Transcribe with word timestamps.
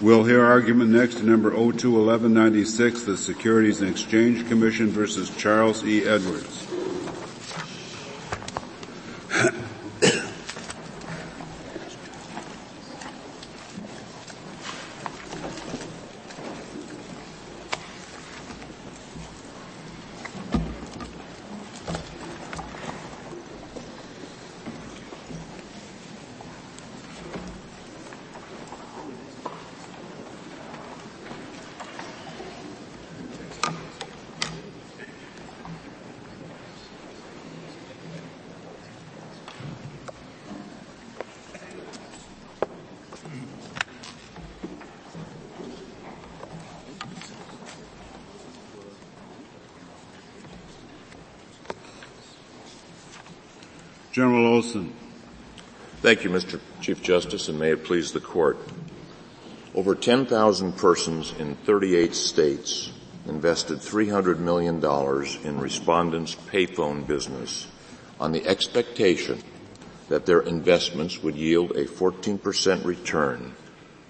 we'll 0.00 0.24
hear 0.24 0.44
argument 0.44 0.90
next 0.90 1.16
to 1.16 1.22
number 1.24 1.50
021196, 1.50 3.04
the 3.04 3.16
Securities 3.16 3.80
and 3.80 3.90
Exchange 3.90 4.46
Commission 4.48 4.88
versus 4.88 5.34
Charles 5.36 5.84
E. 5.84 6.04
Edwards. 6.04 6.66
General 54.16 54.46
Olson. 54.46 54.94
Thank 56.06 56.22
you, 56.22 56.30
Mr. 56.30 56.60
Chief 56.80 57.02
Justice, 57.02 57.48
and 57.48 57.58
may 57.58 57.72
it 57.72 57.82
please 57.82 58.12
the 58.12 58.20
court. 58.20 58.58
Over 59.74 59.96
10,000 59.96 60.76
persons 60.76 61.34
in 61.36 61.56
38 61.56 62.14
states 62.14 62.92
invested 63.26 63.78
$300 63.78 64.38
million 64.38 64.76
in 65.44 65.60
respondents' 65.60 66.36
payphone 66.36 67.04
business 67.04 67.66
on 68.20 68.30
the 68.30 68.46
expectation 68.46 69.42
that 70.08 70.26
their 70.26 70.42
investments 70.42 71.24
would 71.24 71.34
yield 71.34 71.72
a 71.72 71.86
14% 71.86 72.84
return 72.84 73.52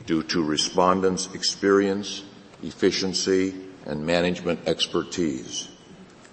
due 0.05 0.23
to 0.25 0.45
respondents' 0.45 1.33
experience, 1.33 2.25
efficiency, 2.63 3.55
and 3.87 4.05
management 4.05 4.61
expertise. 4.69 5.71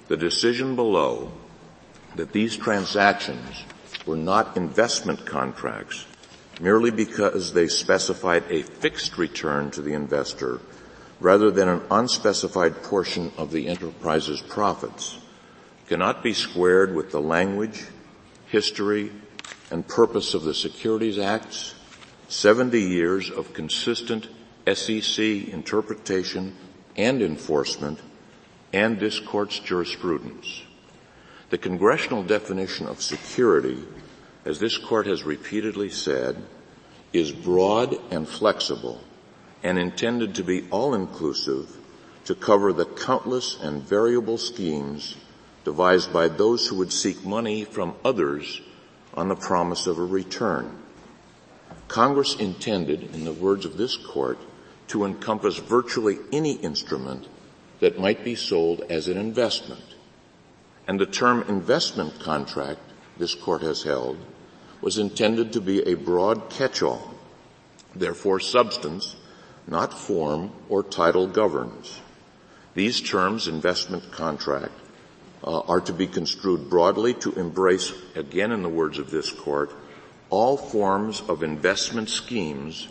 The 0.10 0.18
decision 0.18 0.76
below 0.76 1.32
that 2.18 2.34
these 2.34 2.58
transactions 2.58 3.64
were 4.06 4.18
not 4.18 4.58
investment 4.58 5.26
contracts 5.26 6.06
merely 6.62 6.92
because 6.92 7.54
they 7.54 7.68
specified 7.68 8.44
a 8.50 8.64
fixed 8.64 9.18
return 9.18 9.72
to 9.72 9.82
the 9.82 9.94
investor 9.94 10.60
rather 11.20 11.50
than 11.52 11.70
an 11.70 11.82
unspecified 11.90 12.84
portion 12.84 13.32
of 13.38 13.52
the 13.52 13.68
enterprise's 13.68 14.42
profits 14.42 15.18
cannot 15.88 16.24
be 16.24 16.34
squared 16.34 16.94
with 16.96 17.12
the 17.12 17.22
language, 17.22 17.86
history, 18.48 19.12
and 19.72 19.88
purpose 19.88 20.34
of 20.34 20.44
the 20.44 20.54
Securities 20.54 21.18
Acts, 21.18 21.76
70 22.28 22.80
years 22.80 23.30
of 23.30 23.54
consistent 23.54 24.28
SEC 24.72 25.20
interpretation 25.20 26.56
and 26.96 27.22
enforcement, 27.22 28.00
and 28.72 29.00
this 29.00 29.20
court's 29.20 29.60
jurisprudence. 29.60 30.64
The 31.54 31.60
congressional 31.60 32.24
definition 32.24 32.88
of 32.88 33.00
security, 33.00 33.78
as 34.44 34.58
this 34.58 34.76
court 34.80 35.06
has 35.06 35.22
repeatedly 35.24 35.92
said, 35.92 36.36
is 37.14 37.32
broad 37.32 37.96
and 38.10 38.28
flexible 38.28 39.00
and 39.62 39.78
intended 39.78 40.34
to 40.34 40.44
be 40.44 40.68
all-inclusive 40.72 41.78
to 42.26 42.34
cover 42.34 42.74
the 42.74 42.88
countless 42.88 43.56
and 43.62 43.84
variable 43.84 44.40
schemes 44.40 45.16
devised 45.64 46.12
by 46.12 46.28
those 46.28 46.66
who 46.66 46.78
would 46.78 46.92
seek 46.92 47.24
money 47.24 47.66
from 47.66 47.94
others 48.04 48.60
on 49.14 49.28
the 49.28 49.36
promise 49.36 49.86
of 49.86 50.00
a 50.00 50.04
return. 50.04 50.82
Congress 51.88 52.36
intended, 52.36 53.14
in 53.14 53.26
the 53.26 53.32
words 53.32 53.64
of 53.64 53.78
this 53.78 53.96
court, 53.96 54.40
to 54.88 55.06
encompass 55.06 55.58
virtually 55.58 56.18
any 56.32 56.54
instrument 56.54 57.28
that 57.80 58.00
might 58.00 58.24
be 58.24 58.34
sold 58.34 58.82
as 58.90 59.08
an 59.08 59.18
investment 59.18 59.93
and 60.88 61.00
the 61.00 61.06
term 61.06 61.44
investment 61.48 62.20
contract, 62.20 62.80
this 63.18 63.36
court 63.36 63.62
has 63.62 63.84
held, 63.84 64.18
was 64.82 64.98
intended 64.98 65.54
to 65.54 65.62
be 65.62 65.82
a 65.84 65.96
broad 65.96 66.50
catch-all. 66.50 67.14
Therefore, 67.96 68.40
substance, 68.40 69.16
not 69.68 69.94
form 69.94 70.52
or 70.68 70.84
title 70.84 71.28
governs. 71.28 72.02
These 72.74 73.02
terms, 73.02 73.48
investment 73.48 74.12
contract, 74.12 74.74
uh, 75.44 75.60
are 75.62 75.82
to 75.82 75.94
be 75.94 76.08
construed 76.08 76.70
broadly 76.70 77.14
to 77.16 77.34
embrace, 77.34 77.94
again 78.16 78.52
in 78.52 78.64
the 78.64 78.70
words 78.70 78.98
of 78.98 79.12
this 79.12 79.32
court, 79.32 79.72
all 80.30 80.58
forms 80.58 81.22
of 81.22 81.44
investment 81.44 82.10
schemes 82.10 82.88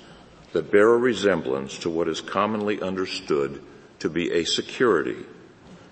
that 0.52 0.70
bear 0.70 0.92
a 0.92 0.98
resemblance 0.98 1.78
to 1.78 1.90
what 1.90 2.08
is 2.08 2.20
commonly 2.20 2.80
understood 2.80 3.62
to 3.98 4.08
be 4.08 4.30
a 4.32 4.44
security. 4.44 5.16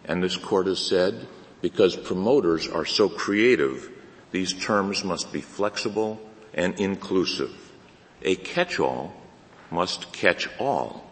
And 0.04 0.22
this 0.22 0.36
court 0.36 0.66
has 0.66 0.78
said 0.78 1.26
because 1.60 1.96
promoters 1.96 2.68
are 2.68 2.84
so 2.84 3.08
creative, 3.08 3.90
these 4.30 4.52
terms 4.52 5.04
must 5.04 5.32
be 5.32 5.40
flexible 5.40 6.20
and 6.54 6.78
inclusive. 6.80 7.50
A 8.22 8.36
catch-all 8.36 9.14
must 9.70 10.12
catch 10.12 10.48
all. 10.58 11.06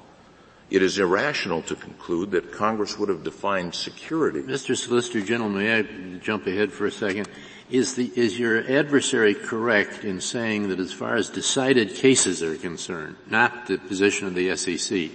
It 0.71 0.83
is 0.83 0.99
irrational 0.99 1.63
to 1.63 1.75
conclude 1.75 2.33
that 2.33 2.53
Congress 2.53 2.99
would 2.99 3.09
have 3.09 3.25
defined 3.25 3.75
security. 3.75 4.43
Mr. 4.43 4.77
Solicitor 4.77 5.23
General, 5.23 5.49
may 5.49 5.79
I 5.79 5.83
jump 6.19 6.47
ahead 6.47 6.73
for 6.73 6.87
a 6.87 6.91
second? 6.91 7.29
Is 7.71 7.95
the, 7.95 8.11
is 8.15 8.39
your 8.39 8.71
adversary 8.71 9.35
correct 9.35 10.05
in 10.05 10.21
saying 10.21 10.69
that 10.69 10.81
as 10.81 10.93
far 10.93 11.17
as 11.17 11.31
decided 11.31 11.95
cases 11.95 12.43
are 12.43 12.57
concerned, 12.57 13.17
not 13.29 13.67
the 13.67 13.79
position 13.79 14.27
of 14.27 14.35
the 14.35 14.57
SEC, 14.57 15.11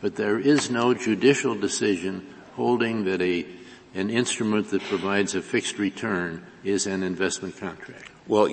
but 0.00 0.16
there 0.16 0.38
is 0.38 0.70
no 0.70 0.94
judicial 0.94 1.54
decision 1.54 2.26
holding 2.56 3.04
that 3.04 3.22
a 3.22 3.46
an 3.94 4.10
instrument 4.10 4.70
that 4.70 4.82
provides 4.82 5.34
a 5.34 5.42
fixed 5.42 5.78
return 5.78 6.44
is 6.64 6.86
an 6.86 7.02
investment 7.02 7.56
contract? 7.56 8.10
Well, 8.26 8.48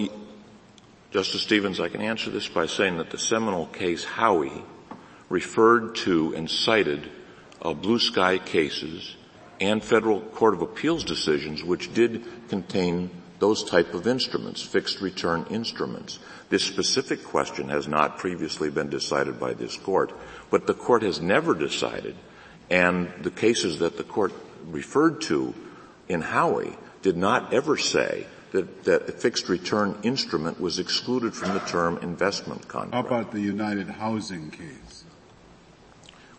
Justice 1.11 1.41
Stevens, 1.41 1.79
I 1.79 1.89
can 1.89 2.01
answer 2.01 2.29
this 2.29 2.47
by 2.47 2.67
saying 2.67 2.97
that 2.97 3.09
the 3.09 3.17
seminal 3.17 3.65
case 3.65 4.05
Howey 4.05 4.63
referred 5.29 5.95
to 5.95 6.33
and 6.35 6.49
cited 6.49 7.09
uh, 7.61 7.73
blue 7.73 7.99
sky 7.99 8.37
cases 8.37 9.15
and 9.59 9.83
federal 9.83 10.21
court 10.21 10.53
of 10.53 10.61
appeals 10.61 11.03
decisions 11.03 11.63
which 11.63 11.93
did 11.93 12.23
contain 12.49 13.09
those 13.39 13.63
type 13.63 13.93
of 13.95 14.07
instruments, 14.07 14.61
fixed 14.61 15.01
return 15.01 15.45
instruments. 15.49 16.19
This 16.49 16.63
specific 16.63 17.23
question 17.23 17.69
has 17.69 17.87
not 17.87 18.19
previously 18.19 18.69
been 18.69 18.89
decided 18.89 19.39
by 19.39 19.53
this 19.53 19.77
court, 19.77 20.13
but 20.51 20.67
the 20.67 20.75
court 20.75 21.01
has 21.01 21.19
never 21.19 21.55
decided, 21.55 22.15
and 22.69 23.11
the 23.21 23.31
cases 23.31 23.79
that 23.79 23.97
the 23.97 24.03
court 24.03 24.31
referred 24.67 25.21
to 25.21 25.53
in 26.07 26.21
Howey 26.21 26.75
did 27.01 27.17
not 27.17 27.53
ever 27.53 27.77
say 27.77 28.25
that, 28.51 28.83
that 28.83 29.09
a 29.09 29.11
fixed 29.11 29.49
return 29.49 29.97
instrument 30.03 30.59
was 30.59 30.79
excluded 30.79 31.33
from 31.33 31.53
the 31.53 31.59
term 31.61 31.97
investment 32.01 32.67
contract. 32.67 32.93
How 32.93 33.15
about 33.15 33.31
the 33.31 33.39
United 33.39 33.87
Housing 33.87 34.51
case? 34.51 35.05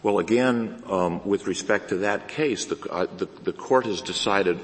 Well, 0.03 0.19
again, 0.19 0.83
um, 0.89 1.25
with 1.27 1.47
respect 1.47 1.91
to 1.91 1.99
that 1.99 2.29
case, 2.29 2.67
the, 2.67 2.77
uh, 2.91 3.07
the, 3.17 3.27
the 3.45 3.53
court 3.53 3.87
has 3.87 4.03
decided 4.03 4.59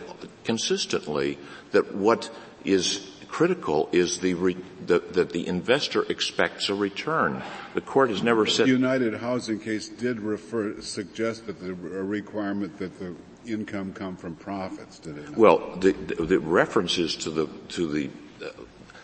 consistently 0.45 1.39
that 1.71 1.95
what 1.95 2.29
is 2.65 3.09
critical 3.29 3.89
is 3.93 4.19
the, 4.19 4.35
re, 4.35 4.57
the, 4.85 4.99
that 4.99 5.31
the 5.31 5.47
investor 5.47 6.03
expects 6.11 6.69
a 6.69 6.75
return. 6.75 7.43
The 7.75 7.81
court 7.81 8.11
has 8.11 8.23
never 8.23 8.47
said. 8.47 8.67
The 8.67 8.73
United 8.73 9.15
Housing 9.15 9.61
case 9.61 9.89
did 9.89 10.19
refer, 10.21 10.81
suggest 10.81 11.47
that 11.47 11.61
the 11.61 11.71
a 11.71 12.03
requirement 12.03 12.79
that 12.79 12.99
the 12.99 13.15
income 13.49 13.93
come 13.93 14.17
from 14.17 14.35
profits, 14.35 14.99
did 14.99 15.19
it? 15.19 15.31
Not? 15.31 15.39
Well, 15.39 15.77
the, 15.77 15.93
the, 15.93 16.39
references 16.39 17.17
to 17.17 17.31
the 17.31 17.47
to 17.71 17.87
the 17.87 18.11
uh, 18.45 18.51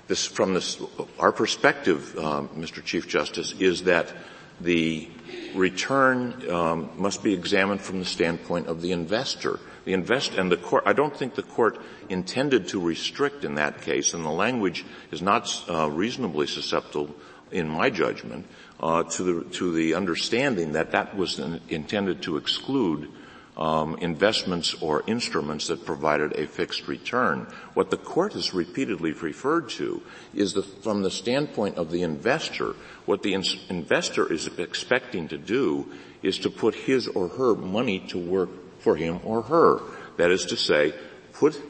this 0.07 0.27
from 0.27 0.55
this 0.55 0.81
our 1.19 1.33
perspective, 1.33 2.17
um, 2.19 2.49
Mr. 2.51 2.85
Chief 2.85 3.09
Justice, 3.09 3.53
is 3.59 3.85
that 3.85 4.13
the 4.61 5.09
return 5.55 6.49
um, 6.51 6.91
must 6.97 7.23
be 7.23 7.33
examined 7.33 7.81
from 7.81 7.99
the 7.99 8.05
standpoint 8.05 8.67
of 8.67 8.83
the 8.83 8.93
investor. 8.93 9.59
The 9.85 9.93
invest 9.93 10.35
and 10.35 10.51
the 10.51 10.57
court. 10.57 10.85
I 10.87 10.95
don't 10.95 11.15
think 11.15 11.35
the 11.35 11.43
court 11.43 11.79
intended 12.09 12.69
to 12.69 12.81
restrict 12.81 13.45
in 13.45 13.57
that 13.57 13.83
case, 13.83 14.15
and 14.15 14.25
the 14.25 14.31
language 14.31 14.85
is 15.11 15.21
not 15.21 15.63
uh, 15.69 15.91
reasonably 15.91 16.47
susceptible, 16.47 17.15
in 17.51 17.69
my 17.69 17.91
judgment, 17.91 18.47
uh, 18.81 19.03
to 19.05 19.23
the 19.23 19.51
to 19.57 19.73
the 19.73 19.95
understanding 19.95 20.73
that 20.73 20.93
that 20.93 21.17
was 21.17 21.39
intended 21.69 22.23
to 22.23 22.37
exclude 22.37 23.11
um, 23.57 23.97
investments 23.99 24.75
or 24.81 25.05
instruments 25.07 25.69
that 25.69 25.87
provided 25.87 26.33
a 26.33 26.47
fixed 26.47 26.89
return. 26.89 27.47
What 27.75 27.91
the 27.91 27.97
court 27.97 28.33
has 28.33 28.53
repeatedly 28.53 29.13
referred 29.13 29.69
to 29.71 30.03
is 30.35 30.55
the, 30.55 30.63
from 30.63 31.03
the 31.03 31.11
standpoint 31.11 31.77
of 31.77 31.91
the 31.91 32.03
investor, 32.03 32.75
what 33.07 33.23
the 33.23 33.35
in- 33.35 33.45
investor 33.69 34.33
is 34.33 34.47
expecting 34.59 35.29
to 35.29 35.39
do 35.39 35.93
is 36.23 36.39
to 36.41 36.51
put 36.51 36.75
his 36.75 37.07
or 37.09 37.29
her 37.29 37.55
money 37.55 38.01
to 38.09 38.19
work 38.19 38.51
for 38.81 38.97
him 38.97 39.21
or 39.25 39.43
her. 39.43 39.81
That 40.17 40.31
is 40.31 40.47
to 40.47 40.57
say, 40.57 40.95
put 41.33 41.61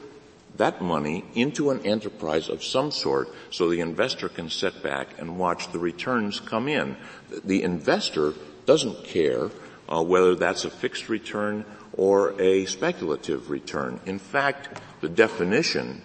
that 0.57 0.81
money 0.81 1.25
into 1.33 1.69
an 1.69 1.85
enterprise 1.85 2.49
of 2.49 2.63
some 2.63 2.91
sort 2.91 3.29
so 3.51 3.69
the 3.69 3.81
investor 3.81 4.29
can 4.29 4.49
sit 4.49 4.81
back 4.81 5.19
and 5.19 5.37
watch 5.37 5.71
the 5.71 5.79
returns 5.79 6.39
come 6.39 6.67
in. 6.67 6.95
The 7.43 7.63
investor 7.63 8.33
doesn't 8.65 9.03
care 9.03 9.49
uh, 9.87 10.03
whether 10.03 10.35
that's 10.35 10.65
a 10.65 10.69
fixed 10.69 11.09
return 11.09 11.65
or 11.93 12.39
a 12.41 12.65
speculative 12.65 13.49
return. 13.49 13.99
In 14.05 14.19
fact, 14.19 14.81
the 15.01 15.09
definition 15.09 16.01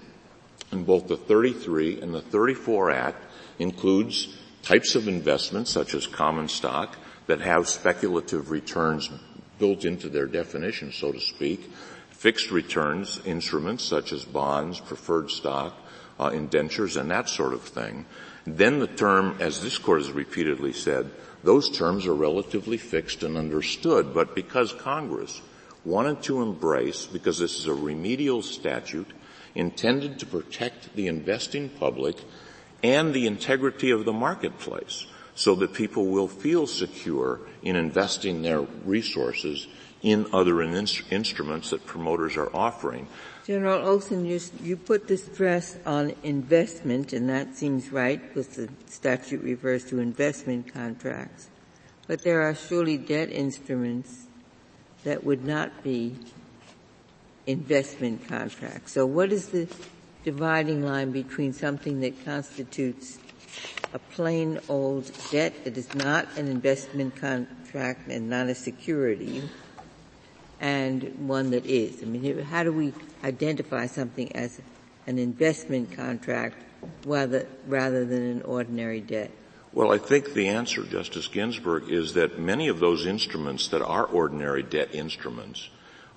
in 0.72 0.84
both 0.84 1.08
the 1.08 1.16
33 1.16 2.00
and 2.00 2.14
the 2.14 2.20
34 2.20 2.90
Act 2.90 3.24
includes 3.58 4.36
types 4.62 4.94
of 4.94 5.08
investments 5.08 5.70
such 5.70 5.94
as 5.94 6.06
common 6.06 6.48
stock 6.48 6.96
that 7.26 7.40
have 7.40 7.68
speculative 7.68 8.50
returns 8.50 9.10
built 9.58 9.84
into 9.84 10.08
their 10.08 10.26
definition, 10.26 10.92
so 10.92 11.12
to 11.12 11.20
speak, 11.20 11.70
fixed 12.10 12.50
returns 12.50 13.20
instruments 13.24 13.84
such 13.84 14.12
as 14.12 14.24
bonds, 14.24 14.80
preferred 14.80 15.30
stock, 15.30 15.76
uh, 16.18 16.28
indentures, 16.28 16.96
and 16.96 17.10
that 17.10 17.28
sort 17.28 17.52
of 17.52 17.62
thing. 17.62 18.04
Then 18.46 18.78
the 18.78 18.86
term, 18.86 19.36
as 19.40 19.62
this 19.62 19.78
court 19.78 20.00
has 20.00 20.10
repeatedly 20.10 20.72
said, 20.72 21.10
those 21.42 21.70
terms 21.70 22.06
are 22.06 22.14
relatively 22.14 22.76
fixed 22.76 23.22
and 23.22 23.36
understood, 23.36 24.12
but 24.12 24.34
because 24.34 24.72
Congress 24.72 25.40
wanted 25.84 26.22
to 26.24 26.42
embrace, 26.42 27.06
because 27.06 27.38
this 27.38 27.58
is 27.58 27.66
a 27.66 27.74
remedial 27.74 28.42
statute 28.42 29.10
intended 29.54 30.18
to 30.18 30.26
protect 30.26 30.94
the 30.94 31.06
investing 31.06 31.68
public 31.68 32.16
and 32.82 33.12
the 33.12 33.26
integrity 33.26 33.90
of 33.90 34.04
the 34.04 34.12
marketplace 34.12 35.06
so 35.34 35.54
that 35.54 35.72
people 35.72 36.06
will 36.06 36.28
feel 36.28 36.66
secure 36.66 37.40
in 37.62 37.76
investing 37.76 38.42
their 38.42 38.60
resources 38.84 39.66
in 40.02 40.26
other 40.32 40.62
in- 40.62 40.86
instruments 41.10 41.70
that 41.70 41.86
promoters 41.86 42.36
are 42.36 42.54
offering. 42.54 43.06
General 43.46 43.88
Olson, 43.88 44.26
you, 44.26 44.38
you 44.62 44.76
put 44.76 45.08
the 45.08 45.16
stress 45.16 45.78
on 45.86 46.14
investment, 46.22 47.12
and 47.12 47.28
that 47.30 47.56
seems 47.56 47.90
right 47.90 48.22
because 48.22 48.48
the 48.48 48.68
statute 48.86 49.42
refers 49.42 49.84
to 49.86 49.98
investment 49.98 50.72
contracts. 50.72 51.48
But 52.06 52.22
there 52.22 52.42
are 52.42 52.54
surely 52.54 52.98
debt 52.98 53.30
instruments 53.30 54.26
that 55.04 55.24
would 55.24 55.44
not 55.44 55.82
be 55.82 56.16
investment 57.46 58.28
contracts. 58.28 58.92
So 58.92 59.06
what 59.06 59.32
is 59.32 59.48
the 59.48 59.68
dividing 60.22 60.84
line 60.84 61.10
between 61.10 61.54
something 61.54 62.00
that 62.00 62.24
constitutes 62.24 63.18
a 63.94 63.98
plain 63.98 64.60
old 64.68 65.10
debt 65.30 65.64
that 65.64 65.76
is 65.78 65.94
not 65.94 66.28
an 66.36 66.46
investment 66.46 67.16
contract 67.16 68.08
and 68.08 68.28
not 68.28 68.48
a 68.48 68.54
security 68.54 69.42
and 70.60 71.28
one 71.28 71.50
that 71.50 71.66
is? 71.66 72.02
I 72.02 72.06
mean, 72.06 72.38
how 72.40 72.62
do 72.62 72.72
we 72.72 72.92
identify 73.24 73.86
something 73.86 74.34
as 74.36 74.60
an 75.06 75.18
investment 75.18 75.92
contract 75.92 76.56
rather, 77.04 77.46
rather 77.66 78.04
than 78.04 78.22
an 78.22 78.42
ordinary 78.42 79.00
debt? 79.00 79.30
Well, 79.72 79.92
I 79.92 79.98
think 79.98 80.34
the 80.34 80.48
answer, 80.48 80.82
Justice 80.82 81.28
Ginsburg, 81.28 81.90
is 81.90 82.14
that 82.14 82.38
many 82.38 82.68
of 82.68 82.80
those 82.80 83.06
instruments 83.06 83.68
that 83.68 83.82
are 83.82 84.04
ordinary 84.04 84.64
debt 84.64 84.94
instruments 84.94 85.68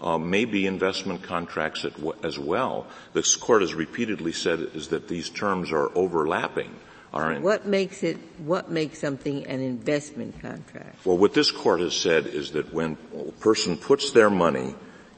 uh, 0.01 0.17
may 0.17 0.45
be 0.45 0.65
investment 0.65 1.23
contracts 1.23 1.85
as 2.23 2.39
well. 2.39 2.87
This 3.13 3.35
court 3.35 3.61
has 3.61 3.73
repeatedly 3.73 4.31
said 4.31 4.59
is 4.73 4.89
that 4.89 5.07
these 5.07 5.29
terms 5.29 5.71
are 5.71 5.95
overlapping. 5.95 6.75
Are 7.13 7.39
what 7.39 7.67
makes 7.67 8.01
it, 8.01 8.17
what 8.39 8.71
makes 8.71 8.97
something 8.97 9.45
an 9.45 9.61
investment 9.61 10.41
contract? 10.41 11.05
Well, 11.05 11.17
what 11.17 11.35
this 11.35 11.51
court 11.51 11.79
has 11.81 11.95
said 11.95 12.25
is 12.25 12.51
that 12.53 12.73
when 12.73 12.97
a 13.15 13.31
person 13.33 13.77
puts 13.77 14.11
their 14.11 14.31
money 14.31 14.73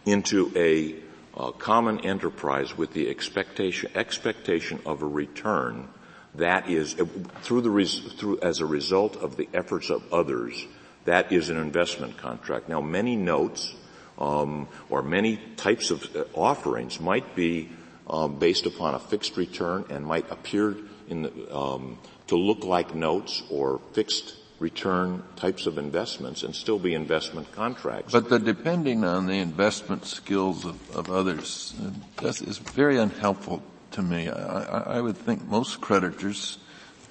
into 0.05 0.51
a 0.57 0.95
uh, 1.39 1.51
common 1.51 2.01
enterprise 2.01 2.77
with 2.77 2.91
the 2.93 3.09
expectation, 3.09 3.91
expectation 3.95 4.81
of 4.85 5.03
a 5.03 5.07
return, 5.07 5.87
that 6.35 6.69
is, 6.69 6.99
uh, 6.99 7.05
through 7.43 7.61
the, 7.61 7.69
res, 7.69 7.99
through, 7.99 8.39
as 8.41 8.59
a 8.59 8.65
result 8.65 9.15
of 9.15 9.37
the 9.37 9.47
efforts 9.53 9.89
of 9.89 10.03
others, 10.13 10.65
that 11.05 11.31
is 11.31 11.49
an 11.49 11.57
investment 11.57 12.17
contract. 12.17 12.67
Now, 12.67 12.81
many 12.81 13.15
notes, 13.15 13.73
um, 14.19 14.67
or 14.89 15.01
many 15.01 15.39
types 15.55 15.91
of 15.91 16.13
uh, 16.13 16.25
offerings 16.33 16.99
might 16.99 17.35
be 17.35 17.69
um, 18.07 18.37
based 18.37 18.65
upon 18.65 18.95
a 18.95 18.99
fixed 18.99 19.37
return 19.37 19.85
and 19.89 20.05
might 20.05 20.29
appear 20.29 20.75
the, 21.09 21.55
um, 21.55 21.97
to 22.27 22.35
look 22.35 22.63
like 22.63 22.95
notes 22.95 23.43
or 23.49 23.79
fixed 23.93 24.35
return 24.59 25.21
types 25.35 25.65
of 25.65 25.77
investments 25.77 26.43
and 26.43 26.55
still 26.55 26.79
be 26.79 26.93
investment 26.93 27.51
contracts. 27.51 28.13
But 28.13 28.29
the 28.29 28.39
depending 28.39 29.03
on 29.03 29.27
the 29.27 29.39
investment 29.39 30.05
skills 30.05 30.65
of, 30.65 30.95
of 30.95 31.09
others 31.09 31.73
is 32.21 32.57
very 32.57 32.97
unhelpful 32.97 33.61
to 33.91 34.01
me. 34.01 34.29
I, 34.29 34.97
I, 34.97 35.01
would 35.01 35.17
think 35.17 35.45
most 35.45 35.81
creditors 35.81 36.57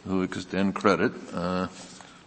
who 0.06 0.22
extend 0.22 0.74
credit 0.74 1.12
uh, 1.32 1.68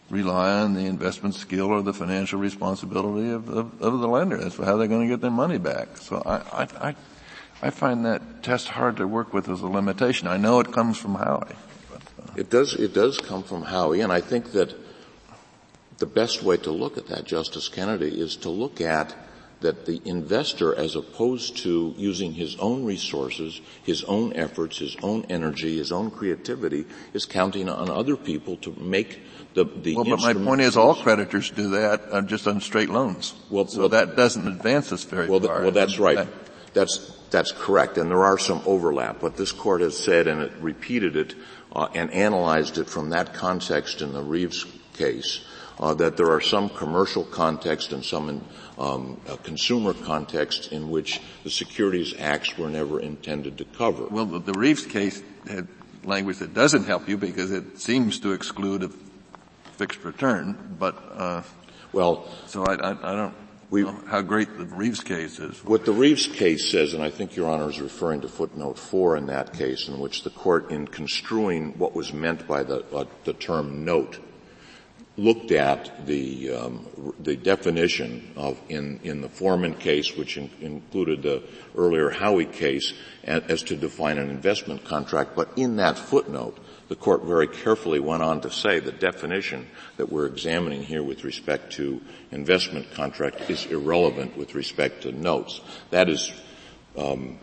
rely 0.10 0.52
on 0.62 0.74
the 0.74 0.86
investment 0.86 1.36
skill 1.36 1.68
or 1.68 1.82
the 1.82 1.94
financial 1.94 2.40
responsibility 2.40 3.32
of, 3.32 3.50
of, 3.50 3.82
of 3.82 4.00
the 4.00 4.08
lender. 4.08 4.38
That's 4.38 4.58
how 4.58 4.78
they're 4.78 4.88
going 4.88 5.08
to 5.08 5.14
get 5.14 5.22
their 5.22 5.32
money 5.32 5.58
back. 5.58 5.98
So 5.98 6.22
I, 6.26 6.64
I, 6.64 6.90
I 6.90 6.96
find 7.70 8.06
that 8.06 8.44
test 8.44 8.70
hard 8.70 8.98
to 8.98 9.08
work 9.08 9.34
with 9.34 9.50
as 9.50 9.62
a 9.62 9.68
limitation. 9.68 10.28
I 10.28 10.38
know 10.38 10.60
it 10.60 10.72
comes 10.72 10.98
from 10.98 11.16
Howey. 11.16 11.56
But, 11.92 12.02
uh. 12.22 12.32
It 12.36 12.50
does, 12.50 12.74
it 12.74 12.94
does 12.94 13.18
come 13.18 13.44
from 13.44 13.64
Howey, 13.66 14.04
and 14.04 14.12
I 14.12 14.22
think 14.22 14.52
that 14.52 14.74
the 15.98 16.06
best 16.06 16.44
way 16.44 16.58
to 16.58 16.72
look 16.72 16.98
at 16.98 17.08
that, 17.08 17.26
Justice 17.26 17.70
Kennedy, 17.70 18.20
is 18.20 18.36
to 18.38 18.50
look 18.50 18.82
at 18.82 19.16
that 19.62 19.88
the 19.88 20.00
investor, 20.06 20.76
as 20.76 20.96
opposed 20.96 21.58
to 21.58 21.94
using 21.98 22.34
his 22.34 22.56
own 22.58 22.86
resources, 22.86 23.60
his 23.84 24.04
own 24.04 24.34
efforts, 24.34 24.78
his 24.78 24.96
own 25.02 25.26
energy, 25.30 25.78
his 25.78 25.92
own 25.92 26.12
creativity, 26.12 26.86
is 27.14 27.26
counting 27.26 27.68
on 27.68 27.90
other 27.90 28.16
people 28.16 28.58
to 28.58 28.72
make 28.80 29.20
the, 29.56 29.64
the 29.64 29.96
well, 29.96 30.06
but 30.06 30.20
my 30.20 30.34
point 30.34 30.62
is 30.62 30.78
all 30.78 30.94
creditors 30.94 31.50
do 31.50 31.72
that 31.72 32.04
uh, 32.12 32.22
just 32.22 32.48
on 32.48 32.62
straight 32.62 32.90
loans. 32.90 33.34
Well, 33.50 33.66
so 33.66 33.80
well, 33.80 33.90
that 33.90 34.16
doesn't 34.16 34.48
advance 34.48 34.92
us 34.92 35.04
very 35.04 35.28
well, 35.28 35.40
far. 35.40 35.64
well, 35.64 35.72
that's 35.72 35.98
right. 35.98 36.28
That's 36.76 37.17
that's 37.32 37.52
correct, 37.52 37.98
and 37.98 38.10
there 38.10 38.24
are 38.24 38.38
some 38.38 38.62
overlap. 38.66 39.20
But 39.20 39.38
this 39.38 39.52
court 39.52 39.82
has 39.82 39.98
said, 39.98 40.28
and 40.28 40.42
it 40.42 40.52
repeated 40.60 41.16
it 41.16 41.36
uh, 41.74 41.88
and 41.94 42.12
analyzed 42.12 42.78
it 42.78 42.90
from 42.90 43.10
that 43.10 43.34
context 43.34 44.02
in 44.02 44.14
the 44.14 44.22
Reeves 44.22 44.66
case, 44.94 45.46
uh, 45.80 45.94
that 45.96 46.18
there 46.18 46.32
are 46.32 46.42
some 46.42 46.70
commercial 46.70 47.24
context 47.24 47.92
and 47.94 48.04
some 48.04 48.30
in, 48.30 48.44
um, 48.78 49.20
consumer 49.44 49.94
context 49.94 50.72
in 50.72 50.90
which 50.90 51.22
the 51.44 51.50
Securities 51.50 52.14
Acts 52.18 52.58
were 52.58 52.70
never 52.70 53.00
intended 53.00 53.58
to 53.58 53.66
cover. 53.66 54.06
Well, 54.06 54.26
the, 54.26 54.40
the 54.40 54.58
Reeves 54.58 54.86
case 54.86 55.22
had 55.48 55.68
language 56.04 56.40
that 56.40 56.54
doesn't 56.54 56.86
help 56.86 57.10
you 57.10 57.18
because 57.18 57.52
it 57.52 57.80
seems 57.80 58.20
to 58.22 58.32
exclude 58.32 58.84
a 58.84 58.90
fixed 59.74 60.04
return, 60.04 60.76
but 60.80 60.96
uh, 61.14 61.42
well, 61.92 62.28
so 62.48 62.66
I, 62.66 62.74
I, 62.76 62.92
I 62.92 63.16
don't 63.16 63.47
we, 63.70 63.84
how 63.84 64.22
great 64.22 64.58
the 64.58 64.66
Reeves 64.66 65.02
case 65.02 65.40
is. 65.40 65.64
What 65.66 65.86
the 65.86 65.92
Reeves 65.92 66.28
case 66.28 66.72
says, 66.72 66.94
and 66.94 67.04
I 67.04 67.10
think 67.10 67.36
Your 67.36 67.50
Honor 67.50 67.70
is 67.70 67.82
referring 67.82 68.22
to 68.22 68.30
footnote 68.30 68.80
four 68.80 69.18
in 69.18 69.28
that 69.28 69.54
case, 69.54 69.88
in 69.88 70.00
which 70.00 70.24
the 70.24 70.30
court, 70.30 70.72
in 70.72 70.88
construing 70.88 71.78
what 71.78 71.94
was 71.94 72.14
meant 72.14 72.48
by 72.48 72.64
the, 72.64 72.84
uh, 72.96 73.06
the 73.26 73.34
term 73.34 73.84
note, 73.84 74.20
looked 75.18 75.52
at 75.52 76.06
the 76.06 76.52
um, 76.52 76.86
the 77.20 77.36
definition 77.36 78.32
of 78.36 78.60
in 78.70 79.00
in 79.04 79.22
the 79.22 79.30
Forman 79.30 79.74
case, 79.74 80.16
which 80.16 80.38
in, 80.38 80.50
included 80.62 81.24
the 81.24 81.44
earlier 81.76 82.12
Howey 82.12 82.52
case, 82.52 82.94
as 83.24 83.64
to 83.64 83.76
define 83.76 84.20
an 84.20 84.30
investment 84.30 84.86
contract. 84.86 85.36
But 85.36 85.50
in 85.58 85.78
that 85.78 85.98
footnote, 85.98 86.58
the 86.88 86.96
court 86.96 87.24
very 87.24 87.48
carefully 87.48 88.00
went 88.00 88.24
on 88.24 88.42
to 88.42 88.52
say 88.52 88.80
the 88.80 88.92
definition 88.92 89.68
that 89.98 90.12
we're 90.12 90.26
examining 90.26 90.84
here 90.84 91.04
with 91.04 91.24
respect 91.24 91.74
to 91.74 92.02
investment 92.32 92.92
contract 92.94 93.50
is 93.50 93.66
irrelevant 93.66 94.38
with 94.38 94.56
respect 94.56 95.04
to 95.04 95.12
notes. 95.12 95.62
That 95.90 96.10
is 96.10 96.32
um, 96.98 97.38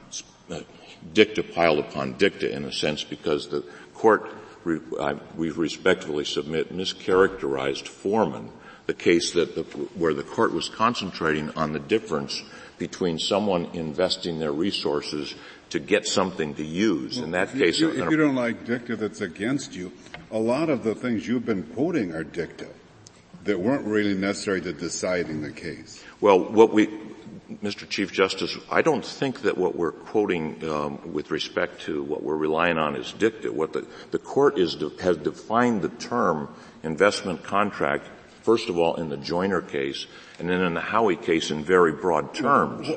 dicta 1.13 1.43
piled 1.43 1.79
upon 1.81 2.15
dicta 2.15 2.51
in 2.51 2.65
a 2.65 2.73
sense 2.73 3.05
because 3.05 3.49
the 3.49 3.65
court, 3.93 4.33
we 4.65 5.51
respectfully 5.51 6.25
submit, 6.25 6.75
mischaracterized 6.75 7.87
Forman, 7.87 8.51
the 8.87 8.95
case 8.95 9.33
that 9.33 9.55
the, 9.55 9.63
where 9.95 10.15
the 10.15 10.23
court 10.23 10.53
was 10.53 10.69
concentrating 10.69 11.51
on 11.51 11.73
the 11.73 11.79
difference 11.79 12.43
between 12.79 13.19
someone 13.19 13.67
investing 13.73 14.39
their 14.39 14.53
resources 14.53 15.35
to 15.71 15.79
get 15.79 16.07
something 16.07 16.55
to 16.55 16.65
use. 16.65 17.17
Well, 17.17 17.27
In 17.27 17.31
that 17.33 17.49
if 17.49 17.59
case, 17.59 17.81
you, 17.81 17.91
if 17.91 18.11
you 18.11 18.17
don't 18.17 18.35
like 18.35 18.65
dicta 18.65 18.97
that's 18.97 19.21
against 19.21 19.75
you, 19.75 19.93
a 20.31 20.39
lot 20.39 20.69
of 20.69 20.85
the 20.85 20.95
things 20.95 21.27
you've 21.27 21.47
been 21.47 21.63
quoting 21.63 22.13
are 22.13 22.25
dicta 22.25 22.69
that 23.45 23.61
weren't 23.61 23.85
really 23.85 24.15
necessary 24.15 24.61
to 24.63 24.73
deciding 24.73 25.43
the 25.43 25.53
case. 25.53 26.03
Well, 26.21 26.41
what 26.41 26.73
we 26.73 26.89
Mr. 27.63 27.89
Chief 27.89 28.11
Justice, 28.11 28.57
I 28.71 28.83
don't 28.83 29.05
think 29.05 29.43
that 29.43 29.59
what 29.59 29.77
we're 29.77 29.93
quoting 29.93 30.67
um, 30.69 31.13
with 31.13 31.31
respect 31.31 31.83
to 31.83 32.03
what 32.03 32.23
we're 32.23 32.37
relying 32.37 32.79
on 32.79 32.97
is 32.97 33.13
dicta. 33.13 33.53
What 33.53 33.73
the, 33.73 33.87
the 34.11 34.19
court 34.19 34.59
is 34.59 34.77
has 35.01 35.17
defined 35.19 35.83
the 35.83 35.91
term 35.91 36.49
investment 36.83 37.43
contract, 37.43 38.09
first 38.45 38.69
of 38.69 38.79
all 38.79 38.95
in 38.95 39.09
the 39.09 39.17
Joiner 39.17 39.61
case, 39.61 40.07
and 40.39 40.49
then 40.49 40.61
in 40.61 40.75
the 40.75 40.81
Howey 40.81 41.21
case 41.21 41.51
in 41.51 41.65
very 41.65 41.93
broad 41.93 42.33
terms. 42.33 42.89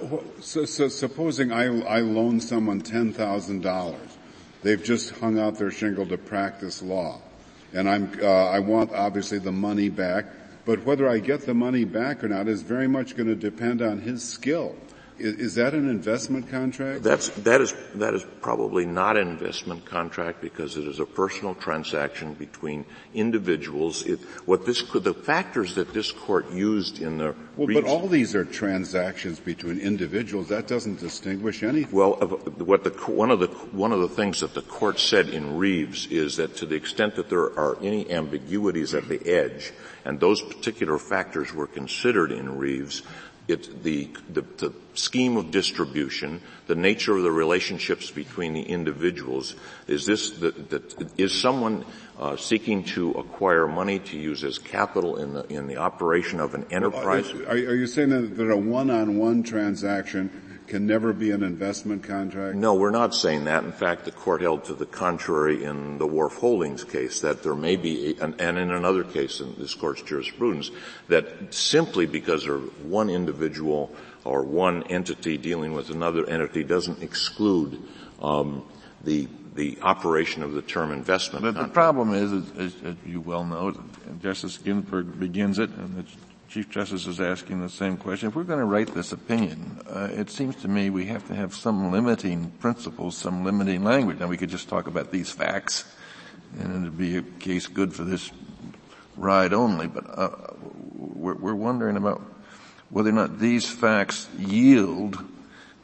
So, 0.42 0.66
so 0.66 0.88
supposing 0.88 1.52
I, 1.52 1.66
I 1.88 2.00
loan 2.02 2.40
someone 2.40 2.82
$10,000. 2.82 3.96
They've 4.62 4.84
just 4.84 5.12
hung 5.12 5.40
out 5.40 5.58
their 5.58 5.72
shingle 5.72 6.06
to 6.08 6.18
practice 6.18 6.82
law. 6.82 7.22
And 7.74 7.90
I'm, 7.90 8.12
uh, 8.22 8.28
I 8.28 8.60
want 8.60 8.92
obviously 8.94 9.40
the 9.40 9.52
money 9.52 9.90
back 9.90 10.26
but 10.68 10.84
whether 10.84 11.08
I 11.08 11.20
get 11.20 11.46
the 11.46 11.54
money 11.54 11.86
back 11.86 12.26
or 12.26 12.28
not 12.28 12.50
is 12.50 12.62
very 12.62 12.90
much 12.90 13.16
going 13.16 13.30
to 13.30 13.36
depend 13.36 13.82
on 13.82 14.02
his 14.02 14.22
skill. 14.22 14.76
Is, 15.20 15.56
that 15.56 15.74
an 15.74 15.90
investment 15.90 16.50
contract? 16.50 17.04
That's, 17.04 17.30
that 17.30 17.62
is, 17.62 17.74
that 17.96 18.14
is 18.14 18.26
probably 18.42 18.86
not 18.86 19.18
an 19.18 19.28
investment 19.28 19.86
contract 19.86 20.42
because 20.42 20.78
it 20.78 20.88
is 20.88 21.00
a 21.00 21.06
personal 21.06 21.56
transaction 21.56 22.34
between 22.34 22.86
individuals. 23.14 24.06
It, 24.06 24.20
what 24.46 24.66
this 24.66 24.82
could, 24.82 25.04
the 25.04 25.14
factors 25.14 25.76
that 25.76 25.94
this 25.94 26.12
court 26.12 26.52
used 26.52 27.02
in 27.02 27.18
the 27.18 27.36
well, 27.56 27.68
but 27.74 27.86
all 27.86 28.08
these 28.08 28.36
are 28.36 28.46
transactions 28.46 29.40
between 29.40 29.80
individuals. 29.80 30.50
That 30.50 30.68
doesn't 30.68 31.00
distinguish 31.00 31.64
anything. 31.64 31.96
Well, 31.96 32.14
what 32.14 32.84
the 32.84 32.92
one 33.12 33.32
of 33.32 33.40
the 33.40 33.48
one 33.48 33.92
of 33.92 34.00
the 34.00 34.10
things 34.10 34.42
that 34.42 34.54
the 34.54 34.62
court 34.62 35.00
said 35.00 35.30
in 35.30 35.58
Reeves 35.58 36.06
is 36.08 36.38
that 36.38 36.56
to 36.58 36.68
the 36.68 36.76
extent 36.76 37.16
that 37.16 37.30
there 37.30 37.58
are 37.60 37.78
any 37.82 38.12
ambiguities 38.12 38.94
at 38.94 39.08
the 39.08 39.26
edge, 39.28 39.74
and 40.06 40.20
those 40.20 40.42
particular 40.42 41.00
factors 41.00 41.52
were 41.52 41.68
considered 41.68 42.32
in 42.32 42.58
Reeves, 42.58 43.02
it, 43.48 43.84
the, 43.84 44.10
the, 44.32 44.42
the, 44.42 44.74
scheme 44.94 45.38
of 45.38 45.52
distribution, 45.52 46.42
the 46.66 46.76
nature 46.76 47.16
of 47.16 47.24
the 47.24 47.32
relationships 47.32 48.10
between 48.10 48.54
the 48.54 48.64
individuals, 48.64 49.56
is 49.88 50.06
this, 50.06 50.32
is 51.18 51.40
someone 51.40 51.86
uh, 52.20 52.36
seeking 52.36 52.84
to 52.84 53.12
acquire 53.12 53.68
money 53.68 54.00
to 54.00 54.18
use 54.18 54.44
as 54.44 54.58
capital 54.58 55.18
in 55.18 55.34
the, 55.34 55.46
in 55.54 55.68
the 55.68 55.78
operation 55.78 56.40
of 56.40 56.56
an 56.56 56.66
enterprise? 56.72 57.32
Are, 57.32 57.52
are 57.52 57.76
you 57.76 57.88
saying 57.88 58.10
that, 58.10 58.38
that 58.38 58.52
a 58.52 58.58
one-on-one 58.58 59.44
transaction 59.44 60.47
can 60.68 60.86
never 60.86 61.14
be 61.14 61.32
an 61.32 61.44
investment 61.44 62.04
contract? 62.04 62.56
No, 62.56 62.76
we're 62.76 62.92
not 62.92 63.16
saying 63.16 63.46
that. 63.46 63.64
In 63.64 63.72
fact, 63.72 64.06
the 64.06 64.12
court 64.12 64.42
held 64.42 64.66
to 64.66 64.74
the 64.74 64.86
contrary 64.86 65.64
in 65.64 65.98
the 65.98 66.06
Wharf 66.06 66.36
Holdings 66.36 66.84
case 66.84 67.22
that 67.22 67.44
there 67.44 67.56
may 67.56 67.76
be, 67.76 68.18
and 68.20 68.40
in 68.40 68.72
another 68.72 69.04
case 69.04 69.40
in 69.40 69.56
this 69.58 69.74
court's 69.74 70.02
jurisprudence, 70.02 70.72
that 71.08 71.54
simply 71.54 72.06
because 72.06 72.46
there 72.46 72.58
one 72.58 73.10
individual 73.10 73.96
or 74.26 74.44
one 74.44 74.84
entity 74.84 75.38
dealing 75.38 75.74
with 75.74 75.90
another 75.90 76.30
entity 76.30 76.64
doesn't 76.64 77.02
exclude 77.02 77.82
um, 78.22 78.64
the 79.04 79.28
the 79.58 79.78
operation 79.82 80.44
of 80.44 80.54
the 80.54 80.62
term 80.62 80.92
investment. 80.92 81.44
But 81.44 81.56
contract. 81.56 81.70
the 81.70 81.74
problem 81.74 82.14
is, 82.14 82.32
as, 82.32 82.76
as, 82.84 82.96
you 83.06 83.20
well 83.20 83.44
know, 83.44 83.76
Justice 84.22 84.60
Ginsburg 84.60 85.20
begins 85.20 85.58
it, 85.58 85.72
and 85.72 86.06
Chief 86.48 86.70
Justice 86.70 87.08
is 87.08 87.20
asking 87.20 87.60
the 87.60 87.70
same 87.70 87.98
question. 87.98 88.30
If 88.30 88.36
we're 88.36 88.46
going 88.46 88.60
to 88.60 88.66
write 88.66 88.94
this 88.94 89.12
opinion, 89.12 89.82
uh, 89.86 90.08
it 90.12 90.30
seems 90.30 90.56
to 90.58 90.70
me 90.70 90.90
we 90.90 91.06
have 91.08 91.28
to 91.28 91.36
have 91.36 91.54
some 91.54 91.92
limiting 91.92 92.52
principles, 92.52 93.18
some 93.18 93.44
limiting 93.44 93.84
language. 93.84 94.20
Now 94.20 94.28
we 94.28 94.38
could 94.38 94.50
just 94.50 94.70
talk 94.70 94.88
about 94.88 95.12
these 95.12 95.30
facts, 95.30 95.84
and 96.58 96.84
it'd 96.84 96.98
be 96.98 97.18
a 97.18 97.22
case 97.22 97.68
good 97.68 97.94
for 97.94 98.06
this 98.06 98.32
ride 99.18 99.52
only. 99.52 99.88
But 99.88 100.06
uh, 100.08 100.30
we're, 100.96 101.36
we're, 101.36 101.56
wondering 101.56 101.98
about 101.98 102.22
whether 102.90 103.10
or 103.10 103.14
not 103.14 103.40
these 103.40 103.70
facts 103.70 104.30
yield 104.38 105.18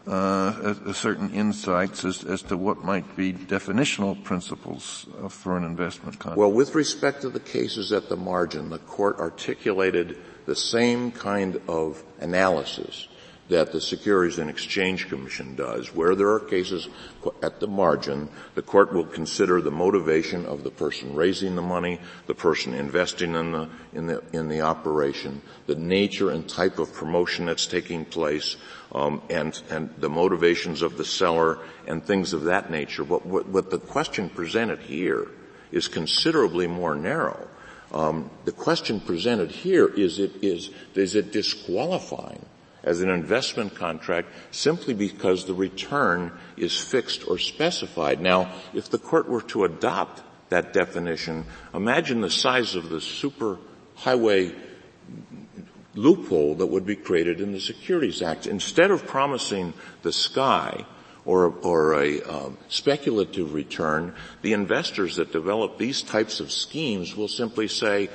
uh, 0.08 0.76
a, 0.86 0.90
a 0.90 0.94
certain 0.94 1.32
insights 1.32 2.06
as, 2.06 2.24
as, 2.24 2.42
to 2.44 2.56
what 2.56 2.86
might 2.86 3.18
be 3.18 3.34
definitional 3.34 4.22
principles 4.24 5.08
for 5.28 5.58
an 5.58 5.66
investment 5.66 6.20
contract. 6.20 6.38
Well, 6.38 6.52
with 6.54 6.74
respect 6.74 7.22
to 7.24 7.30
the 7.30 7.40
cases 7.42 7.92
at 7.92 8.08
the 8.08 8.18
margin, 8.18 8.70
the 8.70 8.80
court 8.80 9.20
articulated 9.20 10.18
the 10.46 10.56
same 10.56 11.12
kind 11.12 11.62
of 11.68 12.04
analysis 12.20 13.08
that 13.50 13.72
the 13.72 13.82
Securities 13.82 14.40
and 14.40 14.50
Exchange 14.50 15.10
Commission 15.10 15.56
does. 15.56 15.94
Where 15.94 16.16
there 16.16 16.30
are 16.30 16.40
cases 16.40 16.88
at 17.42 17.60
the 17.60 17.68
margin, 17.68 18.30
the 18.56 18.62
court 18.62 18.94
will 18.94 19.06
consider 19.06 19.62
the 19.62 19.72
motivation 19.72 20.46
of 20.46 20.64
the 20.64 20.72
person 20.72 21.14
raising 21.14 21.56
the 21.56 21.62
money, 21.62 22.00
the 22.26 22.34
person 22.34 22.74
investing 22.74 23.36
in 23.36 23.52
the, 23.52 23.70
in 23.94 24.08
the, 24.08 24.24
in 24.32 24.48
the 24.48 24.62
operation, 24.62 25.42
the 25.68 25.76
nature 25.76 26.32
and 26.32 26.48
type 26.48 26.80
of 26.80 26.94
promotion 26.94 27.46
that's 27.46 27.68
taking 27.68 28.06
place, 28.06 28.56
um, 28.94 29.22
and, 29.30 29.62
and 29.70 29.94
the 29.98 30.10
motivations 30.10 30.82
of 30.82 30.98
the 30.98 31.06
seller 31.06 31.60
and 31.86 32.04
things 32.04 32.32
of 32.32 32.46
that 32.46 32.72
nature. 32.72 33.04
But 33.04 33.26
what, 33.26 33.48
what 33.48 33.70
the 33.70 33.80
question 33.80 34.30
presented 34.30 34.80
here 34.80 35.28
is 35.72 35.88
considerably 35.90 36.68
more 36.68 36.96
narrow. 36.96 37.50
Um, 37.94 38.32
the 38.46 38.52
question 38.52 39.00
presented 39.00 39.52
here 39.52 39.88
is 39.88 40.20
it 40.20 40.44
is 40.44 40.72
is 40.96 41.16
it 41.16 41.32
disqualifying 41.32 42.44
as 42.84 43.02
an 43.02 43.10
investment 43.10 43.76
contract 43.76 44.30
simply 44.52 44.94
because 44.94 45.46
the 45.46 45.54
return 45.54 46.32
is 46.58 46.78
fixed 46.78 47.28
or 47.28 47.38
specified. 47.38 48.20
Now, 48.20 48.52
if 48.74 48.90
the 48.90 48.98
court 48.98 49.30
were 49.30 49.42
to 49.44 49.64
adopt 49.64 50.22
that 50.50 50.74
definition, 50.74 51.46
imagine 51.74 52.22
the 52.22 52.30
size 52.30 52.76
of 52.76 52.90
the 52.90 53.00
super 53.00 53.58
highway 53.96 54.54
loophole 55.96 56.56
that 56.56 56.68
would 56.68 56.86
be 56.86 56.96
created 56.96 57.40
in 57.40 57.52
the 57.52 57.60
Securities 57.60 58.22
Act. 58.22 58.48
Instead 58.48 58.92
of 58.92 59.06
promising 59.06 59.74
the 60.02 60.12
sky, 60.12 60.86
or, 61.26 61.54
or 61.62 62.02
a 62.02 62.22
um, 62.24 62.58
speculative 62.68 63.54
return, 63.54 64.14
the 64.42 64.54
investors 64.54 65.16
that 65.18 65.32
develop 65.32 65.78
these 65.78 66.02
types 66.02 66.40
of 66.40 66.52
schemes 66.52 67.16
will 67.16 67.28
simply 67.28 67.68
say 67.68 68.10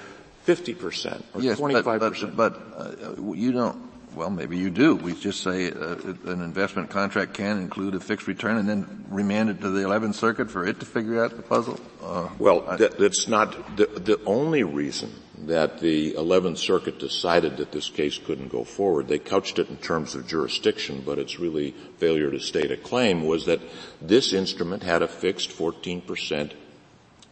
50% 0.46 1.22
or 1.34 1.42
yes, 1.42 1.58
25%. 1.58 1.84
But, 1.84 2.36
but, 2.36 2.36
but 2.36 3.18
uh, 3.18 3.32
you 3.32 3.52
don't, 3.52 3.88
well, 4.14 4.30
maybe 4.30 4.56
you 4.56 4.70
do. 4.70 4.96
We 4.96 5.14
just 5.14 5.42
say 5.42 5.70
uh, 5.70 5.96
an 6.24 6.42
investment 6.42 6.90
contract 6.90 7.34
can 7.34 7.58
include 7.58 7.94
a 7.94 8.00
fixed 8.00 8.26
return 8.26 8.56
and 8.56 8.68
then 8.68 9.04
remand 9.10 9.50
it 9.50 9.60
to 9.60 9.70
the 9.70 9.82
11th 9.82 10.14
Circuit 10.14 10.50
for 10.50 10.66
it 10.66 10.80
to 10.80 10.86
figure 10.86 11.22
out 11.22 11.36
the 11.36 11.42
puzzle? 11.42 11.78
Uh, 12.02 12.28
well, 12.38 12.60
that, 12.76 12.98
that's 12.98 13.28
not 13.28 13.76
the, 13.76 13.86
the 13.86 14.20
only 14.24 14.64
reason 14.64 15.12
that 15.48 15.80
the 15.80 16.12
11th 16.12 16.58
Circuit 16.58 16.98
decided 16.98 17.56
that 17.56 17.72
this 17.72 17.88
case 17.90 18.18
couldn't 18.18 18.48
go 18.48 18.64
forward. 18.64 19.08
They 19.08 19.18
couched 19.18 19.58
it 19.58 19.68
in 19.68 19.78
terms 19.78 20.14
of 20.14 20.26
jurisdiction, 20.26 21.02
but 21.04 21.18
it's 21.18 21.40
really 21.40 21.72
failure 21.98 22.30
to 22.30 22.38
state 22.38 22.70
a 22.70 22.76
claim 22.76 23.26
was 23.26 23.46
that 23.46 23.60
this 24.00 24.32
instrument 24.32 24.82
had 24.82 25.02
a 25.02 25.08
fixed 25.08 25.50
14% 25.50 26.52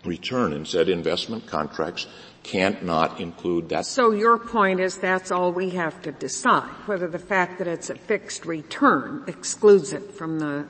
return 0.05 0.53
and 0.53 0.67
said 0.67 0.89
investment 0.89 1.47
contracts 1.47 2.07
can't 2.43 2.85
not 2.85 3.21
include 3.21 3.69
that. 3.71 3.85
So 3.85 4.13
your 4.13 4.39
point 4.39 4.81
is 4.81 4.99
that's 4.99 5.31
all 5.31 5.53
we 5.53 5.71
have 5.71 6.01
to 6.03 6.13
decide, 6.13 6.71
whether 6.87 7.09
the 7.09 7.19
fact 7.19 7.59
that 7.59 7.67
it's 7.67 7.91
a 7.91 7.97
fixed 7.97 8.47
return 8.47 9.25
excludes 9.27 9.93
it 9.93 10.15
from 10.15 10.39
the 10.39 10.65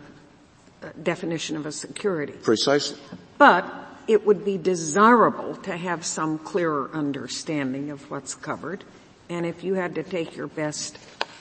definition 1.02 1.56
of 1.56 1.66
a 1.66 1.72
security. 1.72 2.32
Precisely. 2.32 2.98
But 3.38 3.85
it 4.08 4.26
would 4.26 4.44
be 4.44 4.58
desirable 4.58 5.56
to 5.56 5.76
have 5.76 6.04
some 6.04 6.38
clearer 6.38 6.90
understanding 6.92 7.90
of 7.90 8.10
what's 8.10 8.34
covered. 8.34 8.84
And 9.28 9.44
if 9.44 9.64
you 9.64 9.74
had 9.74 9.96
to 9.96 10.02
take 10.02 10.36
your 10.36 10.46
best 10.46 10.98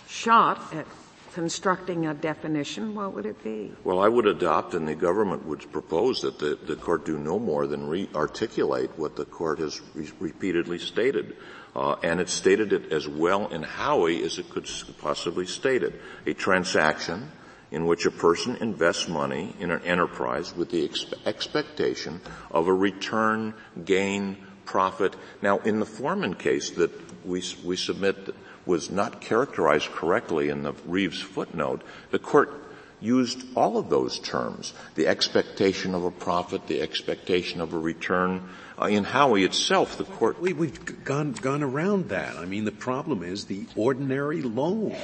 shot 0.07 0.73
at 0.73 0.87
constructing 1.33 2.07
a 2.07 2.13
definition, 2.13 2.95
what 2.95 3.13
would 3.13 3.25
it 3.25 3.43
be? 3.43 3.71
Well, 3.83 3.99
I 3.99 4.07
would 4.07 4.25
adopt, 4.25 4.73
and 4.73 4.87
the 4.87 4.95
government 4.95 5.45
would 5.45 5.69
propose 5.71 6.21
that 6.21 6.39
the, 6.39 6.57
the 6.65 6.77
court 6.77 7.05
do 7.05 7.17
no 7.17 7.37
more 7.37 7.67
than 7.67 7.87
re-articulate 7.87 8.97
what 8.97 9.15
the 9.15 9.25
court 9.25 9.59
has 9.59 9.81
re- 9.93 10.09
repeatedly 10.19 10.79
stated. 10.79 11.35
Uh, 11.75 11.97
and 12.03 12.21
it 12.21 12.29
stated 12.29 12.71
it 12.71 12.93
as 12.93 13.05
well 13.05 13.47
in 13.49 13.63
Howey 13.63 14.23
as 14.23 14.39
it 14.39 14.49
could 14.49 14.69
possibly 14.99 15.45
state 15.45 15.83
it. 15.83 16.01
A 16.25 16.33
transaction 16.33 17.29
in 17.75 17.85
which 17.85 18.05
a 18.05 18.11
person 18.11 18.55
invests 18.61 19.09
money 19.09 19.53
in 19.59 19.69
an 19.69 19.81
enterprise 19.83 20.55
with 20.55 20.71
the 20.71 20.89
expectation 21.25 22.21
of 22.49 22.69
a 22.69 22.73
return, 22.73 23.53
gain, 23.83 24.37
profit. 24.63 25.13
Now, 25.41 25.59
in 25.59 25.81
the 25.81 25.85
Forman 25.85 26.35
case 26.35 26.69
that 26.71 26.89
we, 27.25 27.43
we 27.65 27.75
submit 27.75 28.33
was 28.65 28.89
not 28.89 29.19
characterized 29.19 29.91
correctly 29.91 30.47
in 30.47 30.63
the 30.63 30.71
Reeves 30.85 31.19
footnote, 31.19 31.81
the 32.11 32.17
court 32.17 32.53
used 33.01 33.43
all 33.57 33.77
of 33.77 33.89
those 33.89 34.19
terms. 34.19 34.71
The 34.95 35.07
expectation 35.07 35.93
of 35.93 36.05
a 36.05 36.11
profit, 36.11 36.67
the 36.67 36.81
expectation 36.81 37.59
of 37.59 37.73
a 37.73 37.77
return. 37.77 38.47
Uh, 38.81 38.85
in 38.85 39.03
Howey 39.03 39.43
itself, 39.43 39.97
the 39.97 40.05
court... 40.05 40.39
We, 40.39 40.53
we've 40.53 41.03
gone, 41.03 41.33
gone 41.33 41.61
around 41.61 42.07
that. 42.07 42.37
I 42.37 42.45
mean, 42.45 42.63
the 42.63 42.71
problem 42.71 43.21
is 43.21 43.45
the 43.45 43.67
ordinary 43.75 44.41
loan 44.41 44.95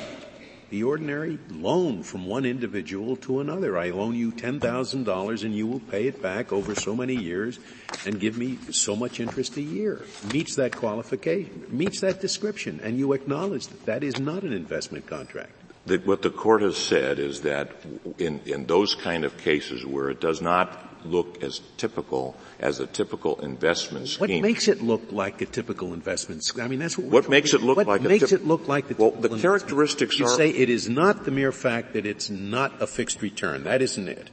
the 0.71 0.83
ordinary 0.83 1.37
loan 1.51 2.01
from 2.01 2.25
one 2.25 2.45
individual 2.45 3.17
to 3.17 3.41
another. 3.41 3.77
I 3.77 3.89
loan 3.89 4.15
you 4.15 4.31
$10,000 4.31 5.43
and 5.43 5.53
you 5.53 5.67
will 5.67 5.81
pay 5.81 6.07
it 6.07 6.21
back 6.21 6.53
over 6.53 6.73
so 6.75 6.95
many 6.95 7.15
years 7.15 7.59
and 8.05 8.19
give 8.19 8.37
me 8.37 8.57
so 8.71 8.95
much 8.95 9.19
interest 9.19 9.57
a 9.57 9.61
year. 9.61 10.01
Meets 10.33 10.55
that 10.55 10.71
qualification, 10.71 11.67
meets 11.69 11.99
that 11.99 12.21
description, 12.21 12.79
and 12.81 12.97
you 12.97 13.11
acknowledge 13.11 13.67
that 13.67 13.85
that 13.85 14.03
is 14.03 14.17
not 14.17 14.43
an 14.43 14.53
investment 14.53 15.05
contract. 15.05 15.51
The, 15.85 15.97
what 15.97 16.21
the 16.21 16.29
court 16.29 16.61
has 16.61 16.77
said 16.77 17.19
is 17.19 17.41
that 17.41 17.71
in, 18.17 18.39
in 18.45 18.65
those 18.65 18.95
kind 18.95 19.25
of 19.25 19.37
cases 19.37 19.85
where 19.85 20.09
it 20.09 20.21
does 20.21 20.41
not 20.41 20.87
look 21.05 21.43
as 21.43 21.59
typical 21.77 22.37
as 22.61 22.79
a 22.79 22.85
typical 22.85 23.39
investment 23.41 24.07
scheme. 24.07 24.19
What 24.19 24.41
makes 24.41 24.67
it 24.67 24.81
look 24.81 25.11
like 25.11 25.41
a 25.41 25.45
typical 25.45 25.93
investment 25.93 26.43
scheme? 26.43 26.63
I 26.63 26.67
mean, 26.67 26.79
that's 26.79 26.97
what. 26.97 27.07
What 27.11 27.29
makes 27.29 27.53
it 27.53 27.61
look 27.61 27.77
what 27.77 27.87
like? 27.87 28.01
What 28.01 28.09
makes 28.09 28.29
tip- 28.29 28.41
it 28.41 28.47
look 28.47 28.67
like 28.67 28.87
the 28.87 28.95
well, 28.95 29.11
the 29.11 29.37
characteristics 29.37 30.19
You 30.19 30.25
are. 30.25 30.29
say 30.29 30.49
it 30.49 30.69
is 30.69 30.87
not 30.87 31.25
the 31.25 31.31
mere 31.31 31.51
fact 31.51 31.93
that 31.93 32.05
it's 32.05 32.29
not 32.29 32.81
a 32.81 32.87
fixed 32.87 33.21
return. 33.21 33.63
That 33.63 33.81
isn't 33.81 34.07
it. 34.07 34.29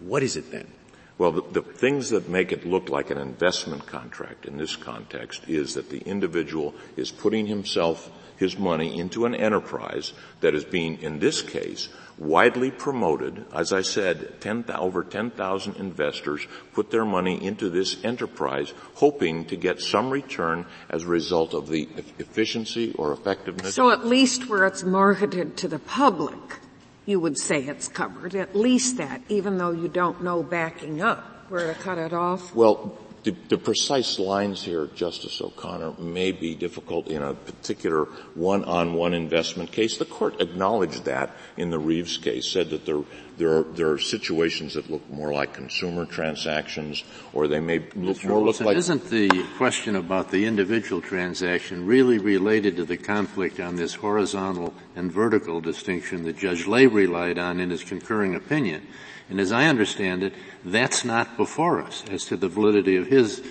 What 0.00 0.22
is 0.22 0.36
it 0.36 0.50
then? 0.52 0.68
Well, 1.16 1.32
the, 1.32 1.42
the, 1.50 1.62
things 1.62 2.10
that 2.10 2.28
make 2.28 2.52
it 2.52 2.64
look 2.64 2.88
like 2.88 3.10
an 3.10 3.18
investment 3.18 3.86
contract 3.86 4.46
in 4.46 4.56
this 4.56 4.76
context 4.76 5.48
is 5.48 5.74
that 5.74 5.90
the 5.90 5.98
individual 5.98 6.74
is 6.96 7.10
putting 7.10 7.46
himself, 7.46 8.08
his 8.38 8.58
money 8.58 8.98
into 8.98 9.26
an 9.26 9.34
enterprise 9.34 10.12
that 10.40 10.54
is 10.54 10.64
being, 10.64 11.00
in 11.02 11.18
this 11.18 11.42
case, 11.42 11.88
widely 12.16 12.70
promoted. 12.70 13.44
As 13.52 13.72
I 13.72 13.82
said, 13.82 14.40
10, 14.40 14.64
over 14.74 15.04
10,000 15.04 15.76
investors 15.76 16.46
put 16.72 16.90
their 16.90 17.04
money 17.04 17.44
into 17.44 17.68
this 17.68 18.02
enterprise 18.04 18.72
hoping 18.94 19.44
to 19.46 19.56
get 19.56 19.80
some 19.80 20.10
return 20.10 20.66
as 20.88 21.04
a 21.04 21.08
result 21.08 21.54
of 21.54 21.68
the 21.68 21.88
efficiency 22.18 22.94
or 22.98 23.12
effectiveness. 23.12 23.74
So 23.74 23.90
at 23.90 24.06
least 24.06 24.48
where 24.48 24.66
it's 24.66 24.82
marketed 24.82 25.56
to 25.58 25.68
the 25.68 25.78
public, 25.78 26.60
you 27.06 27.20
would 27.20 27.38
say 27.38 27.62
it's 27.62 27.88
covered. 27.88 28.34
At 28.34 28.54
least 28.54 28.96
that, 28.98 29.22
even 29.28 29.58
though 29.58 29.72
you 29.72 29.88
don't 29.88 30.22
know 30.22 30.42
backing 30.42 31.00
up 31.00 31.50
where 31.50 31.72
to 31.72 31.80
cut 31.80 31.98
it 31.98 32.12
off. 32.12 32.54
Well, 32.54 32.98
the, 33.30 33.36
the, 33.48 33.58
precise 33.58 34.18
lines 34.18 34.62
here, 34.62 34.86
Justice 34.94 35.40
O'Connor, 35.42 35.92
may 35.98 36.32
be 36.32 36.54
difficult 36.54 37.08
in 37.08 37.22
a 37.22 37.34
particular 37.34 38.04
one-on-one 38.34 39.12
investment 39.12 39.70
case. 39.70 39.98
The 39.98 40.06
court 40.06 40.40
acknowledged 40.40 41.04
that 41.04 41.36
in 41.56 41.70
the 41.70 41.78
Reeves 41.78 42.16
case, 42.16 42.50
said 42.50 42.70
that 42.70 42.86
there, 42.86 43.02
there 43.36 43.58
are, 43.58 43.62
there 43.64 43.90
are 43.90 43.98
situations 43.98 44.74
that 44.74 44.90
look 44.90 45.08
more 45.10 45.32
like 45.32 45.52
consumer 45.52 46.06
transactions, 46.06 47.04
or 47.34 47.48
they 47.48 47.60
may 47.60 47.80
look 47.94 48.24
more 48.24 48.40
look 48.40 48.60
like. 48.60 48.76
Isn't 48.76 49.10
the 49.10 49.44
question 49.58 49.96
about 49.96 50.30
the 50.30 50.46
individual 50.46 51.02
transaction 51.02 51.86
really 51.86 52.18
related 52.18 52.76
to 52.76 52.84
the 52.84 52.96
conflict 52.96 53.60
on 53.60 53.76
this 53.76 53.94
horizontal 53.94 54.72
and 54.96 55.12
vertical 55.12 55.60
distinction 55.60 56.24
that 56.24 56.38
Judge 56.38 56.66
Lay 56.66 56.86
relied 56.86 57.38
on 57.38 57.60
in 57.60 57.70
his 57.70 57.84
concurring 57.84 58.34
opinion? 58.34 58.86
And 59.28 59.40
as 59.40 59.52
I 59.52 59.66
understand 59.66 60.22
it, 60.22 60.34
that's 60.64 61.04
not 61.04 61.36
before 61.36 61.80
us 61.82 62.02
as 62.10 62.24
to 62.26 62.36
the 62.36 62.48
validity 62.48 62.96
of 62.96 63.06
his 63.06 63.42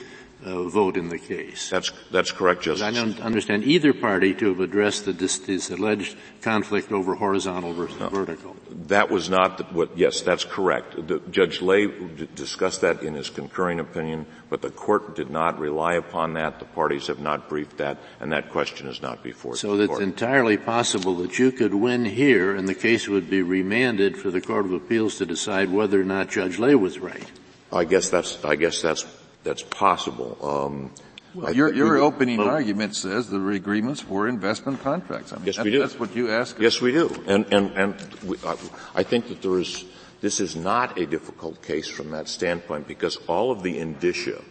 uh, 0.46 0.64
vote 0.64 0.98
in 0.98 1.10
the 1.10 1.18
case. 1.18 1.70
That's 1.70 1.92
that's 2.12 2.32
correct, 2.32 2.64
Justice. 2.64 2.84
I 2.84 2.92
don't 2.92 3.20
understand 3.22 3.64
either 3.64 3.94
party 3.94 4.34
to 4.36 4.50
have 4.50 4.60
addressed 4.60 5.06
the, 5.06 5.14
this, 5.14 5.40
this 5.40 5.72
alleged 5.72 6.16
conflict 6.42 6.92
over 6.92 7.16
horizontal 7.16 7.74
versus 7.74 8.00
no, 8.00 8.10
vertical. 8.10 8.56
That 8.88 9.10
was 9.10 9.30
not 9.30 9.58
the, 9.58 9.64
what. 9.66 9.98
Yes, 9.98 10.22
that's 10.22 10.46
correct. 10.46 11.08
The, 11.08 11.20
Judge 11.32 11.62
Lay 11.62 11.88
d- 11.88 12.30
discussed 12.36 12.82
that 12.82 13.02
in 13.02 13.16
his 13.16 13.30
concurring 13.30 13.80
opinion, 13.80 14.28
but 14.50 14.62
the 14.62 14.70
court 14.70 15.16
did 15.16 15.30
not 15.30 15.60
rely 15.60 15.96
upon 15.96 16.34
that. 16.34 16.60
The 16.60 16.66
parties 16.66 17.08
have 17.08 17.20
not 17.20 17.50
briefed 17.50 17.78
that, 17.78 17.98
and 18.20 18.32
that 18.32 18.52
question 18.52 18.88
is 18.88 19.02
not 19.02 19.24
before. 19.24 19.56
So 19.56 19.74
it's 19.80 19.88
court. 19.88 20.04
entirely 20.04 20.58
possible 20.58 21.16
that 21.16 21.40
you 21.40 21.52
could 21.52 21.74
win 21.74 22.06
here, 22.06 22.56
and 22.56 22.68
the 22.68 22.76
case 22.76 23.08
would 23.08 23.30
be 23.30 23.42
remanded 23.42 24.18
for 24.18 24.30
the 24.30 24.42
Court 24.42 24.66
of 24.66 24.74
Appeals 24.74 25.18
to 25.18 25.26
decide 25.26 25.72
whether 25.72 26.00
or 26.00 26.06
not 26.06 26.30
Judge 26.30 26.60
Lay 26.60 26.76
was 26.76 27.00
right. 27.00 27.30
I 27.72 27.84
guess 27.84 28.10
that's. 28.10 28.44
I 28.46 28.56
guess 28.56 28.82
that's 28.82 29.04
that's 29.48 29.64
possible. 29.64 30.38
Um, 30.42 30.92
well, 31.34 31.54
your, 31.54 31.74
your 31.74 31.98
opening 31.98 32.40
well, 32.40 32.50
argument 32.50 32.96
says 32.96 33.30
the 33.30 33.46
agreements 33.48 34.06
were 34.08 34.28
investment 34.28 34.82
contracts. 34.82 35.32
I 35.32 35.38
mean, 35.38 35.46
yes, 35.46 35.56
that, 35.56 35.66
we 35.66 35.72
do. 35.72 35.80
That's 35.80 36.00
what 36.00 36.16
you 36.16 36.32
ask. 36.32 36.60
Yes, 36.60 36.82
we 36.82 36.92
do. 36.92 37.24
And 37.28 37.46
and 37.54 37.72
and 37.72 38.14
we, 38.24 38.38
I, 38.46 38.58
I 38.96 39.04
think 39.04 39.30
that 39.30 39.42
there 39.42 39.60
is. 39.60 39.86
This 40.20 40.40
is 40.40 40.56
not 40.56 40.98
a 40.98 41.06
difficult 41.06 41.62
case 41.62 41.88
from 41.88 42.10
that 42.10 42.28
standpoint 42.28 42.88
because 42.88 43.18
all 43.28 43.52
of 43.52 43.62
the 43.62 43.78
indicia 43.78 44.42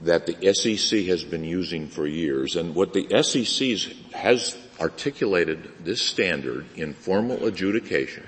that 0.00 0.26
the 0.26 0.52
SEC 0.52 1.06
has 1.06 1.22
been 1.22 1.44
using 1.44 1.86
for 1.86 2.06
years, 2.06 2.56
and 2.56 2.74
what 2.74 2.92
the 2.92 3.06
SEC 3.22 3.92
has 4.12 4.56
articulated 4.80 5.70
this 5.84 6.02
standard 6.02 6.66
in 6.76 6.92
formal 6.92 7.46
adjudications, 7.46 8.26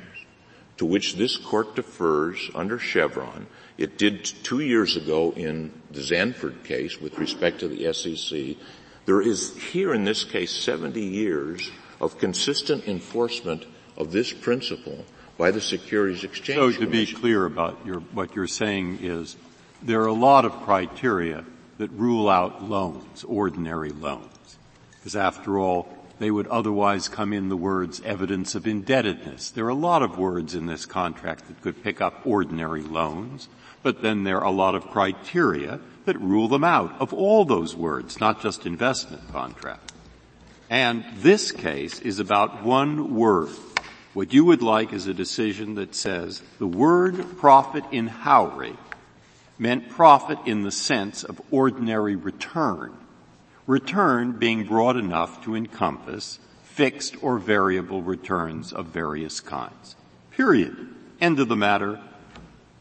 to 0.77 0.87
which 0.87 1.17
this 1.17 1.37
court 1.37 1.75
defers 1.75 2.49
under 2.55 2.79
Chevron, 2.79 3.49
it 3.81 3.97
did 3.97 4.25
two 4.25 4.61
years 4.61 4.97
ago 4.97 5.33
in 5.35 5.73
the 5.91 6.01
Zandford 6.01 6.65
case 6.65 7.01
with 7.01 7.19
respect 7.19 7.61
to 7.61 7.69
the 7.69 7.93
SEC. 7.95 8.57
There 9.07 9.23
is 9.23 9.57
here 9.57 9.95
in 9.95 10.05
this 10.05 10.23
case 10.23 10.53
70 10.53 11.01
years 11.01 11.71
of 11.99 12.19
consistent 12.19 12.87
enforcement 12.87 13.65
of 13.97 14.13
this 14.13 14.35
principle 14.35 15.07
by 15.39 15.51
the 15.51 15.63
Securities 15.63 16.25
Exchange 16.25 16.75
So 16.75 16.81
to 16.81 16.87
be 16.87 17.07
clear 17.07 17.47
about 17.47 17.79
your, 17.87 18.01
what 18.01 18.37
you're 18.37 18.47
saying 18.47 18.99
is 19.01 19.37
there 19.83 20.03
are 20.03 20.07
a 20.07 20.13
lot 20.13 20.45
of 20.45 20.53
criteria 20.63 21.47
that 21.79 21.91
rule 21.93 22.29
out 22.29 22.63
loans, 22.63 23.25
ordinary 23.25 23.93
loans. 23.93 24.59
Because 24.99 25.17
after 25.17 25.59
all, 25.59 25.89
they 26.19 26.31
would 26.31 26.47
otherwise 26.49 27.09
come 27.09 27.33
in 27.33 27.49
the 27.49 27.57
words 27.57 28.03
evidence 28.05 28.55
of 28.55 28.67
indebtedness. 28.67 29.49
There 29.49 29.65
are 29.65 29.71
a 29.71 29.75
lot 29.75 30.03
of 30.03 30.19
words 30.19 30.55
in 30.55 30.67
this 30.67 30.85
contract 30.85 31.49
that 31.49 31.63
could 31.63 31.83
pick 31.83 32.03
up 32.03 32.27
ordinary 32.27 32.83
loans. 32.83 33.49
But 33.83 34.03
then 34.03 34.25
there 34.25 34.39
are 34.39 34.47
a 34.47 34.51
lot 34.51 34.75
of 34.75 34.89
criteria 34.89 35.81
that 36.05 36.21
rule 36.21 36.49
them 36.49 36.65
out 36.65 37.01
of 37.01 37.13
all 37.13 37.45
those 37.45 37.75
words, 37.75 38.21
not 38.21 38.43
just 38.43 38.67
investment 38.67 39.31
contract. 39.33 39.93
And 40.69 41.05
this 41.17 41.51
case 41.53 42.01
is 42.01 42.19
about 42.19 42.63
one 42.63 43.15
word. 43.15 43.51
What 44.13 44.33
you 44.33 44.45
would 44.45 44.63
like 44.63 44.93
is 44.93 45.07
a 45.07 45.15
decision 45.15 45.77
that 45.77 45.95
says 45.95 46.43
the 46.59 46.67
word 46.67 47.39
profit 47.39 47.85
in 47.91 48.09
Howey 48.09 48.77
meant 49.59 49.91
profit 49.91 50.39
in 50.47 50.63
the 50.63 50.73
sense 50.73 51.23
of 51.23 51.41
ordinary 51.51 52.17
return. 52.17 52.97
Return 53.67 54.33
being 54.33 54.65
broad 54.65 54.97
enough 54.97 55.45
to 55.45 55.55
encompass 55.55 56.39
fixed 56.63 57.23
or 57.23 57.39
variable 57.39 58.03
returns 58.03 58.73
of 58.73 58.87
various 58.87 59.41
kinds. 59.41 59.97
Period. 60.31 60.89
End 61.21 61.39
of 61.39 61.49
the 61.49 61.57
matter 61.57 62.01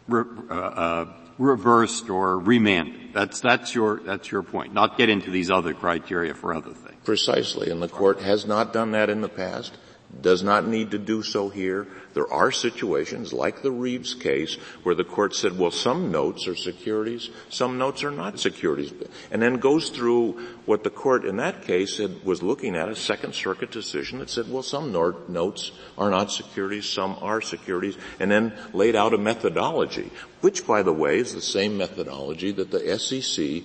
re, 0.09 0.23
uh, 0.49 0.53
uh, 0.53 1.13
reversed 1.37 2.09
or 2.09 2.37
remanded. 2.39 3.13
That's, 3.13 3.39
that's 3.39 3.73
your, 3.73 3.99
that's 4.01 4.31
your 4.31 4.43
point. 4.43 4.73
Not 4.73 4.97
get 4.97 5.09
into 5.09 5.31
these 5.31 5.49
other 5.49 5.73
criteria 5.73 6.33
for 6.33 6.53
other 6.53 6.73
things. 6.73 6.97
Precisely. 7.03 7.69
And 7.69 7.81
the 7.81 7.87
court 7.87 8.21
has 8.21 8.45
not 8.45 8.73
done 8.73 8.91
that 8.91 9.09
in 9.09 9.21
the 9.21 9.29
past 9.29 9.77
does 10.21 10.43
not 10.43 10.67
need 10.67 10.91
to 10.91 10.97
do 10.97 11.21
so 11.23 11.49
here. 11.49 11.87
There 12.13 12.31
are 12.31 12.51
situations, 12.51 13.31
like 13.31 13.61
the 13.61 13.71
Reeves 13.71 14.13
case, 14.13 14.55
where 14.83 14.95
the 14.95 15.03
court 15.03 15.35
said, 15.35 15.57
well, 15.57 15.71
some 15.71 16.11
notes 16.11 16.47
are 16.47 16.55
securities, 16.55 17.29
some 17.49 17.77
notes 17.77 18.03
are 18.03 18.11
not 18.11 18.39
securities, 18.39 18.91
and 19.31 19.41
then 19.41 19.55
goes 19.55 19.89
through 19.89 20.33
what 20.65 20.83
the 20.83 20.89
court 20.89 21.25
in 21.25 21.37
that 21.37 21.63
case 21.63 21.97
said 21.97 22.23
was 22.25 22.41
looking 22.41 22.75
at 22.75 22.89
a 22.89 22.95
Second 22.95 23.35
Circuit 23.35 23.71
decision 23.71 24.19
that 24.19 24.29
said, 24.29 24.51
well, 24.51 24.63
some 24.63 24.91
notes 24.91 25.71
are 25.97 26.09
not 26.09 26.31
securities, 26.31 26.85
some 26.85 27.17
are 27.21 27.41
securities, 27.41 27.97
and 28.19 28.31
then 28.31 28.53
laid 28.73 28.95
out 28.95 29.13
a 29.13 29.17
methodology, 29.17 30.11
which, 30.41 30.65
by 30.65 30.81
the 30.83 30.93
way, 30.93 31.19
is 31.19 31.33
the 31.33 31.41
same 31.41 31.77
methodology 31.77 32.51
that 32.51 32.71
the 32.71 32.97
SEC 32.97 33.63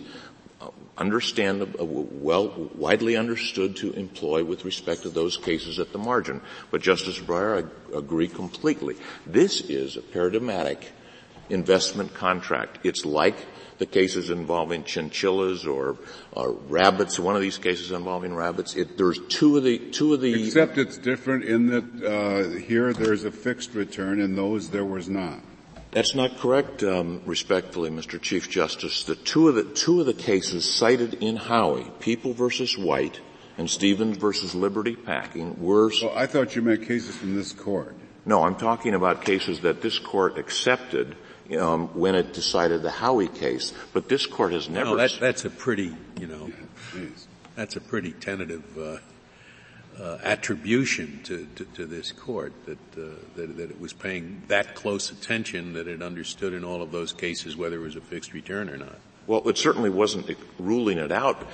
understand, 0.96 1.62
uh, 1.62 1.85
well, 1.85 2.70
widely 2.74 3.16
understood 3.16 3.76
to 3.76 3.92
employ 3.92 4.44
with 4.44 4.64
respect 4.64 5.02
to 5.02 5.11
those 5.11 5.37
cases 5.37 5.78
at 5.78 5.92
the 5.92 5.98
margin. 5.98 6.40
But 6.70 6.83
Justice 6.83 7.18
Breyer, 7.18 7.64
I 7.64 7.96
agree 7.96 8.28
completely. 8.28 8.96
This 9.26 9.61
is 9.61 9.96
a 9.96 10.02
paradigmatic 10.02 10.92
investment 11.50 12.14
contract. 12.14 12.78
It's 12.85 13.04
like 13.04 13.37
the 13.78 13.87
cases 13.87 14.30
involving 14.30 14.85
chinchillas 14.85 15.66
or, 15.66 15.96
or 16.33 16.52
rabbits. 16.52 17.18
One 17.18 17.35
of 17.35 17.42
these 17.42 17.59
cases 17.59 17.90
involving 17.90 18.35
rabbits. 18.35 18.76
It, 18.76 18.96
there's 18.96 19.18
two 19.28 19.57
of 19.57 19.64
the 19.64 19.78
two 19.78 20.14
of 20.14 20.20
the. 20.20 20.46
Except 20.46 20.78
it's 20.78 20.96
different 20.96 21.44
in 21.44 21.66
that 21.66 22.04
uh, 22.04 22.59
here 22.61 22.92
there's 22.92 23.24
a 23.24 23.33
fixed 23.33 23.74
return, 23.74 24.20
and 24.20 24.38
those 24.38 24.70
there 24.70 24.85
was 24.85 25.09
not. 25.09 25.40
That's 25.94 26.12
not 26.16 26.38
correct, 26.38 26.83
um, 26.83 27.22
respectfully, 27.24 27.88
Mr. 27.88 28.20
Chief 28.20 28.50
Justice. 28.50 29.04
The 29.04 29.14
two 29.14 29.48
of 29.48 29.54
the 29.54 29.62
two 29.62 30.00
of 30.00 30.07
the 30.07 30.12
cases 30.12 30.68
cited 30.68 31.14
in 31.22 31.38
Howey, 31.38 32.00
People 32.00 32.33
versus 32.33 32.76
White 32.76 33.20
and 33.57 33.70
Stevens 33.70 34.16
versus 34.16 34.57
Liberty 34.57 34.96
Packing, 34.96 35.62
were. 35.62 35.92
Well, 36.02 36.12
I 36.16 36.26
thought 36.26 36.57
you 36.57 36.62
meant 36.62 36.85
cases 36.85 37.14
from 37.14 37.37
this 37.37 37.52
court. 37.52 37.94
No, 38.26 38.42
I'm 38.42 38.57
talking 38.57 38.94
about 38.94 39.24
cases 39.24 39.61
that 39.61 39.83
this 39.83 40.00
court 40.00 40.37
accepted 40.37 41.14
um, 41.57 41.87
when 41.96 42.16
it 42.16 42.33
decided 42.33 42.83
the 42.83 42.90
Howey 42.90 43.33
case. 43.33 43.72
But 43.92 44.09
this 44.09 44.26
court 44.26 44.52
has 44.52 44.68
never. 44.68 44.90
No, 44.90 44.96
that, 44.96 45.16
that's 45.20 45.44
a 45.44 45.50
pretty, 45.50 45.94
you 46.18 46.26
know, 46.26 46.50
that's 47.54 47.76
a 47.76 47.80
pretty 47.80 48.11
tentative. 48.11 48.64
Uh, 48.76 48.96
uh, 50.00 50.18
attribution 50.22 51.20
to, 51.24 51.46
to, 51.54 51.64
to, 51.66 51.87
this 51.87 52.11
court 52.12 52.52
that, 52.66 52.78
uh, 52.98 53.14
that, 53.37 53.57
that 53.57 53.70
it 53.70 53.80
was 53.80 53.92
paying 53.92 54.42
that 54.48 54.74
close 54.74 55.11
attention 55.11 55.72
that 55.74 55.87
it 55.87 56.02
understood 56.02 56.52
in 56.52 56.64
all 56.64 56.83
of 56.83 56.90
those 56.90 57.12
cases 57.12 57.57
whether 57.57 57.76
it 57.76 57.83
was 57.83 57.96
a 57.96 58.00
fixed 58.00 58.33
return 58.33 58.68
or 58.68 58.76
not. 58.76 58.98
Well, 59.26 59.48
it 59.48 59.57
certainly 59.57 59.90
wasn't 59.90 60.37
ruling 60.59 60.98
it 60.98 61.12
out. 61.12 61.46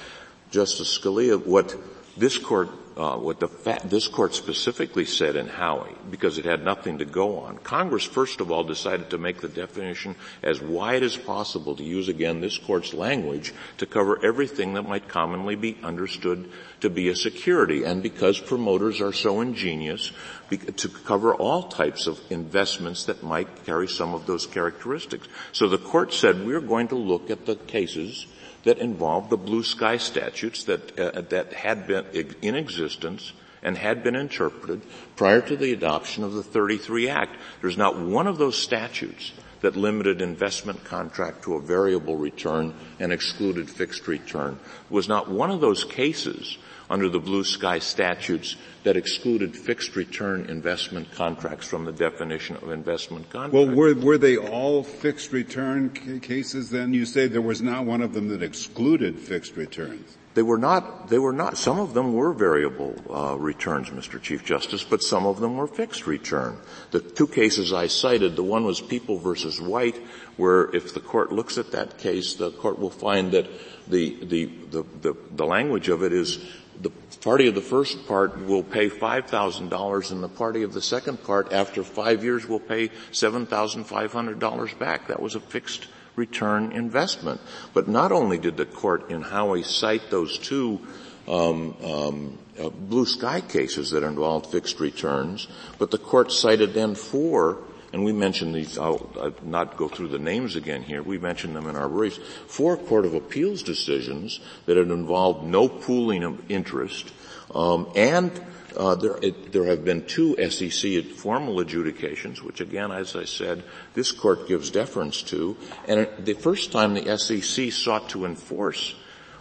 Justice 0.50 0.98
Scalia, 0.98 1.44
what 1.44 1.76
this 2.16 2.38
court 2.38 2.70
uh, 2.96 3.16
what 3.16 3.40
the 3.40 3.48
fa- 3.48 3.81
this 3.85 4.09
court 4.09 4.35
specifically 4.35 5.07
said 5.07 5.35
in 5.35 5.46
Howey, 5.46 5.96
because 6.11 6.37
it 6.37 6.44
had 6.44 6.62
nothing 6.62 6.98
to 6.98 7.07
go 7.07 7.38
on. 7.38 7.57
Congress, 7.59 8.05
first 8.05 8.40
of 8.40 8.53
all, 8.53 8.62
decided 8.62 9.09
to 9.11 9.16
make 9.18 9.40
the 9.40 9.48
definition 9.48 10.14
as 10.42 10.61
wide 10.61 11.03
as 11.03 11.16
possible 11.16 11.74
to 11.76 11.83
use 11.83 12.09
again 12.09 12.40
this 12.40 12.59
court's 12.59 12.92
language 12.92 13.55
to 13.79 13.87
cover 13.87 14.22
everything 14.22 14.74
that 14.74 14.83
might 14.83 15.09
commonly 15.09 15.55
be 15.55 15.79
understood 15.83 16.50
to 16.80 16.90
be 16.90 17.08
a 17.08 17.16
security. 17.16 17.84
And 17.84 18.02
because 18.02 18.38
promoters 18.38 19.00
are 19.00 19.12
so 19.12 19.40
ingenious, 19.40 20.12
to 20.50 20.88
cover 20.88 21.34
all 21.34 21.64
types 21.64 22.06
of 22.06 22.20
investments 22.30 23.04
that 23.04 23.22
might 23.22 23.64
carry 23.64 23.88
some 23.88 24.14
of 24.14 24.26
those 24.26 24.46
characteristics. 24.46 25.28
So 25.52 25.68
the 25.68 25.78
court 25.78 26.12
said 26.12 26.44
we're 26.44 26.60
going 26.60 26.88
to 26.88 26.96
look 26.96 27.30
at 27.30 27.46
the 27.46 27.56
cases 27.56 28.26
that 28.64 28.78
involved 28.78 29.30
the 29.30 29.36
blue 29.36 29.62
sky 29.62 29.96
statutes 29.96 30.64
that, 30.64 30.98
uh, 30.98 31.22
that 31.30 31.52
had 31.52 31.86
been 31.86 32.04
in 32.42 32.54
existence 32.54 33.32
and 33.62 33.76
had 33.76 34.02
been 34.02 34.16
interpreted 34.16 34.82
prior 35.16 35.40
to 35.40 35.56
the 35.56 35.72
adoption 35.72 36.24
of 36.24 36.32
the 36.32 36.42
33 36.42 37.08
Act. 37.08 37.36
There's 37.60 37.76
not 37.76 37.98
one 37.98 38.26
of 38.26 38.38
those 38.38 38.60
statutes 38.60 39.32
that 39.60 39.76
limited 39.76 40.22
investment 40.22 40.84
contract 40.84 41.44
to 41.44 41.54
a 41.54 41.60
variable 41.60 42.16
return 42.16 42.74
and 42.98 43.12
excluded 43.12 43.68
fixed 43.68 44.08
return. 44.08 44.58
It 44.84 44.92
was 44.92 45.08
not 45.08 45.30
one 45.30 45.50
of 45.50 45.60
those 45.60 45.84
cases 45.84 46.56
under 46.90 47.09
the 47.09 47.20
blue 47.20 47.44
sky 47.44 47.79
statutes 47.79 48.57
that 48.82 48.96
excluded 48.96 49.56
fixed 49.56 49.94
return 49.96 50.46
investment 50.46 51.12
contracts 51.12 51.66
from 51.66 51.84
the 51.84 51.92
definition 51.92 52.56
of 52.56 52.70
investment 52.70 53.28
contract. 53.30 53.52
Well, 53.52 53.74
were, 53.74 53.94
were 53.94 54.18
they 54.18 54.36
all 54.36 54.82
fixed 54.82 55.32
return 55.32 55.94
c- 55.94 56.20
cases 56.20 56.70
then? 56.70 56.94
You 56.94 57.04
say 57.04 57.26
there 57.26 57.42
was 57.42 57.60
not 57.60 57.84
one 57.84 58.00
of 58.00 58.14
them 58.14 58.28
that 58.28 58.42
excluded 58.42 59.18
fixed 59.18 59.56
returns. 59.56 60.16
They 60.32 60.42
were 60.42 60.58
not, 60.58 61.08
they 61.08 61.18
were 61.18 61.32
not, 61.32 61.58
some 61.58 61.80
of 61.80 61.92
them 61.92 62.14
were 62.14 62.32
variable 62.32 62.94
uh, 63.12 63.36
returns, 63.36 63.90
Mr. 63.90 64.22
Chief 64.22 64.44
Justice, 64.44 64.84
but 64.84 65.02
some 65.02 65.26
of 65.26 65.40
them 65.40 65.56
were 65.56 65.66
fixed 65.66 66.06
return. 66.06 66.56
The 66.92 67.00
two 67.00 67.26
cases 67.26 67.72
I 67.72 67.88
cited, 67.88 68.36
the 68.36 68.44
one 68.44 68.64
was 68.64 68.80
People 68.80 69.18
versus 69.18 69.60
White, 69.60 69.96
where 70.36 70.74
if 70.74 70.94
the 70.94 71.00
court 71.00 71.32
looks 71.32 71.58
at 71.58 71.72
that 71.72 71.98
case, 71.98 72.34
the 72.34 72.52
court 72.52 72.78
will 72.78 72.90
find 72.90 73.32
that 73.32 73.48
the, 73.88 74.24
the, 74.24 74.44
the, 74.70 74.86
the, 75.02 75.16
the 75.32 75.44
language 75.44 75.88
of 75.88 76.04
it 76.04 76.12
is 76.12 76.38
the 76.80 76.90
party 77.20 77.48
of 77.48 77.54
the 77.54 77.60
first 77.60 78.06
part 78.06 78.46
will 78.46 78.62
pay 78.70 78.88
$5,000 78.88 80.11
and 80.11 80.22
the 80.22 80.28
party 80.28 80.62
of 80.62 80.72
the 80.72 80.83
second 80.83 81.22
part 81.22 81.52
after 81.52 81.83
five 81.83 82.24
years 82.24 82.46
will 82.46 82.61
pay 82.61 82.88
$7,500 83.12 84.78
back. 84.78 85.09
That 85.09 85.20
was 85.20 85.35
a 85.35 85.40
fixed 85.40 85.88
return 86.16 86.72
investment. 86.72 87.40
But 87.74 87.88
not 87.88 88.12
only 88.12 88.38
did 88.38 88.56
the 88.56 88.66
court 88.66 89.11
in 89.11 89.22
Howey 89.22 89.64
cite 89.64 90.11
those 90.11 90.38
two 90.38 90.80
um, 91.28 91.76
um, 91.83 92.38
uh, 92.59 92.70
blue 92.70 93.06
sky 93.06 93.40
cases 93.40 93.90
that 93.90 94.02
involved 94.02 94.46
fixed 94.46 94.80
returns, 94.80 95.48
but 95.78 95.90
the 95.90 95.98
court 95.98 96.33
cited 96.33 96.74
then 96.74 96.94
four 96.94 97.59
and 97.92 98.04
we 98.04 98.12
mentioned 98.12 98.54
these, 98.54 98.78
I'll, 98.78 99.11
I'll, 99.20 99.35
not 99.42 99.76
go 99.76 99.88
through 99.88 100.09
the 100.09 100.18
names 100.18 100.54
again 100.54 100.83
here, 100.83 101.02
we 101.02 101.18
mentioned 101.18 101.56
them 101.56 101.68
in 101.68 101.76
our 101.76 101.88
briefs, 101.88 102.18
four 102.46 102.76
Court 102.76 103.04
of 103.04 103.14
Appeals 103.14 103.62
decisions 103.62 104.40
that 104.66 104.76
had 104.76 104.90
involved 104.90 105.44
no 105.44 105.68
pooling 105.68 106.22
of 106.22 106.50
interest, 106.50 107.11
um, 107.54 107.90
and 107.96 108.30
uh, 108.76 108.94
there, 108.94 109.16
it, 109.22 109.52
there, 109.52 109.64
have 109.64 109.85
been 109.85 110.04
two 110.06 110.37
SEC 110.50 111.04
formal 111.04 111.61
adjudications, 111.61 112.42
which 112.42 112.61
again, 112.61 112.92
as 112.92 113.16
I 113.16 113.24
said, 113.24 113.64
this 113.94 114.12
court 114.12 114.48
gives 114.48 114.70
deference 114.70 115.22
to. 115.24 115.56
And 115.88 116.09
the 116.18 116.35
first 116.35 116.72
time 116.72 116.94
the 116.94 117.18
SEC 117.18 117.72
sought 117.72 118.09
to 118.11 118.24
enforce 118.24 118.94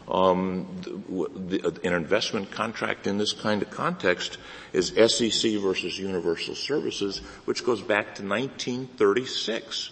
um, 0.10 0.68
the, 0.84 1.60
the, 1.60 1.88
an 1.88 1.94
investment 1.94 2.52
contract 2.52 3.06
in 3.06 3.18
this 3.18 3.34
kind 3.34 3.62
of 3.62 3.70
context 3.70 4.38
is 4.74 4.88
SEC 4.88 5.52
versus 5.60 5.98
Universal 6.00 6.56
Services, 6.56 7.20
which 7.46 7.63
goes 7.63 7.82
back 7.82 8.15
to 8.15 8.24
1936. 8.24 9.92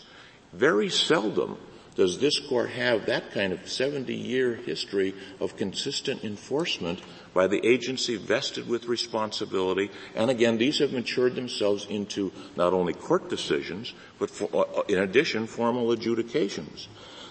Very 0.54 0.90
seldom 0.90 1.58
does 1.98 2.20
this 2.20 2.40
court 2.40 2.70
have 2.70 3.08
that 3.08 3.32
kind 3.32 3.52
of 3.52 3.68
70 3.68 4.14
year 4.14 4.54
history 4.56 5.16
of 5.40 5.58
consistent 5.58 6.24
enforcement 6.24 7.02
by 7.34 7.48
the 7.48 7.66
agency 7.68 8.16
vested 8.16 8.70
with 8.70 8.86
responsibility. 8.86 9.90
And 10.16 10.30
again, 10.30 10.60
these 10.60 10.78
have 10.80 10.94
matured 10.94 11.36
themselves 11.36 11.88
into 11.90 12.32
not 12.56 12.72
only 12.72 12.94
court 12.94 13.30
decisions, 13.30 13.94
but 14.20 14.30
for, 14.30 14.50
uh, 14.54 14.82
in 14.88 15.00
addition, 15.00 15.48
formal 15.48 15.92
adjudications. 15.92 16.88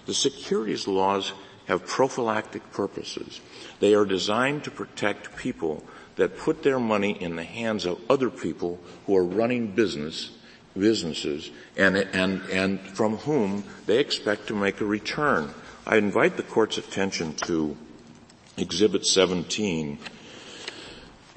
The 0.07 0.14
securities 0.14 0.88
laws 0.88 1.33
have 1.66 1.87
prophylactic 1.87 2.70
purposes. 2.72 3.40
They 3.81 3.94
are 3.94 4.05
designed 4.05 4.64
to 4.64 4.70
protect 4.70 5.37
people 5.37 5.85
that 6.16 6.38
put 6.38 6.62
their 6.62 6.81
money 6.81 7.12
in 7.20 7.37
the 7.37 7.44
hands 7.44 7.87
of 7.87 8.00
other 8.11 8.31
people 8.31 8.81
who 9.07 9.16
are 9.16 9.24
running 9.24 9.72
business 9.72 10.31
businesses 10.79 11.51
and, 11.77 11.97
and, 11.97 12.43
and 12.51 12.81
from 12.81 13.19
whom 13.19 13.65
they 13.87 13.99
expect 13.99 14.49
to 14.49 14.55
make 14.55 14.81
a 14.81 14.85
return. 14.85 15.53
I 15.87 15.97
invite 15.97 16.37
the 16.37 16.43
court's 16.43 16.79
attention 16.79 17.35
to 17.47 17.77
Exhibit 18.57 19.05
17, 19.07 19.99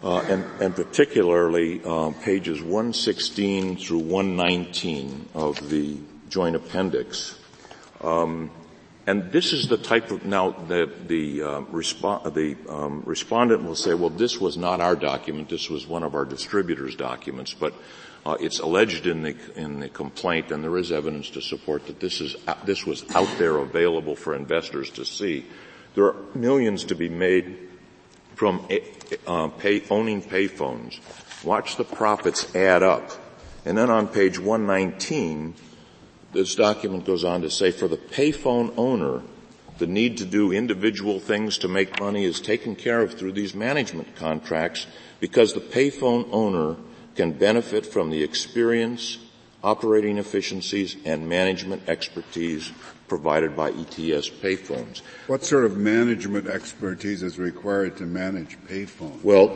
uh, 0.02 0.20
and, 0.22 0.46
and, 0.62 0.76
particularly 0.76 1.82
uh, 1.84 2.12
pages 2.24 2.62
116 2.62 3.78
through 3.78 4.00
119 4.00 5.28
of 5.34 5.70
the 5.70 5.98
joint 6.30 6.56
appendix. 6.56 7.38
Um, 8.02 8.50
and 9.06 9.32
this 9.32 9.54
is 9.54 9.68
the 9.68 9.78
type 9.78 10.12
of, 10.12 10.24
now 10.24 10.52
the, 10.52 10.90
the, 11.08 11.42
uh, 11.42 11.62
respo- 11.64 12.34
the 12.34 12.56
um, 12.72 13.04
respondent 13.06 13.64
will 13.64 13.76
say, 13.76 13.94
well, 13.94 14.12
this 14.12 14.40
was 14.40 14.56
not 14.56 14.80
our 14.80 14.96
document, 14.96 15.50
this 15.50 15.70
was 15.70 15.86
one 15.86 16.04
of 16.04 16.16
our 16.16 16.26
distributor's 16.26 16.96
documents, 16.96 17.54
but 17.54 17.74
uh, 18.26 18.38
it's 18.40 18.60
alleged 18.60 19.08
in 19.08 19.24
the, 19.24 19.36
in 19.56 19.80
the 19.80 19.90
complaint 19.90 20.52
and 20.52 20.64
there 20.64 20.78
is 20.78 20.92
evidence 20.92 21.30
to 21.32 21.42
support 21.42 21.88
that 21.88 22.00
this 22.00 22.22
is, 22.22 22.36
uh, 22.48 22.56
this 22.66 22.86
was 22.86 23.04
out 23.16 23.30
there 23.38 23.58
available 23.58 24.16
for 24.16 24.36
investors 24.36 24.90
to 24.92 25.06
see. 25.06 25.46
There 25.96 26.06
are 26.06 26.16
millions 26.36 26.84
to 26.86 26.96
be 26.96 27.10
made 27.10 27.70
from 28.36 28.68
uh, 29.28 29.48
pay, 29.50 29.84
owning 29.90 30.22
payphones. 30.22 31.00
Watch 31.44 31.78
the 31.78 31.84
profits 31.84 32.56
add 32.56 32.84
up. 32.84 33.12
And 33.66 33.78
then 33.78 33.90
on 33.90 34.08
page 34.08 34.40
119, 34.40 35.56
this 36.32 36.56
document 36.56 37.06
goes 37.06 37.24
on 37.24 37.42
to 37.42 37.50
say 37.50 37.72
for 37.72 37.88
the 37.88 37.98
payphone 37.98 38.74
owner, 38.78 39.22
the 39.78 39.88
need 39.88 40.18
to 40.18 40.26
do 40.26 40.52
individual 40.52 41.20
things 41.20 41.58
to 41.60 41.68
make 41.68 42.00
money 42.00 42.26
is 42.26 42.42
taken 42.42 42.76
care 42.76 43.02
of 43.02 43.14
through 43.14 43.32
these 43.32 43.56
management 43.56 44.16
contracts 44.16 44.88
because 45.20 45.54
the 45.54 45.62
payphone 45.62 46.28
owner 46.32 46.76
can 47.20 47.34
benefit 47.34 47.86
from 47.86 48.10
the 48.10 48.24
experience, 48.24 49.18
operating 49.62 50.18
efficiencies, 50.18 50.96
and 51.04 51.28
management 51.28 51.82
expertise 51.90 52.72
provided 53.10 53.58
by 53.58 53.72
ETS 53.72 54.30
payphones. 54.30 55.02
What 55.28 55.44
sort 55.44 55.66
of 55.66 55.76
management 55.76 56.48
expertise 56.48 57.22
is 57.22 57.38
required 57.38 57.98
to 57.98 58.06
manage 58.06 58.58
payphones? 58.70 59.22
Well, 59.22 59.48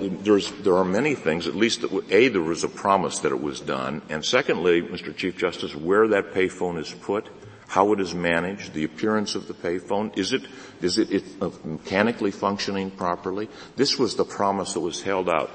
there 0.61 0.75
are 0.75 0.83
many 0.83 1.15
things. 1.15 1.47
At 1.47 1.55
least, 1.55 1.85
A, 2.09 2.27
there 2.27 2.41
was 2.41 2.65
a 2.65 2.67
promise 2.67 3.19
that 3.19 3.31
it 3.31 3.41
was 3.41 3.61
done. 3.61 4.01
And 4.09 4.25
secondly, 4.25 4.81
Mr. 4.81 5.15
Chief 5.15 5.37
Justice, 5.37 5.73
where 5.73 6.09
that 6.09 6.33
payphone 6.33 6.77
is 6.77 6.91
put, 6.91 7.29
how 7.67 7.93
it 7.93 8.01
is 8.01 8.13
managed, 8.13 8.73
the 8.73 8.83
appearance 8.83 9.35
of 9.35 9.47
the 9.47 9.53
payphone, 9.53 10.15
is 10.17 10.33
it, 10.33 10.41
is 10.81 10.97
it, 10.97 11.09
it 11.11 11.23
mechanically 11.65 12.31
functioning 12.31 12.91
properly? 12.91 13.47
This 13.77 13.97
was 13.97 14.17
the 14.17 14.25
promise 14.25 14.73
that 14.73 14.81
was 14.81 15.01
held 15.01 15.29
out. 15.29 15.49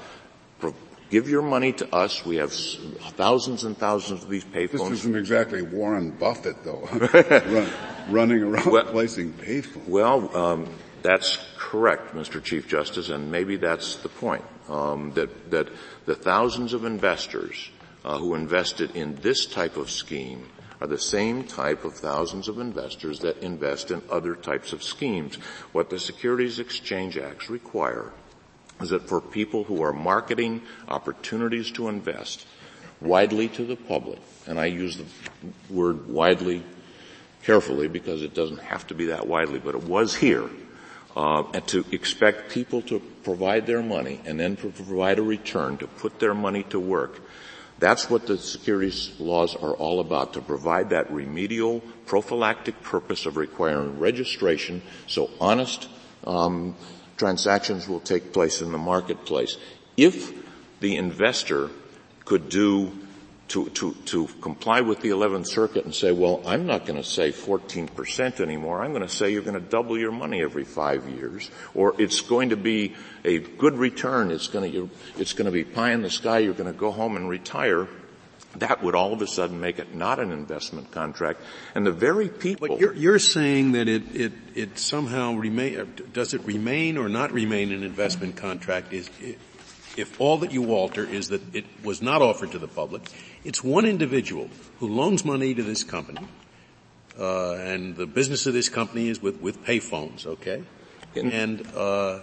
Give 1.09 1.27
your 1.27 1.41
money 1.41 1.73
to 1.73 1.95
us. 1.95 2.23
We 2.23 2.35
have 2.35 2.53
thousands 2.53 3.63
and 3.63 3.75
thousands 3.75 4.23
of 4.23 4.29
these 4.29 4.45
payphones. 4.45 4.89
This 4.89 4.99
isn't 4.99 5.15
exactly 5.17 5.63
Warren 5.63 6.11
Buffett, 6.11 6.63
though, 6.63 6.87
Run, 6.91 7.69
running 8.09 8.43
around 8.43 8.71
well, 8.71 8.85
placing 8.85 9.33
payphones. 9.33 9.87
Well, 9.87 10.37
um, 10.37 10.67
that's 11.01 11.39
correct, 11.57 12.13
Mr. 12.13 12.43
Chief 12.43 12.67
Justice, 12.67 13.09
and 13.09 13.31
maybe 13.31 13.55
that's 13.55 13.95
the 13.97 14.09
point. 14.09 14.43
Um, 14.67 15.11
that 15.13 15.49
that 15.49 15.69
the 16.05 16.13
thousands 16.13 16.73
of 16.73 16.85
investors 16.85 17.71
uh, 18.05 18.19
who 18.19 18.35
invested 18.35 18.95
in 18.95 19.15
this 19.15 19.47
type 19.47 19.77
of 19.77 19.89
scheme 19.89 20.47
are 20.79 20.87
the 20.87 20.99
same 20.99 21.43
type 21.43 21.83
of 21.85 21.95
thousands 21.95 22.47
of 22.47 22.59
investors 22.59 23.19
that 23.19 23.37
invest 23.39 23.91
in 23.91 24.01
other 24.09 24.35
types 24.35 24.73
of 24.73 24.83
schemes. 24.83 25.35
What 25.71 25.89
the 25.89 25.99
Securities 25.99 26.59
Exchange 26.59 27.17
Acts 27.17 27.49
require 27.49 28.11
is 28.81 28.89
that 28.89 29.07
for 29.07 29.21
people 29.21 29.63
who 29.63 29.81
are 29.83 29.93
marketing 29.93 30.61
opportunities 30.87 31.71
to 31.71 31.87
invest 31.89 32.45
widely 33.01 33.47
to 33.49 33.65
the 33.65 33.75
public, 33.75 34.19
and 34.47 34.59
I 34.59 34.65
use 34.65 34.97
the 34.97 35.05
word 35.69 36.07
widely 36.07 36.63
carefully 37.43 37.87
because 37.87 38.21
it 38.21 38.33
doesn't 38.33 38.59
have 38.59 38.87
to 38.87 38.93
be 38.93 39.07
that 39.07 39.27
widely, 39.27 39.59
but 39.59 39.75
it 39.75 39.83
was 39.83 40.15
here, 40.15 40.49
uh, 41.15 41.43
and 41.53 41.65
to 41.67 41.85
expect 41.91 42.51
people 42.51 42.81
to 42.83 42.99
provide 43.23 43.65
their 43.65 43.81
money 43.81 44.19
and 44.25 44.39
then 44.39 44.55
provide 44.55 45.19
a 45.19 45.23
return 45.23 45.77
to 45.77 45.87
put 45.87 46.19
their 46.19 46.33
money 46.33 46.63
to 46.63 46.79
work. 46.79 47.21
That's 47.79 48.09
what 48.09 48.27
the 48.27 48.37
securities 48.37 49.17
laws 49.19 49.55
are 49.55 49.73
all 49.73 50.01
about, 50.01 50.33
to 50.33 50.41
provide 50.41 50.89
that 50.89 51.09
remedial 51.11 51.81
prophylactic 52.05 52.81
purpose 52.81 53.25
of 53.25 53.37
requiring 53.37 53.99
registration 53.99 54.81
so 55.07 55.29
honest 55.39 55.87
um, 56.25 56.75
transactions 57.19 57.87
will 57.87 57.99
take 57.99 58.33
place 58.33 58.61
in 58.61 58.71
the 58.71 58.77
marketplace. 58.77 59.57
If 59.97 60.33
the 60.79 60.95
investor 60.95 61.69
could 62.25 62.49
do 62.49 62.97
to, 63.49 63.67
to, 63.69 63.93
to 64.05 64.27
comply 64.41 64.81
with 64.81 65.01
the 65.01 65.09
11th 65.09 65.47
Circuit 65.47 65.83
and 65.83 65.93
say, 65.93 66.11
well, 66.11 66.41
I'm 66.45 66.67
not 66.67 66.85
going 66.85 67.01
to 67.01 67.07
say 67.07 67.31
14% 67.31 68.39
anymore. 68.39 68.81
I'm 68.81 68.91
going 68.91 69.01
to 69.01 69.09
say 69.09 69.31
you're 69.33 69.41
going 69.41 69.61
to 69.61 69.69
double 69.69 69.97
your 69.97 70.11
money 70.11 70.41
every 70.41 70.63
five 70.63 71.09
years, 71.09 71.49
or 71.73 71.99
it's 71.99 72.21
going 72.21 72.49
to 72.49 72.57
be 72.57 72.93
a 73.25 73.39
good 73.39 73.75
return. 73.75 74.29
It's 74.29 74.47
going 74.47 74.71
to, 74.71 74.89
it's 75.17 75.33
going 75.33 75.47
to 75.47 75.51
be 75.51 75.63
pie 75.63 75.91
in 75.93 76.03
the 76.03 76.11
sky. 76.11 76.39
You're 76.39 76.53
going 76.53 76.71
to 76.71 76.79
go 76.79 76.91
home 76.91 77.17
and 77.17 77.27
retire. 77.27 77.87
That 78.55 78.83
would 78.83 78.95
all 78.95 79.13
of 79.13 79.21
a 79.21 79.27
sudden 79.27 79.59
make 79.59 79.77
it 79.77 79.93
not 79.93 80.19
an 80.19 80.31
investment 80.31 80.91
contract. 80.91 81.41
And 81.75 81.85
the 81.85 81.91
very 81.91 82.29
people. 82.29 82.67
But 82.67 82.79
you're, 82.79 82.93
you're 82.93 83.19
saying 83.19 83.73
that 83.73 83.87
it, 83.87 84.15
it, 84.15 84.33
it 84.55 84.79
somehow 84.79 85.33
remain, 85.33 85.93
does 86.13 86.33
it 86.33 86.41
remain 86.45 86.97
or 86.97 87.09
not 87.09 87.31
remain 87.31 87.71
an 87.71 87.83
investment 87.83 88.37
contract 88.37 88.91
is, 88.91 89.09
if 89.95 90.19
all 90.19 90.39
that 90.39 90.51
you 90.51 90.73
alter 90.73 91.05
is 91.05 91.29
that 91.29 91.55
it 91.55 91.65
was 91.83 92.01
not 92.01 92.23
offered 92.23 92.51
to 92.53 92.59
the 92.59 92.67
public, 92.67 93.03
it's 93.43 93.63
one 93.63 93.85
individual 93.85 94.49
who 94.79 94.87
loans 94.87 95.23
money 95.23 95.53
to 95.53 95.61
this 95.61 95.83
company, 95.83 96.27
uh, 97.19 97.53
and 97.53 97.95
the 97.95 98.07
business 98.07 98.47
of 98.47 98.53
this 98.53 98.67
company 98.69 99.09
is 99.09 99.21
with, 99.21 99.39
with 99.41 99.63
payphones, 99.63 100.25
okay? 100.25 100.63
And, 101.15 101.67
uh, 101.75 102.19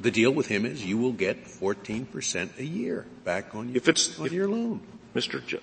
the 0.00 0.10
deal 0.10 0.30
with 0.30 0.46
him 0.46 0.64
is 0.64 0.84
you 0.84 0.98
will 0.98 1.12
get 1.12 1.44
14% 1.44 2.58
a 2.58 2.64
year 2.64 3.06
back 3.24 3.54
on, 3.54 3.72
if 3.74 3.88
it's, 3.88 4.18
on 4.18 4.26
if, 4.26 4.32
your 4.32 4.48
loan. 4.48 4.80
Mr. 5.14 5.44
Ju- 5.44 5.60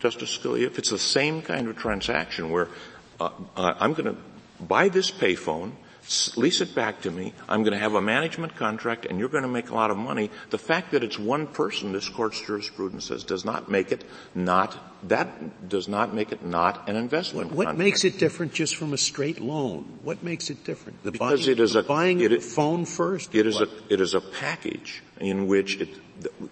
Justice 0.00 0.36
Scalia, 0.36 0.66
if 0.66 0.78
it's 0.78 0.90
the 0.90 0.98
same 0.98 1.42
kind 1.42 1.68
of 1.68 1.76
transaction 1.76 2.50
where 2.50 2.68
uh, 3.20 3.30
uh 3.56 3.74
I'm 3.78 3.92
going 3.92 4.14
to 4.14 4.16
buy 4.60 4.88
this 4.88 5.10
payphone, 5.10 5.72
lease 6.36 6.60
it 6.60 6.74
back 6.74 7.02
to 7.02 7.10
me. 7.10 7.32
I'm 7.48 7.62
going 7.62 7.72
to 7.72 7.78
have 7.78 7.94
a 7.94 8.02
management 8.02 8.56
contract 8.56 9.06
and 9.06 9.18
you're 9.18 9.28
going 9.28 9.44
to 9.44 9.48
make 9.48 9.70
a 9.70 9.74
lot 9.74 9.90
of 9.90 9.96
money. 9.96 10.30
The 10.50 10.58
fact 10.58 10.92
that 10.92 11.04
it's 11.04 11.18
one 11.18 11.46
person, 11.46 11.92
this 11.92 12.08
court's 12.08 12.40
jurisprudence 12.40 13.06
says, 13.06 13.24
does 13.24 13.44
not 13.44 13.70
make 13.70 13.92
it 13.92 14.04
not, 14.34 14.76
that 15.08 15.68
does 15.68 15.88
not 15.88 16.14
make 16.14 16.30
it 16.32 16.44
not 16.44 16.88
an 16.88 16.96
investment 16.96 17.52
What, 17.52 17.66
what 17.66 17.76
makes 17.76 18.04
it 18.04 18.18
different 18.18 18.52
just 18.52 18.76
from 18.76 18.92
a 18.92 18.98
straight 18.98 19.40
loan? 19.40 19.98
What 20.02 20.22
makes 20.22 20.50
it 20.50 20.64
different? 20.64 21.02
The 21.02 21.10
because 21.10 21.46
buying, 21.46 21.52
it 21.52 21.60
is 21.60 21.74
a, 21.74 21.82
buying 21.82 22.20
it, 22.20 22.32
a 22.32 22.40
phone 22.40 22.84
first? 22.84 23.34
It 23.34 23.46
is 23.46 23.60
a, 23.60 23.66
it 23.88 24.00
is 24.00 24.14
a 24.14 24.20
package 24.20 25.02
in 25.18 25.46
which 25.46 25.80
it, 25.80 25.88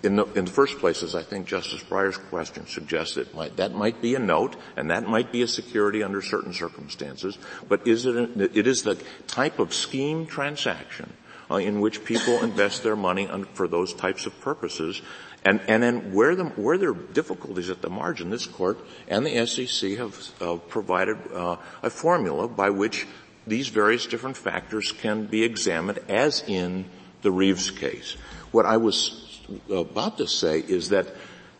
in 0.02 0.16
the, 0.16 0.24
in 0.34 0.46
the 0.46 0.50
first 0.50 0.78
place, 0.78 1.02
as 1.02 1.14
I 1.14 1.22
think 1.22 1.46
Justice 1.46 1.82
Breyer's 1.82 2.16
question 2.16 2.66
suggests, 2.66 3.16
it 3.16 3.34
might, 3.34 3.56
that 3.56 3.72
might 3.72 4.02
be 4.02 4.14
a 4.14 4.18
note, 4.18 4.56
and 4.76 4.90
that 4.90 5.06
might 5.06 5.30
be 5.30 5.42
a 5.42 5.48
security 5.48 6.02
under 6.02 6.20
certain 6.20 6.52
circumstances, 6.52 7.38
but 7.68 7.86
is 7.86 8.06
it, 8.06 8.16
a, 8.16 8.58
it 8.58 8.66
is 8.66 8.82
the 8.82 9.00
type 9.28 9.58
of 9.58 9.72
scheme 9.72 10.26
transaction 10.26 11.12
uh, 11.50 11.56
in 11.56 11.80
which 11.80 12.04
people 12.04 12.42
invest 12.42 12.82
their 12.82 12.96
money 12.96 13.28
on, 13.28 13.44
for 13.44 13.66
those 13.66 13.92
types 13.92 14.26
of 14.26 14.40
purposes, 14.40 15.02
and, 15.44 15.60
and 15.68 15.82
then 15.82 16.12
where, 16.12 16.34
the, 16.34 16.44
where 16.44 16.76
there 16.76 16.90
are 16.90 16.94
difficulties 16.94 17.70
at 17.70 17.80
the 17.80 17.90
margin, 17.90 18.30
this 18.30 18.46
court 18.46 18.78
and 19.08 19.24
the 19.24 19.46
SEC 19.46 19.96
have 19.96 20.30
uh, 20.40 20.56
provided 20.68 21.16
uh, 21.32 21.56
a 21.82 21.90
formula 21.90 22.46
by 22.46 22.70
which 22.70 23.06
these 23.46 23.68
various 23.68 24.06
different 24.06 24.36
factors 24.36 24.92
can 24.92 25.26
be 25.26 25.42
examined, 25.42 25.98
as 26.08 26.44
in 26.46 26.84
the 27.22 27.30
Reeves 27.30 27.70
case. 27.70 28.16
What 28.52 28.66
I 28.66 28.76
was 28.76 29.40
about 29.70 30.18
to 30.18 30.26
say 30.26 30.60
is 30.60 30.90
that 30.90 31.06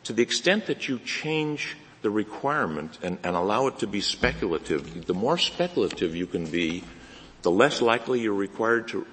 to 0.05 0.13
the 0.13 0.23
extent 0.23 0.67
that 0.67 0.89
you 0.89 0.99
change 0.99 1.77
the 2.03 2.11
requirement 2.11 2.99
and, 3.03 3.19
and 3.23 3.37
allow 3.37 3.67
it 3.67 3.79
to 3.79 3.87
be 3.87 4.01
speculative, 4.01 5.07
the 5.07 5.15
more 5.15 5.39
speculative 5.39 6.15
you 6.15 6.27
can 6.27 6.47
be, 6.47 6.85
the 7.43 7.51
less 7.51 7.81
likely 7.81 8.21
you're 8.21 8.35
required 8.35 8.89
to 8.89 9.07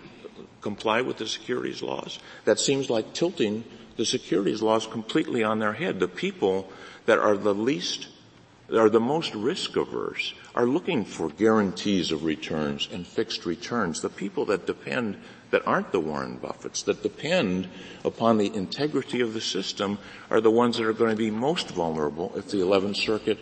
comply 0.68 1.00
with 1.00 1.16
the 1.16 1.28
securities 1.28 1.82
laws. 1.82 2.20
That 2.44 2.60
seems 2.60 2.90
like 2.90 3.14
tilting 3.14 3.64
the 3.96 4.06
securities 4.06 4.62
laws 4.62 4.86
completely 4.86 5.42
on 5.42 5.60
their 5.60 5.72
head. 5.72 6.02
The 6.02 6.10
people 6.10 6.70
that 7.06 7.20
are 7.20 7.38
the 7.38 7.56
least, 7.56 8.10
are 8.76 8.90
the 8.90 9.00
most 9.00 9.34
risk 9.34 9.78
averse, 9.78 10.34
are 10.56 10.66
looking 10.66 11.06
for 11.06 11.30
guarantees 11.30 12.12
of 12.12 12.26
returns 12.26 12.90
and 12.92 13.08
fixed 13.08 13.46
returns. 13.46 14.02
The 14.02 14.10
people 14.10 14.44
that 14.48 14.68
depend 14.68 15.16
that 15.52 15.66
aren't 15.66 15.94
the 15.94 16.02
Warren 16.02 16.38
Buffetts, 16.38 16.84
that 16.84 17.02
depend 17.02 17.70
upon 18.04 18.38
the 18.38 18.54
integrity 18.54 19.22
of 19.22 19.34
the 19.34 19.40
system, 19.40 19.98
are 20.30 20.42
the 20.42 20.52
ones 20.52 20.76
that 20.76 20.86
are 20.86 20.92
going 20.92 21.12
to 21.12 21.16
be 21.16 21.32
most 21.32 21.70
vulnerable 21.70 22.34
if 22.36 22.52
the 22.52 22.58
11th 22.58 22.98
Circuit 22.98 23.40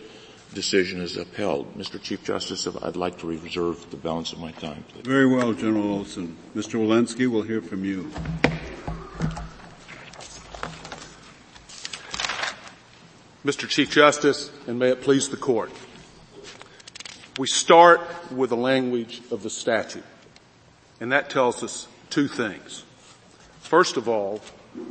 decision 0.54 1.00
is 1.00 1.16
upheld. 1.16 1.76
Mr. 1.76 2.00
Chief 2.00 2.22
Justice, 2.24 2.66
I'd 2.82 2.96
like 2.96 3.18
to 3.18 3.26
reserve 3.26 3.90
the 3.90 3.96
balance 3.96 4.32
of 4.32 4.40
my 4.40 4.52
time, 4.52 4.84
please. 4.88 5.04
Very 5.04 5.26
well, 5.26 5.52
General 5.52 5.98
Olson. 5.98 6.36
Mr. 6.54 6.80
Walensky, 6.80 7.28
we'll 7.28 7.42
hear 7.42 7.60
from 7.60 7.84
you. 7.84 8.10
Mr. 13.44 13.68
Chief 13.68 13.90
Justice, 13.90 14.50
and 14.66 14.78
may 14.78 14.88
it 14.90 15.02
please 15.02 15.28
the 15.28 15.36
Court. 15.36 15.70
We 17.38 17.46
start 17.46 18.00
with 18.32 18.50
the 18.50 18.56
language 18.56 19.22
of 19.30 19.42
the 19.42 19.50
statute, 19.50 20.02
and 21.00 21.12
that 21.12 21.30
tells 21.30 21.62
us 21.62 21.86
two 22.10 22.28
things. 22.28 22.82
First 23.60 23.96
of 23.96 24.08
all, 24.08 24.40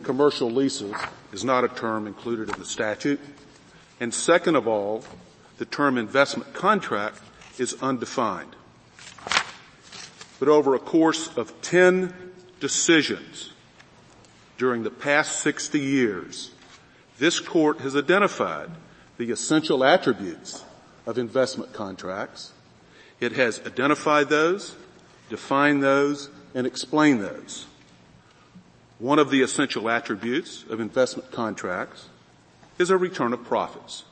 commercial 0.03 0.49
leases 0.49 0.93
is 1.33 1.43
not 1.43 1.63
a 1.63 1.67
term 1.67 2.07
included 2.07 2.49
in 2.49 2.59
the 2.59 2.65
statute. 2.65 3.19
And 3.99 4.13
second 4.13 4.55
of 4.55 4.67
all, 4.67 5.03
the 5.57 5.65
term 5.65 5.97
investment 5.97 6.53
contract 6.53 7.19
is 7.57 7.75
undefined. 7.81 8.55
But 10.39 10.49
over 10.49 10.75
a 10.75 10.79
course 10.79 11.35
of 11.37 11.61
10 11.61 12.13
decisions 12.59 13.53
during 14.57 14.83
the 14.83 14.89
past 14.89 15.39
60 15.39 15.79
years, 15.79 16.51
this 17.17 17.39
court 17.39 17.79
has 17.79 17.95
identified 17.95 18.69
the 19.17 19.31
essential 19.31 19.83
attributes 19.83 20.63
of 21.05 21.17
investment 21.17 21.71
contracts. 21.71 22.51
It 23.19 23.33
has 23.33 23.61
identified 23.65 24.29
those, 24.29 24.75
defined 25.29 25.81
those, 25.81 26.29
and 26.53 26.67
explained 26.67 27.21
those. 27.21 27.65
One 28.99 29.19
of 29.19 29.29
the 29.29 29.41
essential 29.41 29.89
attributes 29.89 30.65
of 30.69 30.79
investment 30.79 31.31
contracts 31.31 32.09
is 32.77 32.89
a 32.89 32.97
return 32.97 33.33
of 33.33 33.43
profits. 33.45 34.03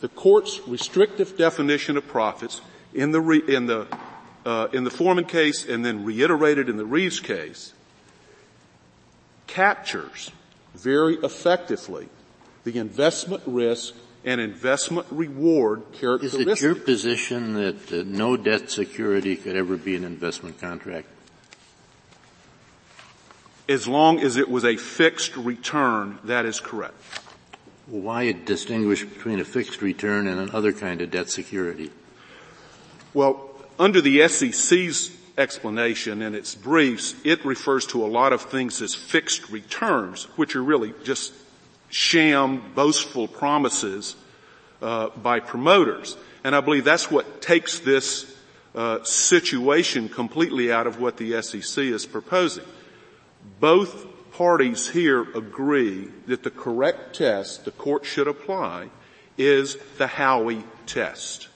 The 0.00 0.08
court's 0.08 0.60
restrictive 0.66 1.36
definition 1.36 1.96
of 1.96 2.06
profits 2.06 2.60
in 2.94 3.12
the, 3.12 3.20
re, 3.20 3.42
in 3.46 3.66
the, 3.66 3.86
uh, 4.46 4.68
in 4.72 4.84
the 4.84 4.90
Forman 4.90 5.26
case 5.26 5.66
and 5.66 5.84
then 5.84 6.04
reiterated 6.04 6.68
in 6.68 6.76
the 6.76 6.86
Reeves 6.86 7.20
case 7.20 7.74
captures 9.46 10.30
very 10.74 11.16
effectively 11.16 12.08
the 12.64 12.78
investment 12.78 13.42
risk 13.46 13.94
and 14.24 14.40
investment 14.40 15.06
reward 15.10 15.82
characteristics. 15.92 16.60
Is 16.60 16.62
it 16.62 16.66
your 16.66 16.74
position 16.74 17.54
that 17.54 17.92
uh, 17.92 18.02
no 18.06 18.36
debt 18.36 18.70
security 18.70 19.36
could 19.36 19.56
ever 19.56 19.76
be 19.76 19.96
an 19.96 20.04
investment 20.04 20.60
contract? 20.60 21.08
As 23.68 23.86
long 23.86 24.20
as 24.20 24.36
it 24.36 24.50
was 24.50 24.64
a 24.64 24.76
fixed 24.76 25.36
return, 25.36 26.18
that 26.24 26.44
is 26.44 26.60
correct. 26.60 26.94
Why 27.90 28.30
distinguish 28.30 29.04
between 29.04 29.40
a 29.40 29.44
fixed 29.44 29.82
return 29.82 30.28
and 30.28 30.38
another 30.38 30.72
kind 30.72 31.02
of 31.02 31.10
debt 31.10 31.28
security? 31.28 31.90
Well, 33.12 33.50
under 33.80 34.00
the 34.00 34.28
SEC's 34.28 35.10
explanation 35.36 36.22
in 36.22 36.36
its 36.36 36.54
briefs, 36.54 37.16
it 37.24 37.44
refers 37.44 37.86
to 37.86 38.04
a 38.04 38.06
lot 38.06 38.32
of 38.32 38.42
things 38.42 38.80
as 38.80 38.94
fixed 38.94 39.50
returns, 39.50 40.24
which 40.36 40.54
are 40.54 40.62
really 40.62 40.94
just 41.02 41.32
sham, 41.88 42.62
boastful 42.76 43.26
promises 43.26 44.14
uh, 44.80 45.08
by 45.08 45.40
promoters. 45.40 46.16
And 46.44 46.54
I 46.54 46.60
believe 46.60 46.84
that's 46.84 47.10
what 47.10 47.42
takes 47.42 47.80
this 47.80 48.36
uh, 48.72 49.02
situation 49.02 50.08
completely 50.08 50.70
out 50.70 50.86
of 50.86 51.00
what 51.00 51.16
the 51.16 51.42
SEC 51.42 51.82
is 51.86 52.06
proposing. 52.06 52.64
Both 53.58 54.06
parties 54.40 54.88
here 54.88 55.20
agree 55.34 56.08
that 56.26 56.42
the 56.42 56.50
correct 56.50 57.14
test 57.14 57.66
the 57.66 57.70
court 57.70 58.06
should 58.06 58.26
apply 58.26 58.88
is 59.36 59.76
the 59.98 60.06
Howey 60.06 60.64
test. 60.86 61.48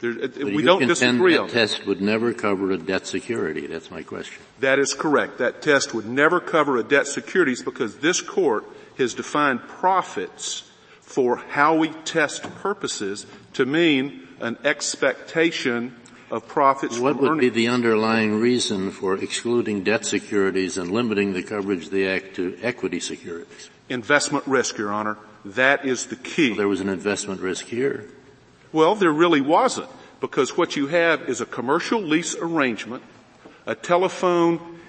There, 0.00 0.14
we 0.42 0.62
don't 0.62 0.86
disagree 0.86 1.36
on 1.36 1.48
that 1.48 1.52
test 1.52 1.86
would 1.86 2.00
never 2.00 2.32
cover 2.32 2.70
a 2.70 2.78
debt 2.78 3.06
security. 3.06 3.66
That's 3.66 3.90
my 3.90 4.02
question. 4.02 4.42
That 4.60 4.78
is 4.78 4.94
correct. 4.94 5.36
That 5.36 5.60
test 5.60 5.92
would 5.92 6.06
never 6.06 6.40
cover 6.40 6.78
a 6.78 6.82
debt 6.82 7.06
securities 7.06 7.62
because 7.62 7.98
this 7.98 8.22
court 8.22 8.64
has 8.96 9.12
defined 9.12 9.60
profits 9.68 10.62
for 11.02 11.36
Howey 11.36 11.94
test 12.06 12.42
purposes 12.62 13.26
to 13.52 13.66
mean 13.66 14.26
an 14.40 14.56
expectation 14.64 15.94
of 16.34 16.48
profits 16.48 16.98
what 16.98 17.16
would 17.16 17.38
be 17.38 17.48
the 17.48 17.68
underlying 17.68 18.40
reason 18.40 18.90
for 18.90 19.16
excluding 19.16 19.84
debt 19.84 20.04
securities 20.04 20.76
and 20.76 20.90
limiting 20.90 21.32
the 21.32 21.44
coverage 21.44 21.84
of 21.84 21.90
the 21.92 22.08
Act 22.08 22.34
to 22.34 22.58
equity 22.60 22.98
securities? 22.98 23.70
Investment 23.88 24.44
risk, 24.46 24.76
Your 24.76 24.92
Honor. 24.92 25.16
That 25.44 25.84
is 25.84 26.06
the 26.06 26.16
key. 26.16 26.50
Well, 26.50 26.56
there 26.56 26.68
was 26.68 26.80
an 26.80 26.88
investment 26.88 27.40
risk 27.40 27.66
here. 27.66 28.08
Well, 28.72 28.96
there 28.96 29.12
really 29.12 29.40
wasn't 29.40 29.88
because 30.20 30.56
what 30.56 30.74
you 30.74 30.88
have 30.88 31.28
is 31.28 31.40
a 31.40 31.46
commercial 31.46 32.00
lease 32.00 32.34
arrangement 32.34 33.04
A 33.66 33.74
telephone 33.74 34.80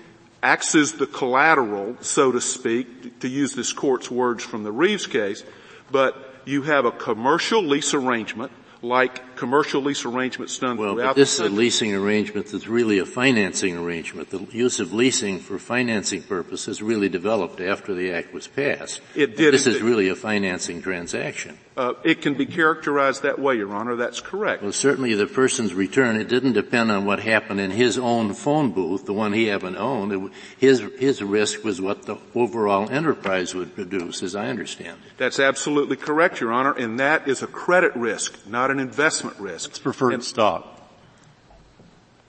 acts 0.42 0.76
as 0.76 0.94
the 0.94 1.08
collateral, 1.08 1.96
so 2.02 2.32
to 2.32 2.42
speak, 2.42 3.20
to 3.20 3.28
use 3.28 3.54
this 3.54 3.72
court's 3.72 4.10
words 4.12 4.44
from 4.44 4.64
the 4.64 4.72
Reeves 4.72 5.08
case, 5.08 5.44
but 5.92 6.42
you 6.46 6.64
have 6.64 6.86
a 6.86 6.92
commercial 6.92 7.64
lease 7.64 7.94
arrangement 7.94 8.52
like 8.82 9.35
commercial 9.36 9.82
lease 9.82 10.06
arrangements 10.06 10.58
done 10.58 10.78
well, 10.78 10.94
throughout 10.94 11.08
but 11.08 11.16
this 11.16 11.36
is 11.36 11.40
a 11.40 11.50
leasing 11.50 11.94
arrangement 11.94 12.48
that's 12.48 12.68
really 12.68 13.00
a 13.00 13.06
financing 13.06 13.78
arrangement. 13.78 14.30
The 14.30 14.46
use 14.52 14.80
of 14.80 14.94
leasing 14.94 15.40
for 15.40 15.60
financing 15.60 16.24
purposes 16.24 16.82
really 16.82 17.10
developed 17.10 17.62
after 17.62 17.94
the 17.94 18.12
act 18.12 18.34
was 18.34 18.48
passed. 18.48 19.02
It 19.16 19.38
did. 19.38 19.54
This 19.54 19.68
is 19.68 19.82
really 19.82 20.10
a 20.10 20.16
financing 20.16 20.82
transaction. 20.82 21.58
Uh, 21.78 21.94
it 22.06 22.22
can 22.22 22.36
be 22.36 22.46
characterized 22.46 23.24
that 23.24 23.38
way, 23.38 23.56
Your 23.56 23.74
Honor. 23.74 23.98
That's 23.98 24.22
correct. 24.22 24.64
Well, 24.64 24.72
certainly 24.72 25.14
the 25.14 25.28
person's 25.28 25.74
return, 25.74 26.16
it 26.16 26.30
didn't 26.30 26.54
depend 26.54 26.90
on 26.90 27.04
what 27.04 27.20
happened 27.20 27.60
in 27.60 27.72
his 27.72 27.98
own 27.98 28.34
phone 28.34 28.72
booth, 28.72 29.06
the 29.06 29.14
one 29.14 29.34
he 29.34 29.48
happened 29.48 29.76
to 29.76 29.82
own. 29.82 30.12
It, 30.12 30.32
his, 30.58 30.80
his 30.98 31.22
risk 31.22 31.66
was 31.66 31.82
what 31.82 32.04
the 32.04 32.16
overall 32.34 32.90
enterprise 32.90 33.54
would 33.54 33.76
produce, 33.76 34.24
as 34.24 34.38
I 34.38 34.48
understand 34.48 35.00
it. 35.06 35.18
That's 35.18 35.40
absolutely 35.40 35.98
correct, 35.98 36.40
Your 36.40 36.54
Honor, 36.54 36.72
and 36.72 36.98
that 37.02 37.28
is 37.28 37.44
a 37.44 37.48
credit 37.48 37.94
risk, 37.96 38.48
not 38.48 38.72
an 38.72 38.80
investment 38.80 39.25
risk. 39.40 39.70
It's 39.72 39.80
preferred 39.80 40.14
And 40.14 40.24
stock. 40.24 40.66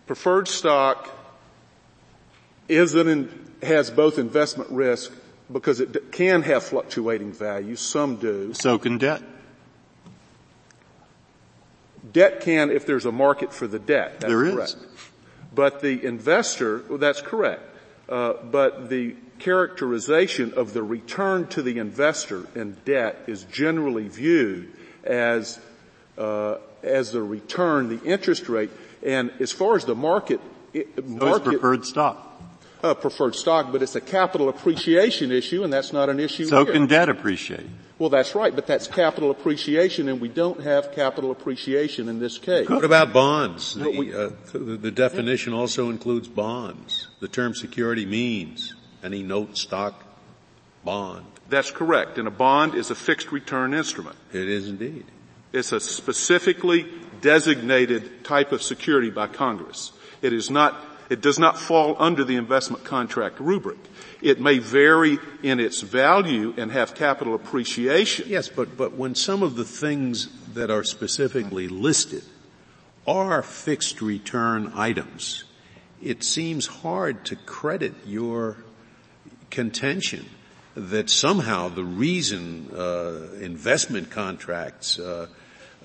preferred 0.06 0.48
stock 0.48 1.08
is 2.68 2.94
an, 2.94 3.08
in- 3.08 3.46
has 3.62 3.90
both 3.90 4.18
investment 4.18 4.70
risk 4.70 5.12
because 5.52 5.80
it 5.80 5.92
d- 5.92 6.00
can 6.12 6.42
have 6.42 6.64
fluctuating 6.64 7.32
value. 7.32 7.76
Some 7.76 8.16
do. 8.16 8.52
So 8.54 8.78
can 8.78 8.98
debt. 8.98 9.22
Debt 12.12 12.40
can 12.40 12.70
if 12.70 12.86
there's 12.86 13.04
a 13.06 13.12
market 13.12 13.52
for 13.52 13.66
the 13.66 13.78
debt. 13.78 14.20
That's 14.20 14.30
There 14.30 14.44
is. 14.44 14.54
correct. 14.54 14.76
But 15.54 15.80
the 15.80 16.04
investor, 16.04 16.82
well, 16.88 16.98
that's 16.98 17.20
correct. 17.20 17.62
Uh, 18.08 18.34
but 18.44 18.88
the 18.88 19.16
characterization 19.38 20.52
of 20.54 20.72
the 20.72 20.82
return 20.82 21.46
to 21.48 21.62
the 21.62 21.78
investor 21.78 22.46
in 22.54 22.76
debt 22.84 23.22
is 23.26 23.44
generally 23.44 24.08
viewed 24.08 24.72
as 25.04 25.58
uh, 26.16 26.56
as 26.82 27.12
the 27.12 27.22
return, 27.22 27.88
the 27.88 28.02
interest 28.04 28.48
rate, 28.48 28.70
and 29.04 29.30
as 29.40 29.52
far 29.52 29.76
as 29.76 29.84
the 29.84 29.94
market, 29.94 30.40
it, 30.72 30.88
So 30.96 31.02
is 31.02 31.08
market 31.10 31.50
preferred 31.50 31.84
stock. 31.84 32.40
uh, 32.82 32.94
preferred 32.94 33.34
stock, 33.34 33.72
but 33.72 33.82
it's 33.82 33.96
a 33.96 34.00
capital 34.00 34.48
appreciation 34.48 35.32
issue, 35.32 35.64
and 35.64 35.72
that's 35.72 35.92
not 35.92 36.08
an 36.08 36.20
issue 36.20 36.44
So 36.46 36.64
here. 36.64 36.72
can 36.74 36.86
debt 36.86 37.08
appreciate. 37.08 37.66
well, 37.98 38.10
that's 38.10 38.34
right, 38.34 38.54
but 38.54 38.66
that's 38.66 38.86
capital 38.86 39.30
appreciation, 39.30 40.08
and 40.08 40.20
we 40.20 40.28
don't 40.28 40.60
have 40.62 40.92
capital 40.92 41.30
appreciation 41.30 42.08
in 42.08 42.18
this 42.20 42.36
case. 42.38 42.68
What 42.68 42.84
about 42.84 43.12
bonds? 43.12 43.74
But 43.74 43.94
we- 43.94 44.14
uh, 44.14 44.30
the, 44.52 44.58
the 44.76 44.90
definition 44.90 45.52
also 45.54 45.88
includes 45.90 46.28
bonds. 46.28 47.08
The 47.20 47.28
term 47.28 47.54
security 47.54 48.04
means 48.06 48.74
any 49.02 49.22
note, 49.22 49.56
stock, 49.56 50.04
bond. 50.84 51.24
That's 51.48 51.70
correct, 51.70 52.18
and 52.18 52.26
a 52.26 52.30
bond 52.30 52.74
is 52.74 52.90
a 52.90 52.94
fixed 52.94 53.30
return 53.32 53.72
instrument. 53.72 54.16
It 54.32 54.48
is 54.48 54.68
indeed. 54.68 55.04
It's 55.52 55.72
a 55.72 55.80
specifically 55.80 56.86
designated 57.20 58.24
type 58.24 58.52
of 58.52 58.62
security 58.62 59.10
by 59.10 59.26
Congress. 59.28 59.92
It 60.22 60.32
is 60.32 60.50
not, 60.50 60.76
it 61.08 61.20
does 61.20 61.38
not 61.38 61.58
fall 61.58 61.96
under 61.98 62.24
the 62.24 62.36
investment 62.36 62.84
contract 62.84 63.40
rubric. 63.40 63.78
It 64.22 64.40
may 64.40 64.58
vary 64.58 65.18
in 65.42 65.60
its 65.60 65.80
value 65.80 66.54
and 66.56 66.72
have 66.72 66.94
capital 66.94 67.34
appreciation. 67.34 68.28
Yes, 68.28 68.48
but, 68.48 68.76
but 68.76 68.94
when 68.94 69.14
some 69.14 69.42
of 69.42 69.56
the 69.56 69.64
things 69.64 70.28
that 70.54 70.70
are 70.70 70.84
specifically 70.84 71.68
listed 71.68 72.24
are 73.06 73.42
fixed 73.42 74.02
return 74.02 74.72
items, 74.74 75.44
it 76.02 76.24
seems 76.24 76.66
hard 76.66 77.24
to 77.26 77.36
credit 77.36 77.94
your 78.04 78.56
contention 79.50 80.26
that 80.76 81.08
somehow 81.08 81.70
the 81.70 81.82
reason 81.82 82.70
uh, 82.76 83.28
investment 83.40 84.10
contracts 84.10 84.98
uh, 84.98 85.26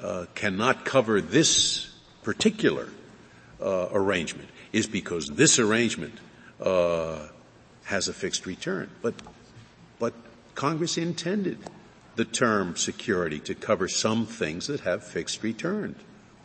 uh, 0.02 0.26
cannot 0.36 0.84
cover 0.84 1.22
this 1.22 1.90
particular 2.24 2.90
uh, 3.62 3.88
arrangement 3.94 4.50
is 4.74 4.88
because 4.88 5.28
this 5.28 5.60
arrangement 5.60 6.14
uh, 6.62 7.28
has 7.86 8.08
a 8.10 8.14
fixed 8.14 8.46
return. 8.46 8.90
But 9.02 9.16
but 9.98 10.14
Congress 10.56 10.98
intended 10.98 11.58
the 12.16 12.26
term 12.26 12.76
security 12.76 13.40
to 13.40 13.56
cover 13.56 13.88
some 13.88 14.26
things 14.26 14.68
that 14.68 14.82
have 14.82 15.04
fixed 15.04 15.42
returns. 15.42 15.98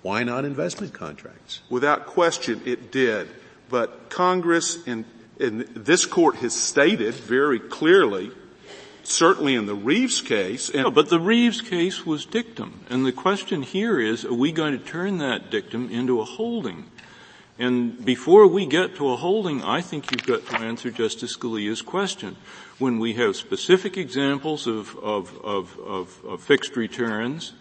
Why 0.02 0.22
not 0.22 0.44
investment 0.44 0.92
contracts? 0.92 1.62
Without 1.68 2.06
question, 2.06 2.62
it 2.64 2.92
did. 2.92 3.28
But 3.68 4.08
Congress 4.08 4.86
and, 4.86 5.04
and 5.38 5.62
this 5.68 6.06
court 6.06 6.36
has 6.36 6.54
stated 6.54 7.14
very 7.14 7.58
clearly, 7.58 8.30
certainly 9.02 9.54
in 9.54 9.66
the 9.66 9.74
Reeves 9.74 10.20
case, 10.20 10.72
No, 10.72 10.90
but 10.90 11.08
the 11.08 11.20
Reeves 11.20 11.60
case 11.60 12.04
was 12.06 12.24
dictum, 12.24 12.80
and 12.88 13.04
the 13.04 13.12
question 13.12 13.62
here 13.62 14.00
is, 14.00 14.24
are 14.24 14.34
we 14.34 14.52
going 14.52 14.78
to 14.78 14.84
turn 14.84 15.18
that 15.18 15.50
dictum 15.50 15.90
into 15.90 16.20
a 16.20 16.24
holding? 16.24 16.86
And 17.58 18.04
before 18.04 18.46
we 18.46 18.66
get 18.66 18.96
to 18.96 19.10
a 19.10 19.16
holding, 19.16 19.62
I 19.62 19.80
think 19.80 20.10
you've 20.10 20.26
got 20.26 20.46
to 20.46 20.62
answer 20.62 20.90
Justice 20.90 21.36
Scalia's 21.36 21.80
question. 21.80 22.36
When 22.78 22.98
we 22.98 23.14
have 23.14 23.34
specific 23.34 23.96
examples 23.96 24.66
of, 24.66 24.94
of, 24.98 25.38
of, 25.42 25.78
of 26.22 26.42
fixed 26.42 26.76
returns, 26.76 27.54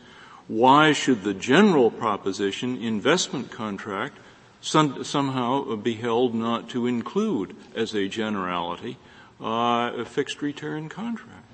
why 0.48 0.92
should 0.92 1.24
the 1.24 1.34
general 1.34 1.90
proposition 1.90 2.78
investment 2.78 3.52
contract 3.52 4.18
some, 4.66 5.04
somehow 5.04 5.76
be 5.76 5.94
held 5.94 6.34
not 6.34 6.70
to 6.70 6.88
include 6.88 7.56
as 7.76 7.94
a 7.94 8.08
generality 8.08 8.98
uh, 9.40 9.92
a 9.96 10.06
fixed 10.06 10.42
return 10.42 10.90
contracts? 10.90 11.46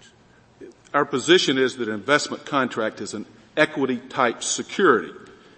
our 0.94 1.06
position 1.06 1.58
is 1.58 1.78
that 1.78 1.88
an 1.88 1.94
investment 1.94 2.46
contract 2.46 3.02
is 3.02 3.14
an 3.14 3.26
equity 3.56 3.98
type 3.98 4.44
security. 4.44 5.14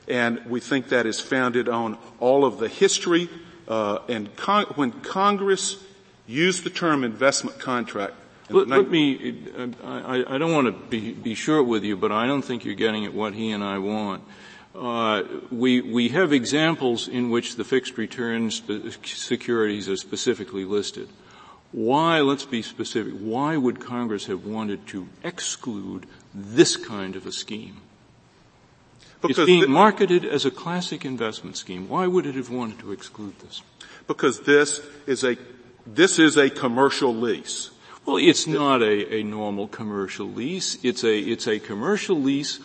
And 0.07 0.45
we 0.45 0.59
think 0.59 0.89
that 0.89 1.05
is 1.05 1.19
founded 1.19 1.69
on 1.69 1.97
all 2.19 2.45
of 2.45 2.59
the 2.59 2.67
history, 2.67 3.29
uh, 3.67 3.99
and 4.09 4.35
con- 4.35 4.65
when 4.75 4.91
Congress 4.91 5.81
used 6.27 6.63
the 6.63 6.69
term 6.69 7.03
investment 7.03 7.59
contract, 7.59 8.13
in 8.49 8.55
Let, 8.57 8.67
let 8.67 8.89
me, 8.89 9.45
I, 9.83 10.25
I 10.27 10.37
don't 10.37 10.51
want 10.51 10.67
to 10.67 10.73
be, 10.73 11.13
be 11.13 11.33
short 11.33 11.65
with 11.65 11.83
you, 11.83 11.95
but 11.95 12.11
I 12.11 12.27
don't 12.27 12.41
think 12.41 12.65
you're 12.65 12.75
getting 12.75 13.05
at 13.05 13.13
what 13.13 13.33
he 13.33 13.51
and 13.51 13.63
I 13.63 13.77
want. 13.77 14.23
Uh, 14.75 15.23
we, 15.51 15.81
we 15.81 16.09
have 16.09 16.33
examples 16.33 17.07
in 17.07 17.29
which 17.29 17.55
the 17.55 17.63
fixed 17.63 17.97
return 17.97 18.49
spe- 18.49 19.05
securities 19.05 19.87
are 19.87 19.97
specifically 19.97 20.65
listed. 20.65 21.07
Why, 21.71 22.21
let's 22.21 22.45
be 22.45 22.61
specific, 22.61 23.13
why 23.13 23.57
would 23.57 23.79
Congress 23.79 24.25
have 24.27 24.45
wanted 24.45 24.87
to 24.87 25.07
exclude 25.23 26.05
this 26.33 26.75
kind 26.75 27.15
of 27.15 27.25
a 27.25 27.31
scheme? 27.31 27.77
because 29.21 29.39
it's 29.39 29.45
being 29.45 29.71
marketed 29.71 30.25
as 30.25 30.43
a 30.43 30.51
classic 30.51 31.05
investment 31.05 31.55
scheme. 31.55 31.87
Why 31.87 32.07
would 32.07 32.25
it 32.25 32.35
have 32.35 32.49
wanted 32.49 32.79
to 32.79 32.91
exclude 32.91 33.39
this? 33.39 33.61
because 34.07 34.41
this 34.41 34.81
is 35.07 35.23
a 35.23 35.37
this 35.85 36.19
is 36.19 36.37
a 36.37 36.49
commercial 36.49 37.13
lease. 37.13 37.69
Well, 38.05 38.17
it's 38.17 38.47
not 38.47 38.81
a, 38.81 39.15
a 39.15 39.23
normal 39.23 39.67
commercial 39.67 40.27
lease. 40.27 40.77
It's 40.83 41.03
a, 41.03 41.17
it's 41.17 41.47
a 41.47 41.59
commercial 41.59 42.21
lease 42.21 42.59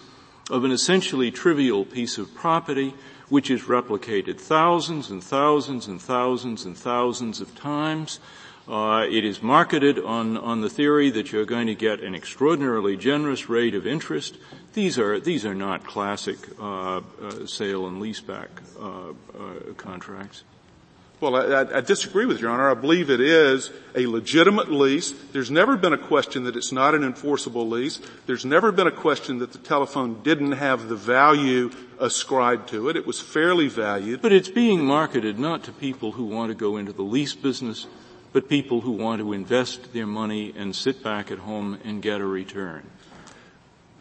of 0.51 0.65
an 0.65 0.71
essentially 0.71 1.31
trivial 1.31 1.85
piece 1.85 2.19
of 2.19 2.35
property 2.35 2.95
which 3.29 3.51
is 3.51 3.63
replicated 3.63 4.41
thousands 4.41 5.11
and 5.11 5.23
thousands 5.23 5.87
and 5.87 6.01
thousands 6.01 6.65
and 6.65 6.77
thousands 6.77 7.41
of 7.41 7.55
times. 7.55 8.21
Uh, 8.67 9.07
it 9.09 9.25
is 9.25 9.43
marketed 9.43 9.99
on, 9.99 10.37
on 10.37 10.61
the 10.61 10.69
theory 10.69 11.11
that 11.11 11.33
you're 11.33 11.47
going 11.47 11.67
to 11.67 11.75
get 11.75 12.01
an 12.01 12.15
extraordinarily 12.15 12.97
generous 12.97 13.49
rate 13.49 13.75
of 13.75 13.87
interest. 13.87 14.37
These 14.75 14.99
are, 14.99 15.19
these 15.19 15.47
are 15.47 15.55
not 15.55 15.85
classic 15.85 16.37
uh, 16.61 16.99
uh, 16.99 17.47
sale 17.47 17.87
and 17.87 18.03
leaseback 18.03 18.49
uh, 18.79 19.11
uh, 19.39 19.73
contracts. 19.77 20.45
Well, 21.21 21.35
I, 21.35 21.63
I- 21.63 21.79
I 21.79 21.81
disagree 21.81 22.27
with 22.27 22.41
Your 22.41 22.51
Honor. 22.51 22.71
I 22.71 22.75
believe 22.75 23.11
it 23.11 23.21
is 23.21 23.71
a 23.97 24.07
legitimate 24.07 24.71
lease. 24.71 25.13
There's 25.33 25.51
never 25.51 25.77
been 25.77 25.93
a 25.93 25.99
question 25.99 26.45
that 26.45 26.57
it's 26.57 26.71
not 26.71 26.95
an 26.95 27.03
enforceable 27.03 27.69
lease. 27.69 28.01
There's 28.27 28.45
never 28.45 28.71
been 28.71 28.87
a 28.87 28.93
question 28.93 29.39
that 29.39 29.53
the 29.53 29.59
telephone 29.59 30.23
didn't 30.23 30.53
have 30.53 30.89
the 30.89 30.95
value 30.97 31.71
ascribed 31.99 32.69
to 32.69 32.89
it. 32.89 32.97
It 32.97 33.07
was 33.07 33.21
fairly 33.21 33.67
valued. 33.69 34.23
But 34.23 34.33
it's 34.33 34.49
being 34.49 34.85
marketed 34.85 35.39
not 35.39 35.65
to 35.65 35.73
people 35.73 36.13
who 36.13 36.25
want 36.25 36.51
to 36.51 36.55
go 36.55 36.77
into 36.77 36.93
the 36.93 37.03
lease 37.03 37.35
business, 37.35 37.89
but 38.33 38.49
people 38.49 38.83
who 38.83 38.93
want 38.93 39.21
to 39.21 39.33
invest 39.33 39.93
their 39.93 40.07
money 40.07 40.55
and 40.57 40.77
sit 40.77 41.03
back 41.03 41.33
at 41.33 41.39
home 41.39 41.79
and 41.85 42.01
get 42.01 42.21
a 42.21 42.27
return. 42.27 42.89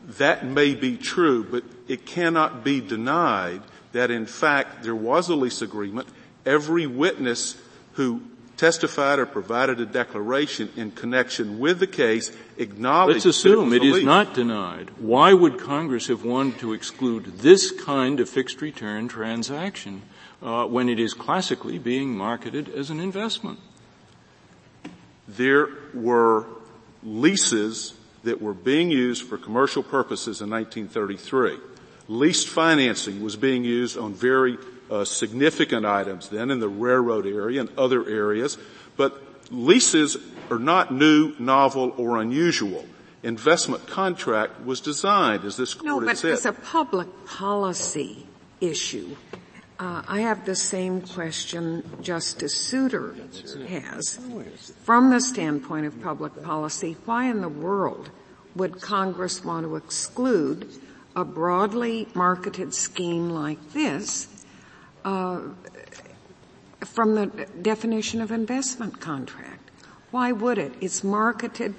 That 0.05 0.45
may 0.45 0.75
be 0.75 0.97
true, 0.97 1.43
but 1.43 1.63
it 1.87 2.05
cannot 2.05 2.63
be 2.63 2.79
denied 2.79 3.61
that 3.93 4.11
in 4.11 4.25
fact 4.27 4.83
there 4.83 4.95
was 4.95 5.29
a 5.29 5.35
lease 5.35 5.61
agreement. 5.61 6.07
Every 6.47 6.87
witness 6.87 7.61
who 7.93 8.21
testified 8.55 9.19
or 9.19 9.25
provided 9.25 9.81
a 9.81 9.85
declaration 9.85 10.69
in 10.75 10.91
connection 10.91 11.59
with 11.59 11.79
the 11.79 11.87
case 11.87 12.31
acknowledged 12.57 13.25
Let's 13.25 13.37
assume 13.37 13.73
it 13.73 13.83
it, 13.83 14.01
a 14.01 14.05
not 14.05 14.33
denied. 14.33 14.89
Why 14.97 15.33
would 15.33 15.59
Congress 15.59 16.07
have 16.07 16.23
wanted 16.23 16.59
to 16.59 16.71
exclude 16.73 17.25
this 17.39 17.71
kind 17.71 18.19
of 18.19 18.29
fixed 18.29 18.61
return 18.61 19.09
transaction 19.09 20.03
uh, 20.41 20.65
when 20.65 20.89
it 20.89 20.99
is 20.99 21.13
classically 21.13 21.77
being 21.79 22.17
marketed 22.17 22.69
as 22.69 22.89
an 22.89 22.99
investment? 22.99 23.59
There 25.27 25.67
were 25.93 26.45
leases 27.03 27.93
that 28.23 28.41
were 28.41 28.53
being 28.53 28.89
used 28.89 29.23
for 29.23 29.37
commercial 29.37 29.83
purposes 29.83 30.41
in 30.41 30.49
1933. 30.49 31.57
Leased 32.07 32.47
financing 32.47 33.21
was 33.21 33.35
being 33.35 33.65
used 33.65 33.97
on 33.97 34.13
very 34.13 34.57
uh, 34.89 35.05
significant 35.05 35.85
items 35.85 36.29
then 36.29 36.51
in 36.51 36.59
the 36.59 36.69
railroad 36.69 37.25
area 37.25 37.61
and 37.61 37.69
other 37.77 38.07
areas, 38.07 38.57
but 38.95 39.21
leases 39.51 40.17
are 40.49 40.59
not 40.59 40.93
new, 40.93 41.33
novel, 41.39 41.93
or 41.97 42.17
unusual. 42.21 42.85
Investment 43.23 43.87
contract 43.87 44.63
was 44.63 44.79
designed, 44.79 45.43
as 45.43 45.57
this 45.57 45.73
court 45.73 45.85
no, 45.85 46.07
but 46.07 46.17
said. 46.17 46.33
as 46.33 46.45
a 46.45 46.53
public 46.53 47.07
policy 47.25 48.25
issue, 48.61 49.15
uh, 49.79 50.01
I 50.07 50.21
have 50.21 50.45
the 50.45 50.55
same 50.55 51.01
question 51.01 51.83
Justice 52.01 52.55
Souter 52.55 53.15
has. 53.67 54.19
From 54.83 55.09
the 55.09 55.19
standpoint 55.19 55.85
of 55.85 56.01
public 56.01 56.41
policy, 56.43 56.95
why 57.05 57.29
in 57.29 57.41
the 57.41 57.49
world 57.49 58.09
would 58.55 58.81
Congress 58.81 59.43
want 59.43 59.65
to 59.65 59.75
exclude 59.75 60.67
a 61.15 61.23
broadly 61.23 62.07
marketed 62.13 62.73
scheme 62.73 63.29
like 63.29 63.73
this 63.73 64.36
uh, 65.05 65.41
from 66.85 67.15
the 67.15 67.47
definition 67.61 68.21
of 68.21 68.31
investment 68.31 68.99
contract? 68.99 69.71
Why 70.11 70.31
would 70.31 70.57
it? 70.57 70.73
It's 70.81 71.03
marketed 71.03 71.75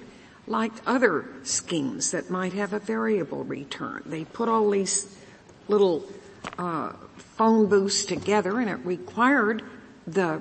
like 0.47 0.73
other 0.87 1.27
schemes 1.43 2.11
that 2.11 2.31
might 2.31 2.53
have 2.55 2.73
a 2.73 2.79
variable 2.79 3.45
return. 3.45 4.03
They 4.07 4.25
put 4.25 4.49
all 4.49 4.71
these 4.71 5.17
little 5.69 6.05
uh, 6.59 6.93
phone 7.17 7.67
booths 7.67 8.05
together, 8.05 8.59
and 8.59 8.71
it 8.71 8.79
required 8.85 9.63
the 10.07 10.41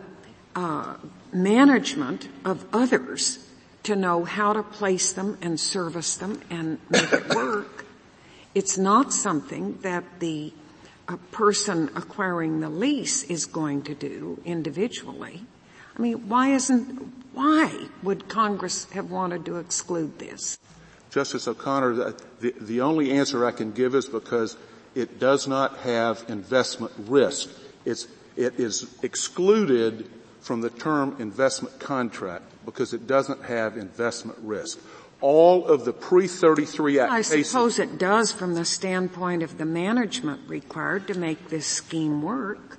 uh, 0.56 0.96
management 1.32 2.30
of 2.46 2.66
others 2.74 3.40
to 3.84 3.96
know 3.96 4.24
how 4.24 4.54
to 4.54 4.64
place 4.64 5.14
them 5.14 5.38
and 5.42 5.60
service 5.60 6.18
them 6.18 6.42
and 6.50 6.80
make 6.90 7.12
it 7.12 7.36
work. 7.36 7.86
It's 8.56 8.78
not 8.78 9.14
something 9.14 9.78
that 9.82 10.04
the 10.20 10.52
person 11.16 11.90
acquiring 11.96 12.60
the 12.60 12.70
lease 12.70 13.24
is 13.24 13.46
going 13.46 13.84
to 13.84 13.96
do 13.96 14.42
individually. 14.44 15.46
I 15.98 16.02
mean, 16.02 16.28
why 16.28 16.50
isn't, 16.50 17.14
why 17.34 17.88
would 18.04 18.28
Congress 18.28 18.86
have 18.92 19.10
wanted 19.10 19.46
to 19.46 19.58
exclude 19.58 20.20
this? 20.20 20.60
Justice 21.10 21.48
O'Connor, 21.48 22.14
the, 22.42 22.54
the 22.60 22.82
only 22.82 23.12
answer 23.12 23.46
I 23.46 23.52
can 23.52 23.72
give 23.72 23.96
is 23.96 24.06
because 24.06 24.58
it 24.94 25.20
does 25.20 25.48
not 25.48 25.78
have 25.80 26.26
investment 26.28 26.92
risk. 26.98 27.50
It's, 27.86 28.08
it 28.36 28.60
is 28.60 28.94
excluded 29.02 30.10
from 30.42 30.62
the 30.62 30.70
term 30.70 31.16
investment 31.20 31.80
contract 31.80 32.44
because 32.66 32.94
it 32.94 33.08
doesn't 33.08 33.44
have 33.46 33.78
investment 33.78 34.38
risk. 34.42 34.80
All 35.20 35.66
of 35.66 35.84
the 35.84 35.94
pre-33 35.94 37.02
Act 37.02 37.12
I 37.12 37.18
cases, 37.18 37.50
suppose 37.50 37.80
it 37.80 37.98
does 37.98 38.32
from 38.32 38.54
the 38.54 38.66
standpoint 38.66 39.42
of 39.42 39.58
the 39.58 39.66
management 39.66 40.48
required 40.48 41.08
to 41.08 41.18
make 41.18 41.50
this 41.50 41.66
scheme 41.66 42.22
work. 42.22 42.78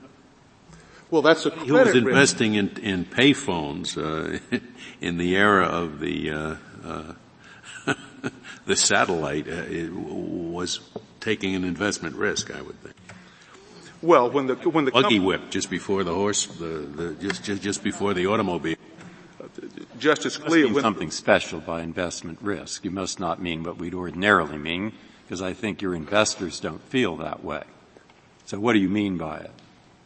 Well, 1.11 1.22
that's 1.22 1.47
a 1.47 1.51
He 1.51 1.72
was 1.72 1.95
investing 1.95 2.55
in, 2.55 2.76
in 2.78 3.05
payphones 3.07 3.97
uh, 3.97 4.39
in 5.01 5.16
the 5.16 5.36
era 5.36 5.64
of 5.64 6.01
the 6.01 6.30
uh, 6.30 6.57
uh, 6.84 7.12
the 8.66 8.76
satellite. 8.76 9.49
Uh, 9.49 9.64
it 9.68 9.93
was 9.93 10.80
taking 11.20 11.55
an 11.55 11.64
investment 11.64 12.14
risk, 12.14 12.55
I 12.55 12.61
would 12.61 12.80
think. 12.82 12.95
Well, 14.03 14.30
when 14.30 14.47
the 14.47 14.55
when 14.55 14.84
the 14.84 14.93
buggy 14.93 15.18
whip 15.18 15.51
just 15.51 15.70
before 15.70 16.05
the 16.05 16.14
horse, 16.14 16.47
the, 16.47 16.64
the 16.64 17.14
just, 17.14 17.43
just 17.43 17.62
just 17.62 17.82
before 17.82 18.14
the 18.14 18.26
automobile. 18.26 18.76
Justice 19.99 20.39
Scalia, 20.39 20.73
mean 20.73 20.81
something 20.81 21.11
special 21.11 21.61
by 21.61 21.83
investment 21.83 22.39
risk. 22.41 22.85
You 22.85 22.91
must 22.91 23.19
not 23.19 23.43
mean 23.43 23.63
what 23.63 23.79
we'd 23.79 23.95
ordinarily 23.95 24.59
mean, 24.59 24.93
because 25.25 25.43
I 25.43 25.53
think 25.53 25.83
your 25.83 25.95
investors 25.95 26.61
don't 26.61 26.83
feel 26.83 27.17
that 27.17 27.45
way. 27.45 27.65
So 28.47 28.59
what 28.59 28.73
do 28.73 28.79
you 28.79 28.89
mean 28.89 29.19
by 29.19 29.39
it? 29.39 29.51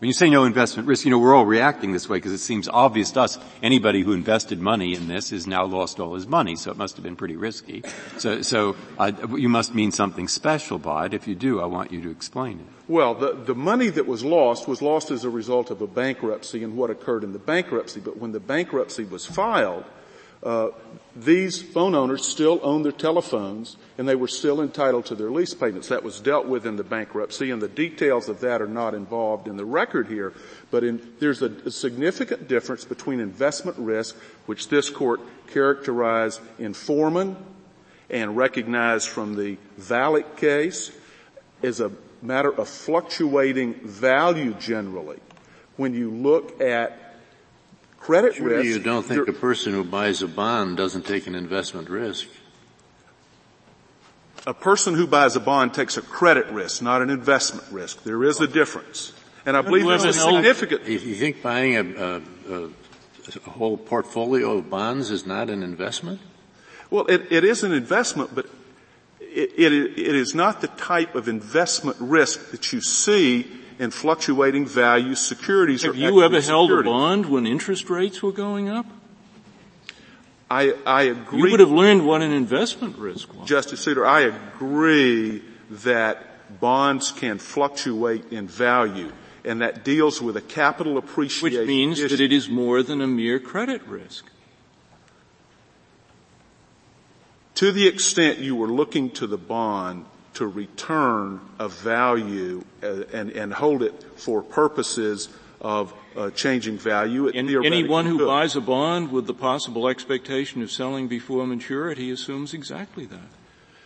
When 0.03 0.09
you 0.09 0.15
say 0.15 0.31
no 0.31 0.43
investment 0.43 0.89
risk, 0.89 1.05
you 1.05 1.13
know, 1.13 1.19
we're 1.21 1.33
all 1.33 1.47
reacting 1.47 1.93
this 1.93 2.09
way 2.09 2.17
because 2.17 2.33
it 2.33 2.39
seems 2.39 2.69
obvious 2.69 3.13
to 3.13 3.21
us 3.21 3.39
anybody 3.63 4.03
who 4.03 4.15
invested 4.15 4.61
money 4.61 4.97
in 4.97 5.07
this 5.07 5.31
has 5.31 5.47
now 5.47 5.65
lost 5.65 6.01
all 6.01 6.17
his 6.17 6.27
money, 6.27 6.57
so 6.57 6.73
it 6.73 6.77
must 6.77 6.97
have 6.97 7.05
been 7.05 7.15
pretty 7.15 7.37
risky. 7.37 7.85
So, 8.19 8.43
so 8.43 8.75
uh, 8.99 9.13
you 9.37 9.49
must 9.49 9.77
mean 9.77 9.93
something 9.93 10.27
special 10.27 10.81
by 10.81 11.07
it. 11.07 11.15
If 11.15 11.29
you 11.29 11.37
do, 11.37 11.61
I 11.61 11.67
want 11.67 11.93
you 11.93 12.03
to 12.03 12.11
explain 12.11 12.59
it. 12.59 12.67
Well, 12.89 13.15
the, 13.15 13.33
the 13.33 13.55
money 13.55 13.91
that 13.91 14.09
was 14.09 14.25
lost 14.25 14.67
was 14.67 14.83
lost 14.83 15.13
as 15.13 15.23
a 15.23 15.31
result 15.31 15.71
of 15.71 15.81
a 15.81 15.87
bankruptcy 15.87 16.65
and 16.65 16.77
what 16.77 16.91
occurred 16.91 17.23
in 17.23 17.33
the 17.33 17.39
bankruptcy. 17.39 18.01
But 18.01 18.17
when 18.17 18.33
the 18.33 18.41
bankruptcy 18.41 19.05
was 19.05 19.25
filed, 19.25 19.85
uh, 20.43 20.70
these 21.14 21.62
phone 21.62 21.95
owners 21.95 22.26
still 22.26 22.59
owned 22.62 22.84
their 22.84 22.93
telephones 22.93 23.76
and 23.99 24.09
they 24.09 24.14
were 24.14 24.28
still 24.28 24.61
entitled 24.61 25.07
to 25.07 25.14
their 25.14 25.30
lease 25.30 25.55
payments. 25.55 25.88
That 25.88 26.03
was 26.03 26.20
dealt 26.20 26.47
with 26.47 26.66
in 26.66 26.76
the 26.76 26.84
bankruptcy 26.84 27.51
and 27.51 27.61
the 27.61 27.68
details 27.68 28.28
of 28.28 28.40
that 28.40 28.62
are 28.62 28.68
not 28.68 28.95
involved 28.95 29.47
in 29.47 29.57
the 29.57 29.64
record 29.64 30.09
here. 30.09 30.32
But 30.70 30.84
in, 30.84 31.12
there's 31.20 31.43
a, 31.43 31.53
a 31.66 31.70
significant 31.70 32.49
difference 32.49 32.84
between 32.84 33.20
investment 33.20 33.78
risk, 33.78 34.16
which 34.47 34.68
this 34.68 34.88
court 34.88 35.20
characterized 35.49 36.40
in 36.59 36.72
Forman 36.72 37.36
and 38.09 38.36
recognized 38.36 39.09
from 39.09 39.36
the 39.36 39.59
Valak 39.78 40.36
case 40.36 40.90
as 41.62 41.80
a 41.80 41.93
matter 42.22 42.53
of 42.53 42.68
fluctuating 42.68 43.74
value 43.74 44.55
generally. 44.55 45.18
When 45.76 45.95
you 45.95 46.11
look 46.11 46.61
at 46.61 47.12
credit 48.03 48.35
Surely 48.35 48.57
risk. 48.57 48.67
you 48.67 48.79
don't 48.81 49.05
think 49.05 49.29
a 49.29 49.33
person 49.33 49.73
who 49.73 49.85
buys 49.85 50.23
a 50.23 50.29
bond 50.29 50.77
doesn't 50.77 51.07
take 51.07 51.29
an 51.29 51.37
investment 51.37 51.89
risk? 51.89 52.27
A 54.45 54.53
person 54.53 54.95
who 54.95 55.07
buys 55.07 55.37
a 55.37 55.41
bond 55.41 55.73
takes 55.73 55.97
a 55.97 56.03
credit 56.03 56.47
risk, 56.47 56.83
not 56.83 57.01
an 57.01 57.11
investment 57.11 57.65
risk. 57.71 58.03
There 58.03 58.25
is 58.25 58.41
a 58.41 58.49
difference. 58.49 59.13
And 59.47 59.57
I 59.57 59.63
believe 59.63 59.87
there's 59.87 60.05
a 60.05 60.13
significant... 60.13 60.83
If 60.83 61.07
you 61.07 61.15
think 61.15 61.43
buying 61.43 61.77
a, 61.77 61.81
a, 61.81 62.23
a, 62.51 62.71
a, 63.47 63.51
whole 63.51 63.77
portfolio 63.77 64.59
of 64.59 64.69
bonds 64.69 65.13
is 65.13 65.25
not 65.25 65.49
an 65.49 65.63
investment? 65.63 66.21
Well, 66.91 67.07
it, 67.07 67.31
it 67.31 67.45
is 67.45 67.63
an 67.63 67.73
investment, 67.73 68.35
but 68.35 68.47
it, 69.21 69.53
it, 69.57 69.73
it 69.73 70.15
is 70.17 70.35
not 70.35 70.61
the 70.61 70.69
type 70.69 71.15
of 71.15 71.29
investment 71.29 71.99
risk 72.01 72.51
that 72.51 72.73
you 72.73 72.81
see 72.81 73.47
in 73.83 73.91
fluctuating 73.91 74.64
value 74.64 75.16
securities. 75.16 75.83
Have 75.83 75.97
you 75.97 76.22
ever 76.22 76.41
held 76.41 76.70
a 76.70 76.85
bond 76.85 77.26
when 77.26 77.49
interest 77.49 77.91
rates 77.91 78.22
were 78.22 78.30
going 78.30 78.68
up? 78.68 78.87
I, 80.49 80.74
I 80.87 81.03
agree. 81.03 81.43
You 81.43 81.51
would 81.51 81.59
have 81.59 81.72
learned 81.72 82.07
what 82.07 82.22
an 82.22 82.30
investment 82.30 82.97
risk 82.97 83.35
was. 83.35 83.49
Justice 83.49 83.80
Souter, 83.80 84.07
I 84.07 84.20
agree 84.20 85.43
that 85.68 86.61
bonds 86.61 87.11
can 87.11 87.39
fluctuate 87.39 88.30
in 88.30 88.47
value 88.47 89.11
and 89.45 89.61
that 89.62 89.83
deals 89.83 90.22
with 90.22 90.37
a 90.37 90.41
capital 90.41 90.97
appreciation 90.97 91.59
Which 91.59 91.66
means 91.66 91.99
issue. 91.99 92.16
that 92.16 92.20
it 92.22 92.33
is 92.33 92.49
more 92.49 92.85
than 92.85 93.01
a 93.01 93.09
mere 93.09 93.41
credit 93.41 93.83
risk. 93.89 94.26
To 97.57 97.72
the 97.72 97.89
extent 97.89 98.39
you 98.39 98.55
were 98.55 98.68
looking 98.68 99.11
to 99.12 99.26
the 99.26 99.39
bond 99.39 100.05
to 100.35 100.47
return 100.47 101.41
a 101.59 101.68
value 101.68 102.64
and, 102.83 103.30
and 103.30 103.53
hold 103.53 103.83
it 103.83 104.03
for 104.16 104.43
purposes 104.43 105.28
of 105.61 105.95
uh, 106.16 106.30
changing 106.30 106.78
value. 106.78 107.28
Anyone 107.28 108.07
who 108.07 108.26
buys 108.26 108.57
a 108.57 108.61
bond 108.61 109.12
with 109.12 109.26
the 109.26 109.35
possible 109.35 109.89
expectation 109.89 110.62
of 110.62 110.70
selling 110.70 111.09
before 111.09 111.47
maturity 111.47 112.11
assumes 112.11 112.53
exactly 112.55 113.07
that. 113.07 113.20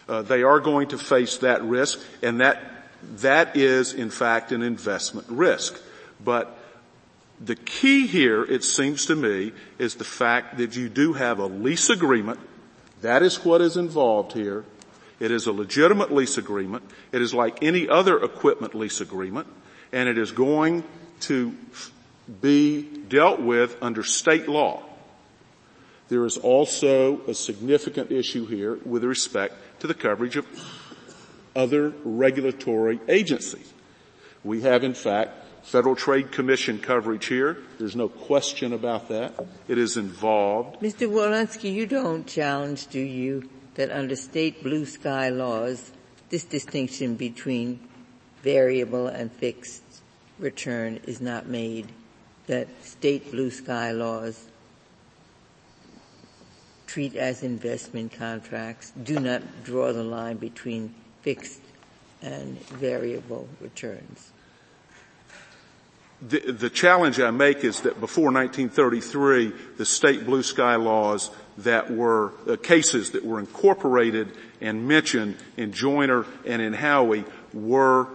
Uh, 0.08 0.22
they 0.22 0.42
are 0.42 0.60
going 0.60 0.88
to 0.88 0.98
face 0.98 1.38
that 1.38 1.62
risk, 1.62 2.00
and 2.22 2.40
that 2.40 2.62
that 3.16 3.56
is 3.56 3.92
in 3.92 4.10
fact 4.10 4.52
an 4.52 4.62
investment 4.62 5.26
risk. 5.28 5.80
But 6.24 6.56
the 7.40 7.56
key 7.56 8.06
here, 8.06 8.44
it 8.44 8.64
seems 8.64 9.06
to 9.06 9.16
me, 9.16 9.52
is 9.78 9.96
the 9.96 10.04
fact 10.04 10.58
that 10.58 10.76
you 10.76 10.88
do 10.88 11.12
have 11.14 11.38
a 11.38 11.46
lease 11.46 11.90
agreement. 11.90 12.40
That 13.02 13.22
is 13.22 13.44
what 13.44 13.60
is 13.60 13.76
involved 13.76 14.32
here. 14.32 14.64
It 15.18 15.30
is 15.30 15.46
a 15.46 15.52
legitimate 15.52 16.12
lease 16.12 16.36
agreement. 16.36 16.84
It 17.12 17.22
is 17.22 17.32
like 17.32 17.62
any 17.62 17.88
other 17.88 18.22
equipment 18.22 18.74
lease 18.74 19.00
agreement, 19.00 19.46
and 19.92 20.08
it 20.08 20.18
is 20.18 20.32
going 20.32 20.84
to 21.20 21.54
be 22.40 22.82
dealt 22.82 23.40
with 23.40 23.76
under 23.80 24.02
state 24.02 24.48
law. 24.48 24.82
There 26.08 26.24
is 26.24 26.36
also 26.36 27.20
a 27.26 27.34
significant 27.34 28.12
issue 28.12 28.46
here 28.46 28.78
with 28.84 29.04
respect 29.04 29.54
to 29.80 29.86
the 29.86 29.94
coverage 29.94 30.36
of 30.36 30.46
other 31.54 31.92
regulatory 32.04 33.00
agencies. 33.08 33.72
We 34.44 34.62
have 34.62 34.84
in 34.84 34.94
fact 34.94 35.44
Federal 35.64 35.96
Trade 35.96 36.30
Commission 36.30 36.78
coverage 36.78 37.26
here. 37.26 37.58
There's 37.78 37.96
no 37.96 38.08
question 38.08 38.72
about 38.72 39.08
that. 39.08 39.34
It 39.66 39.78
is 39.78 39.96
involved. 39.96 40.80
Mr. 40.80 41.10
Wolosky, 41.10 41.72
you 41.72 41.86
don't 41.86 42.24
challenge, 42.24 42.86
do 42.86 43.00
you, 43.00 43.48
that 43.76 43.90
under 43.90 44.16
state 44.16 44.62
blue 44.62 44.84
sky 44.84 45.28
laws, 45.28 45.92
this 46.30 46.44
distinction 46.44 47.14
between 47.14 47.78
variable 48.42 49.06
and 49.06 49.30
fixed 49.30 49.82
return 50.38 51.00
is 51.06 51.20
not 51.20 51.46
made, 51.46 51.86
that 52.46 52.68
state 52.84 53.30
blue 53.30 53.50
sky 53.50 53.92
laws 53.92 54.48
treat 56.86 57.14
as 57.16 57.42
investment 57.42 58.12
contracts, 58.12 58.92
do 59.02 59.18
not 59.18 59.42
draw 59.64 59.92
the 59.92 60.02
line 60.04 60.36
between 60.36 60.94
fixed 61.22 61.60
and 62.22 62.58
variable 62.68 63.48
returns. 63.60 64.30
The, 66.22 66.52
the, 66.52 66.70
challenge 66.70 67.20
I 67.20 67.30
make 67.30 67.62
is 67.62 67.82
that 67.82 68.00
before 68.00 68.32
1933, 68.32 69.52
the 69.76 69.84
state 69.84 70.24
blue 70.24 70.42
sky 70.42 70.76
laws 70.76 71.30
that 71.58 71.90
were 71.90 72.32
uh, 72.48 72.56
cases 72.56 73.12
that 73.12 73.24
were 73.24 73.40
incorporated 73.40 74.32
and 74.60 74.86
mentioned 74.86 75.36
in 75.56 75.72
Joiner 75.72 76.26
and 76.44 76.60
in 76.60 76.74
Howey 76.74 77.24
were 77.52 78.08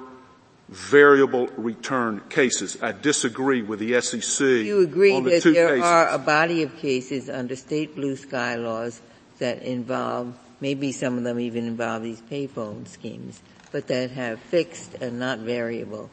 variable 0.69 1.47
return 1.57 2.21
cases. 2.29 2.81
I 2.81 2.93
disagree 2.93 3.61
with 3.61 3.79
the 3.79 3.99
SEC. 4.01 4.47
You 4.47 4.79
agree 4.79 5.19
the 5.19 5.29
that 5.29 5.43
there 5.43 5.75
cases. 5.75 5.83
are 5.83 6.07
a 6.07 6.17
body 6.17 6.63
of 6.63 6.75
cases 6.77 7.29
under 7.29 7.55
state 7.55 7.95
blue 7.95 8.15
sky 8.15 8.55
laws 8.55 9.01
that 9.39 9.63
involve, 9.63 10.33
maybe 10.61 10.91
some 10.91 11.17
of 11.17 11.23
them 11.23 11.39
even 11.39 11.67
involve 11.67 12.03
these 12.03 12.21
payphone 12.21 12.87
schemes, 12.87 13.41
but 13.71 13.87
that 13.87 14.11
have 14.11 14.39
fixed 14.39 14.93
and 14.95 15.19
not 15.19 15.39
variable 15.39 16.09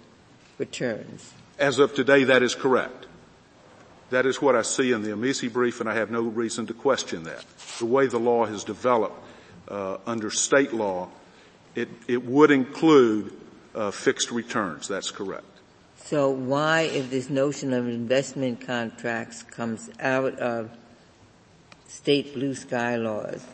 returns. 0.59 1.33
As 1.59 1.79
of 1.79 1.95
today, 1.95 2.25
that 2.25 2.43
is 2.43 2.55
correct. 2.55 3.07
That 4.11 4.25
is 4.25 4.41
what 4.41 4.57
I 4.57 4.63
see 4.63 4.93
in 4.93 5.03
the 5.03 5.13
Amici 5.13 5.49
brief, 5.49 5.81
and 5.81 5.89
I 5.89 5.95
have 5.95 6.11
no 6.11 6.23
reason 6.23 6.67
to 6.69 6.75
question 6.75 7.25
that. 7.25 7.45
The 7.79 7.87
way 7.87 8.07
the 8.07 8.19
law 8.19 8.47
has 8.47 8.65
developed 8.65 9.23
uh, 9.69 9.99
under 10.07 10.31
state 10.31 10.73
law, 10.73 11.09
it, 11.75 11.89
it 12.07 12.25
would 12.25 12.51
include 12.51 13.33
uh, 13.75 13.91
fixed 13.91 14.31
returns. 14.31 14.89
That's 14.89 15.11
correct. 15.11 15.45
So 16.05 16.31
why, 16.31 16.83
if 16.83 17.11
this 17.11 17.29
notion 17.29 17.75
of 17.75 17.87
investment 17.87 18.63
contracts 18.63 19.43
comes 19.43 19.91
out 20.01 20.39
of 20.39 20.71
state 21.87 22.33
blue 22.33 22.55
sky 22.55 22.97
laws, 22.97 23.45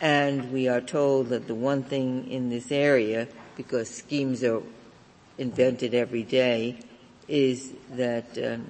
and 0.00 0.50
we 0.50 0.66
are 0.66 0.80
told 0.80 1.28
that 1.28 1.46
the 1.46 1.54
one 1.54 1.84
thing 1.84 2.28
in 2.28 2.50
this 2.50 2.72
area, 2.72 3.28
because 3.56 3.88
schemes 3.88 4.42
are 4.42 4.62
invented 5.38 5.94
every 5.94 6.24
day, 6.24 6.80
is 7.28 7.72
that 7.92 8.36
um, 8.44 8.66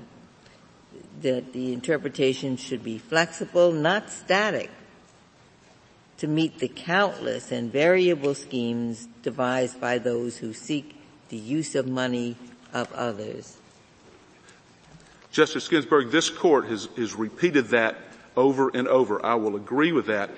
that 1.21 1.53
the 1.53 1.73
interpretation 1.73 2.57
should 2.57 2.83
be 2.83 2.99
flexible, 2.99 3.73
not 3.73 4.11
static, 4.11 4.71
to 6.19 6.27
meet 6.27 6.59
the 6.59 6.69
countless 6.69 7.53
and 7.53 7.73
variable 7.73 8.35
schemes 8.35 9.09
devised 9.23 9.81
by 9.81 9.99
those 9.99 10.39
who 10.39 10.53
seek 10.53 10.97
the 11.29 11.37
use 11.37 11.75
of 11.75 11.87
money 11.87 12.37
of 12.73 12.93
others. 12.93 13.59
Justice 15.31 15.67
Ginsburg, 15.69 16.11
this 16.11 16.31
court 16.31 16.67
has, 16.67 16.89
has 16.97 17.15
repeated 17.15 17.69
that 17.69 17.97
over 18.37 18.69
and 18.69 18.87
over. 18.87 19.25
I 19.25 19.35
will 19.35 19.57
agree 19.57 19.93
with 19.93 20.07
that. 20.07 20.31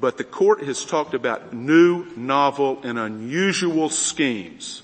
But 0.00 0.16
the 0.16 0.24
court 0.24 0.62
has 0.62 0.84
talked 0.84 1.14
about 1.14 1.52
new, 1.52 2.06
novel, 2.16 2.80
and 2.82 2.98
unusual 2.98 3.88
schemes. 3.90 4.82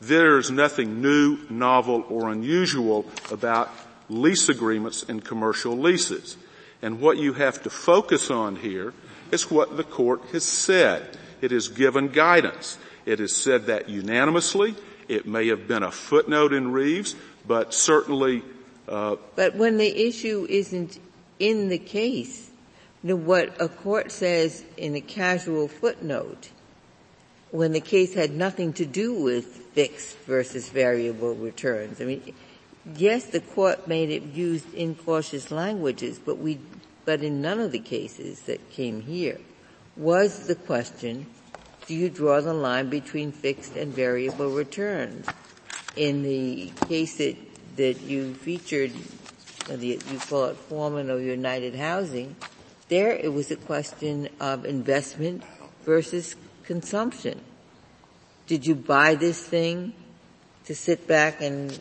There's 0.00 0.50
nothing 0.50 1.00
new, 1.02 1.38
novel, 1.50 2.04
or 2.08 2.30
unusual 2.30 3.06
about 3.30 3.70
lease 4.08 4.48
agreements 4.48 5.04
and 5.08 5.24
commercial 5.24 5.76
leases. 5.76 6.36
And 6.82 7.00
what 7.00 7.18
you 7.18 7.32
have 7.34 7.62
to 7.64 7.70
focus 7.70 8.30
on 8.30 8.56
here 8.56 8.94
is 9.30 9.50
what 9.50 9.76
the 9.76 9.84
court 9.84 10.22
has 10.32 10.44
said. 10.44 11.18
It 11.40 11.50
has 11.50 11.68
given 11.68 12.08
guidance. 12.08 12.78
It 13.06 13.18
has 13.18 13.34
said 13.34 13.66
that 13.66 13.88
unanimously. 13.88 14.74
It 15.08 15.26
may 15.26 15.48
have 15.48 15.66
been 15.66 15.82
a 15.82 15.90
footnote 15.90 16.52
in 16.52 16.72
Reeves, 16.72 17.14
but 17.46 17.72
certainly. 17.74 18.42
Uh, 18.86 19.16
but 19.36 19.54
when 19.54 19.78
the 19.78 20.06
issue 20.08 20.46
isn't 20.48 20.98
in 21.38 21.68
the 21.68 21.78
case, 21.78 22.50
what 23.02 23.60
a 23.60 23.68
court 23.68 24.12
says 24.12 24.64
in 24.76 24.94
a 24.94 25.00
casual 25.00 25.68
footnote, 25.68 26.50
when 27.50 27.72
the 27.72 27.80
case 27.80 28.14
had 28.14 28.32
nothing 28.32 28.72
to 28.74 28.84
do 28.84 29.14
with 29.14 29.46
fixed 29.46 30.18
versus 30.26 30.68
variable 30.68 31.34
returns. 31.34 32.00
I 32.00 32.04
mean, 32.04 32.34
yes, 32.96 33.26
the 33.26 33.40
court 33.40 33.88
made 33.88 34.10
it 34.10 34.22
used 34.22 34.72
incautious 34.74 35.50
languages, 35.50 36.18
but 36.18 36.38
we 36.38 36.58
but 37.04 37.22
in 37.22 37.40
none 37.40 37.58
of 37.58 37.72
the 37.72 37.78
cases 37.78 38.40
that 38.42 38.70
came 38.70 39.00
here 39.00 39.40
was 39.96 40.46
the 40.46 40.54
question, 40.54 41.24
do 41.86 41.94
you 41.94 42.10
draw 42.10 42.38
the 42.42 42.52
line 42.52 42.90
between 42.90 43.32
fixed 43.32 43.76
and 43.76 43.94
variable 43.94 44.50
returns? 44.50 45.26
In 45.96 46.22
the 46.22 46.70
case 46.86 47.16
that, 47.16 47.34
that 47.76 48.02
you 48.02 48.34
featured, 48.34 48.92
you 49.70 49.98
call 50.28 50.44
it 50.46 50.56
Forman 50.58 51.10
or 51.10 51.18
United 51.18 51.74
Housing, 51.76 52.36
there 52.88 53.12
it 53.12 53.32
was 53.32 53.50
a 53.50 53.56
question 53.56 54.28
of 54.38 54.66
investment 54.66 55.42
versus 55.86 56.36
consumption. 56.64 57.40
Did 58.46 58.66
you 58.66 58.74
buy 58.74 59.14
this 59.14 59.42
thing 59.42 59.94
to 60.66 60.74
sit 60.74 61.08
back 61.08 61.40
and 61.40 61.78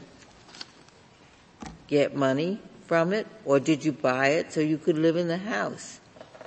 get 1.87 2.15
money? 2.15 2.59
from 2.87 3.11
it, 3.11 3.27
or 3.45 3.59
did 3.59 3.83
you 3.83 3.91
buy 3.91 4.29
it 4.29 4.53
so 4.53 4.61
you 4.61 4.77
could 4.77 4.97
live 4.97 5.17
in 5.17 5.27
the 5.27 5.37
house? 5.37 5.99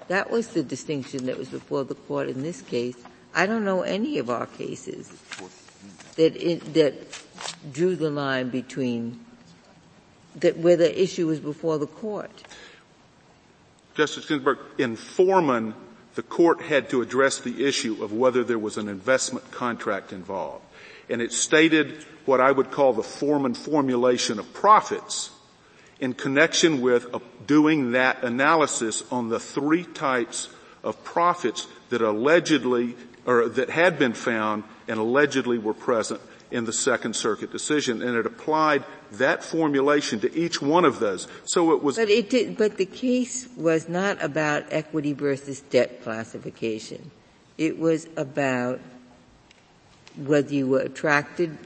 That 0.08 0.30
was 0.30 0.48
the 0.48 0.62
distinction 0.62 1.26
that 1.26 1.38
was 1.38 1.48
before 1.48 1.84
the 1.84 1.94
court 1.94 2.28
in 2.28 2.42
this 2.42 2.62
case. 2.62 2.96
I 3.34 3.46
don't 3.46 3.64
know 3.64 3.82
any 3.82 4.18
of 4.18 4.28
our 4.28 4.46
cases 4.46 5.08
that 6.16 6.34
it, 6.36 6.74
that 6.74 6.94
drew 7.72 7.94
the 7.94 8.10
line 8.10 8.48
between 8.48 9.20
that 10.36 10.56
where 10.56 10.76
the 10.76 11.00
issue 11.00 11.26
was 11.28 11.38
before 11.38 11.78
the 11.78 11.86
court. 11.86 12.30
Justice 13.94 14.26
Ginsburg, 14.26 14.58
in 14.78 14.96
Forman, 14.96 15.74
the 16.14 16.22
court 16.22 16.62
had 16.62 16.88
to 16.90 17.02
address 17.02 17.38
the 17.38 17.64
issue 17.66 18.02
of 18.02 18.12
whether 18.12 18.42
there 18.42 18.58
was 18.58 18.78
an 18.78 18.88
investment 18.88 19.50
contract 19.50 20.12
involved. 20.12 20.64
And 21.08 21.20
it 21.20 21.32
stated 21.32 22.04
what 22.30 22.40
I 22.40 22.52
would 22.52 22.70
call 22.70 22.92
the 22.92 23.02
form 23.02 23.44
and 23.44 23.56
formulation 23.56 24.38
of 24.38 24.54
profits 24.54 25.30
in 25.98 26.14
connection 26.14 26.80
with 26.80 27.12
uh, 27.12 27.18
doing 27.44 27.90
that 27.90 28.22
analysis 28.22 29.02
on 29.10 29.30
the 29.30 29.40
three 29.40 29.82
types 29.82 30.48
of 30.84 31.02
profits 31.02 31.66
that 31.88 32.00
allegedly, 32.00 32.94
or 33.26 33.48
that 33.48 33.68
had 33.68 33.98
been 33.98 34.12
found 34.12 34.62
and 34.86 35.00
allegedly 35.00 35.58
were 35.58 35.74
present 35.74 36.20
in 36.52 36.66
the 36.66 36.72
Second 36.72 37.16
Circuit 37.16 37.50
decision, 37.50 38.00
and 38.00 38.16
it 38.16 38.26
applied 38.26 38.84
that 39.10 39.42
formulation 39.42 40.20
to 40.20 40.32
each 40.32 40.62
one 40.62 40.84
of 40.84 41.00
those. 41.00 41.26
So 41.46 41.72
it 41.72 41.82
was. 41.82 41.96
But 41.96 42.10
it 42.10 42.30
did, 42.30 42.56
but 42.56 42.76
the 42.76 42.86
case 42.86 43.48
was 43.56 43.88
not 43.88 44.22
about 44.22 44.66
equity 44.70 45.14
versus 45.14 45.62
debt 45.62 46.04
classification. 46.04 47.10
It 47.58 47.76
was 47.76 48.06
about 48.16 48.78
whether 50.16 50.54
you 50.54 50.68
were 50.68 50.80
attracted, 50.80 51.58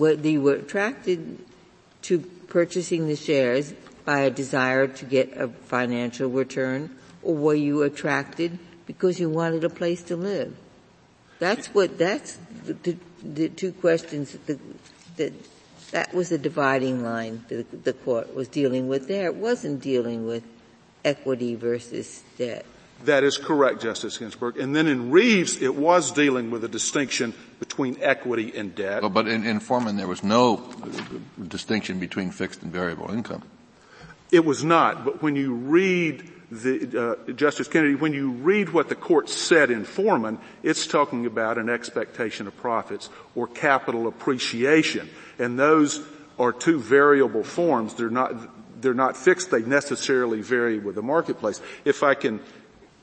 you 0.00 0.42
were 0.42 0.54
attracted 0.54 1.38
to 2.02 2.20
purchasing 2.48 3.08
the 3.08 3.16
shares 3.16 3.72
by 4.04 4.20
a 4.20 4.30
desire 4.30 4.86
to 4.86 5.04
get 5.04 5.36
a 5.36 5.48
financial 5.48 6.30
return, 6.30 6.96
or 7.22 7.34
were 7.34 7.54
you 7.54 7.82
attracted 7.82 8.58
because 8.86 9.20
you 9.20 9.28
wanted 9.28 9.64
a 9.64 9.68
place 9.68 10.02
to 10.04 10.16
live? 10.16 10.56
That's 11.38 11.68
what, 11.68 11.98
that's 11.98 12.38
the, 12.64 12.72
the, 12.72 12.96
the 13.22 13.48
two 13.48 13.72
questions 13.72 14.32
that, 14.46 14.58
that, 15.16 15.32
that 15.90 16.14
was 16.14 16.30
the 16.30 16.38
dividing 16.38 17.04
line 17.04 17.44
that 17.48 17.84
the 17.84 17.92
court 17.92 18.34
was 18.34 18.48
dealing 18.48 18.88
with 18.88 19.08
there. 19.08 19.26
It 19.26 19.36
wasn't 19.36 19.82
dealing 19.82 20.26
with 20.26 20.42
equity 21.04 21.54
versus 21.54 22.22
debt. 22.38 22.64
That 23.04 23.22
is 23.22 23.36
correct, 23.36 23.82
Justice 23.82 24.18
Ginsburg. 24.18 24.58
And 24.58 24.74
then 24.74 24.88
in 24.88 25.10
Reeves, 25.10 25.62
it 25.62 25.76
was 25.76 26.10
dealing 26.10 26.50
with 26.50 26.64
a 26.64 26.68
distinction 26.68 27.32
between 27.58 27.96
equity 28.00 28.52
and 28.56 28.74
debt. 28.74 29.02
Well, 29.02 29.10
but 29.10 29.28
in, 29.28 29.44
in 29.44 29.60
Forman, 29.60 29.96
there 29.96 30.08
was 30.08 30.22
no 30.22 30.62
distinction 31.48 31.98
between 31.98 32.30
fixed 32.30 32.62
and 32.62 32.72
variable 32.72 33.10
income. 33.10 33.42
It 34.30 34.44
was 34.44 34.62
not, 34.62 35.04
but 35.04 35.22
when 35.22 35.36
you 35.36 35.54
read 35.54 36.30
the, 36.50 37.18
uh, 37.28 37.32
Justice 37.32 37.68
Kennedy, 37.68 37.94
when 37.94 38.12
you 38.12 38.30
read 38.30 38.70
what 38.70 38.88
the 38.88 38.94
court 38.94 39.28
said 39.28 39.70
in 39.70 39.84
Forman, 39.84 40.38
it's 40.62 40.86
talking 40.86 41.26
about 41.26 41.58
an 41.58 41.68
expectation 41.68 42.46
of 42.46 42.56
profits 42.56 43.10
or 43.34 43.46
capital 43.46 44.06
appreciation. 44.06 45.08
And 45.38 45.58
those 45.58 46.00
are 46.38 46.52
two 46.52 46.78
variable 46.78 47.44
forms. 47.44 47.94
They're 47.94 48.10
not, 48.10 48.80
they're 48.80 48.94
not 48.94 49.16
fixed. 49.16 49.50
They 49.50 49.62
necessarily 49.62 50.40
vary 50.40 50.78
with 50.78 50.94
the 50.94 51.02
marketplace. 51.02 51.60
If 51.84 52.02
I 52.02 52.14
can 52.14 52.40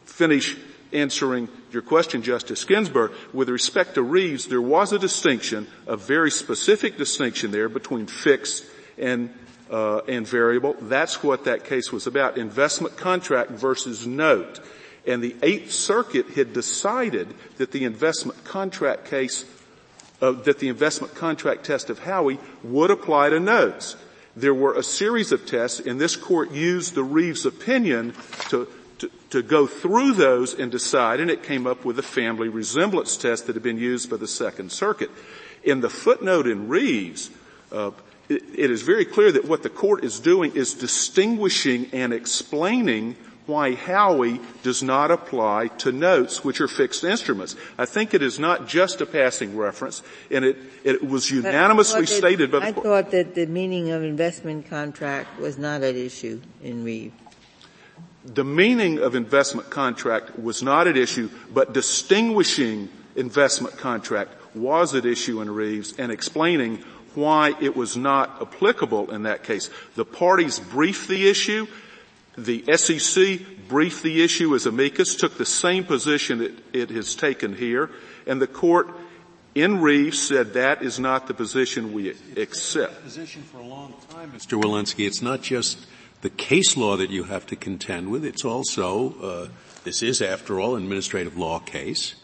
finish 0.06 0.58
answering 0.96 1.50
your 1.72 1.82
question, 1.82 2.22
Justice 2.22 2.64
Ginsburg, 2.64 3.12
with 3.34 3.50
respect 3.50 3.96
to 3.96 4.02
Reeves, 4.02 4.48
there 4.48 4.62
was 4.62 4.94
a 4.94 5.00
distinction, 5.00 5.68
a 5.86 5.98
very 5.98 6.32
specific 6.32 6.98
distinction 6.98 7.52
there 7.52 7.70
between 7.70 8.08
fixed 8.08 8.66
and 8.98 9.34
uh, 9.70 10.02
and 10.08 10.28
variable. 10.28 10.76
That's 10.80 11.24
what 11.24 11.46
that 11.46 11.66
case 11.66 11.92
was 11.92 12.08
about: 12.08 12.38
investment 12.38 12.98
contract 12.98 13.52
versus 13.52 14.08
note. 14.08 14.60
And 15.08 15.22
the 15.22 15.36
Eighth 15.44 15.72
Circuit 15.72 16.30
had 16.30 16.54
decided 16.54 17.34
that 17.58 17.72
the 17.72 17.84
investment 17.84 18.44
contract 18.44 19.06
case 19.06 19.46
uh, 20.22 20.32
that 20.32 20.60
the 20.60 20.70
investment 20.70 21.14
contract 21.16 21.66
test 21.66 21.90
of 21.90 22.00
Howey 22.00 22.40
would 22.64 22.92
apply 22.92 23.30
to 23.30 23.40
notes. 23.40 23.96
There 24.36 24.54
were 24.54 24.74
a 24.74 24.84
series 24.84 25.32
of 25.32 25.46
tests 25.46 25.80
and 25.80 26.00
this 26.00 26.16
court 26.16 26.52
used 26.52 26.94
the 26.94 27.04
Reeves 27.04 27.46
opinion 27.46 28.14
to, 28.50 28.68
to, 29.30 29.42
go 29.42 29.68
through 29.68 30.14
those 30.14 30.54
and 30.54 30.72
decide 30.72 31.20
and 31.20 31.30
it 31.30 31.44
came 31.44 31.68
up 31.68 31.86
with 31.86 32.00
a 32.00 32.04
family 32.04 32.50
resemblance 32.50 33.18
test 33.18 33.48
that 33.48 33.56
had 33.56 33.64
been 33.64 33.78
used 33.78 34.10
by 34.10 34.18
the 34.18 34.28
Second 34.28 34.72
Circuit. 34.72 35.10
In 35.64 35.82
the 35.82 35.90
footnote 35.90 36.48
in 36.48 36.68
Reeves, 36.68 37.30
uh, 37.72 37.92
it, 38.30 38.44
it 38.56 38.72
is 38.72 38.82
very 38.82 39.06
clear 39.06 39.32
that 39.32 39.46
what 39.46 39.64
the 39.64 39.70
court 39.70 40.04
is 40.04 40.20
doing 40.20 40.56
is 40.56 40.74
distinguishing 40.74 41.90
and 41.94 42.14
explaining 42.14 43.16
why 43.46 43.76
Howey 43.76 44.42
does 44.64 44.82
not 44.82 45.12
apply 45.12 45.68
to 45.80 45.92
notes 45.92 46.44
which 46.44 46.60
are 46.62 46.68
fixed 46.68 47.04
instruments. 47.04 47.56
I 47.78 47.86
think 47.86 48.14
it 48.14 48.22
is 48.22 48.40
not 48.40 48.68
just 48.68 49.02
a 49.02 49.06
passing 49.06 49.56
reference, 49.56 50.02
and 50.32 50.44
it, 50.44 50.58
it 50.84 51.08
was 51.08 51.30
unanimously 51.30 52.06
stated 52.06 52.52
by 52.52 52.60
the 52.60 52.66
I 52.66 52.72
court. 52.72 52.86
thought 52.86 53.12
that 53.12 53.36
the 53.36 53.46
meaning 53.46 53.92
of 53.92 54.04
investment 54.04 54.68
contract 54.68 55.40
was 55.40 55.58
not 55.58 55.84
at 55.84 55.96
issue 55.96 56.42
in 56.64 56.84
Reeves. 56.84 57.14
The 58.26 58.44
meaning 58.44 59.00
of 59.00 59.14
investment 59.16 59.70
contract 59.70 60.40
was 60.40 60.64
not 60.64 60.88
at 60.88 60.98
issue, 60.98 61.30
but 61.54 61.74
distinguishing 61.74 62.90
investment 63.16 63.78
contract 63.78 64.32
was 64.56 64.96
at 64.96 65.06
issue 65.06 65.42
in 65.42 65.50
Reeves 65.50 65.94
and 65.98 66.12
explaining 66.12 66.84
why 67.14 67.54
it 67.62 67.76
was 67.76 67.96
not 67.96 68.42
applicable 68.42 69.12
in 69.12 69.24
that 69.24 69.44
case. 69.44 69.70
The 69.96 70.06
parties 70.06 70.60
briefed 70.60 71.08
the 71.08 71.30
issue. 71.30 71.68
The 72.38 72.64
SEC 72.76 73.68
briefed 73.68 74.04
the 74.04 74.24
issue 74.24 74.56
as 74.56 74.66
amicus, 74.66 75.16
took 75.16 75.38
the 75.38 75.46
same 75.46 75.86
position 75.86 76.42
it, 76.42 76.54
it 76.74 76.90
has 76.90 77.16
taken 77.16 77.56
here, 77.56 77.90
and 78.28 78.42
the 78.42 78.48
court 78.48 78.90
in 79.54 79.80
Reeves 79.80 80.22
said 80.22 80.54
that 80.54 80.82
is 80.82 81.00
not 81.00 81.28
the 81.28 81.34
position 81.34 81.94
we 81.94 82.14
accept. 82.36 83.04
Position 83.04 83.42
for 83.44 83.60
a 83.60 83.66
long 83.66 83.94
time, 84.10 84.32
Mr. 84.32 84.62
Walensky. 84.62 85.08
It's 85.08 85.22
not 85.22 85.42
just 85.42 85.86
the 86.26 86.30
case 86.32 86.76
law 86.76 86.98
that 86.98 87.12
you 87.12 87.26
have 87.26 87.46
to 87.46 87.56
contend 87.56 88.10
with. 88.10 88.26
It's 88.26 88.44
also 88.44 89.14
uh, 89.22 89.48
this 89.84 90.02
is, 90.02 90.24
after 90.24 90.60
all, 90.60 90.76
an 90.76 90.82
administrative 90.82 91.38
law 91.38 91.60
case. 91.60 92.16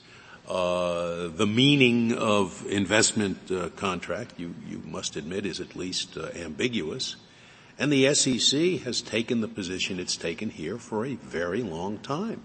Uh, 0.50 1.28
the 1.28 1.46
meaning 1.46 2.12
of 2.18 2.66
investment 2.66 3.52
uh, 3.52 3.70
contract, 3.76 4.34
you, 4.38 4.56
you 4.68 4.82
must 4.84 5.16
admit, 5.18 5.46
is 5.46 5.60
at 5.60 5.76
least 5.76 6.18
uh, 6.18 6.30
ambiguous. 6.36 7.16
And 7.78 7.94
the 7.94 8.12
SEC 8.16 8.82
has 8.82 9.04
taken 9.04 9.42
the 9.42 9.48
position 9.48 10.00
it's 10.00 10.16
taken 10.18 10.50
here 10.50 10.80
for 10.80 11.06
a 11.06 11.14
very 11.14 11.62
long 11.62 12.00
time. 12.00 12.44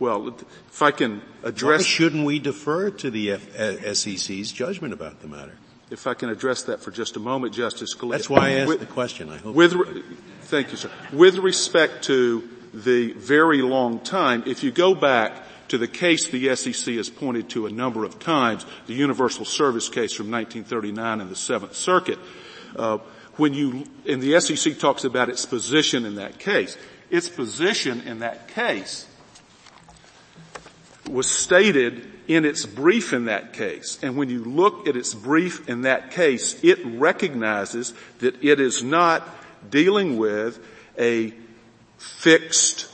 Well, 0.00 0.34
if 0.68 0.82
I 0.82 0.90
can 0.90 1.22
address... 1.44 1.82
Why 1.82 1.84
shouldn't 1.84 2.26
we 2.26 2.40
defer 2.40 2.90
to 2.90 3.10
the 3.12 3.32
F- 3.32 3.56
uh, 3.56 3.94
SEC's 3.94 4.50
judgment 4.50 4.92
about 4.92 5.20
the 5.22 5.28
matter? 5.28 5.54
If 5.90 6.06
I 6.06 6.14
can 6.14 6.30
address 6.30 6.64
that 6.64 6.80
for 6.80 6.90
just 6.90 7.16
a 7.16 7.20
moment, 7.20 7.54
Justice 7.54 7.94
Scalia. 7.94 8.12
That's 8.12 8.30
why 8.30 8.48
I 8.48 8.50
asked 8.50 8.68
with, 8.68 8.80
the 8.80 8.86
question. 8.86 9.28
I 9.28 9.38
hope. 9.38 9.54
With, 9.54 9.74
thank 10.50 10.72
you, 10.72 10.76
sir. 10.76 10.90
With 11.12 11.38
respect 11.38 12.04
to 12.04 12.48
the 12.74 13.12
very 13.12 13.62
long 13.62 14.00
time, 14.00 14.42
if 14.46 14.64
you 14.64 14.72
go 14.72 14.94
back 14.94 15.32
to 15.68 15.78
the 15.78 15.86
case 15.86 16.26
the 16.28 16.54
SEC 16.56 16.94
has 16.96 17.08
pointed 17.08 17.48
to 17.50 17.66
a 17.66 17.70
number 17.70 18.04
of 18.04 18.18
times, 18.18 18.66
the 18.86 18.94
Universal 18.94 19.44
Service 19.44 19.88
case 19.88 20.12
from 20.12 20.30
1939 20.30 21.20
in 21.20 21.28
the 21.28 21.36
Seventh 21.36 21.76
Circuit. 21.76 22.18
Uh, 22.74 22.98
when 23.36 23.54
you, 23.54 23.84
and 24.06 24.20
the 24.20 24.38
SEC 24.40 24.78
talks 24.78 25.04
about 25.04 25.28
its 25.28 25.46
position 25.46 26.04
in 26.04 26.16
that 26.16 26.40
case. 26.40 26.76
Its 27.10 27.28
position 27.28 28.00
in 28.02 28.18
that 28.18 28.48
case 28.48 29.06
was 31.08 31.28
stated 31.28 32.10
in 32.28 32.44
its 32.44 32.66
brief 32.66 33.12
in 33.12 33.26
that 33.26 33.52
case. 33.52 33.98
And 34.02 34.16
when 34.16 34.30
you 34.30 34.44
look 34.44 34.88
at 34.88 34.96
its 34.96 35.14
brief 35.14 35.68
in 35.68 35.82
that 35.82 36.10
case, 36.10 36.62
it 36.62 36.78
recognizes 36.84 37.94
that 38.18 38.42
it 38.44 38.60
is 38.60 38.82
not 38.82 39.28
dealing 39.68 40.16
with 40.16 40.58
a 40.98 41.34
fixed 41.98 42.88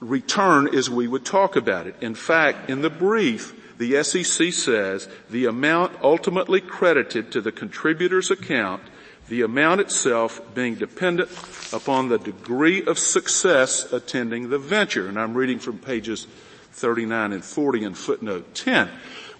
return 0.00 0.74
as 0.74 0.90
we 0.90 1.06
would 1.06 1.24
talk 1.24 1.56
about 1.56 1.86
it. 1.86 1.96
In 2.00 2.14
fact, 2.14 2.68
in 2.68 2.82
the 2.82 2.90
brief, 2.90 3.54
the 3.78 4.02
SEC 4.02 4.52
says 4.52 5.08
the 5.30 5.46
amount 5.46 5.96
ultimately 6.02 6.60
credited 6.60 7.32
to 7.32 7.40
the 7.40 7.52
contributor's 7.52 8.30
account, 8.30 8.82
the 9.28 9.42
amount 9.42 9.80
itself 9.80 10.40
being 10.54 10.74
dependent 10.74 11.30
upon 11.72 12.08
the 12.08 12.18
degree 12.18 12.84
of 12.84 12.98
success 12.98 13.92
attending 13.92 14.50
the 14.50 14.58
venture. 14.58 15.08
And 15.08 15.18
I'm 15.18 15.34
reading 15.34 15.58
from 15.58 15.78
pages 15.78 16.26
39 16.72 17.32
and 17.32 17.44
40 17.44 17.84
in 17.84 17.94
footnote 17.94 18.54
10. 18.54 18.90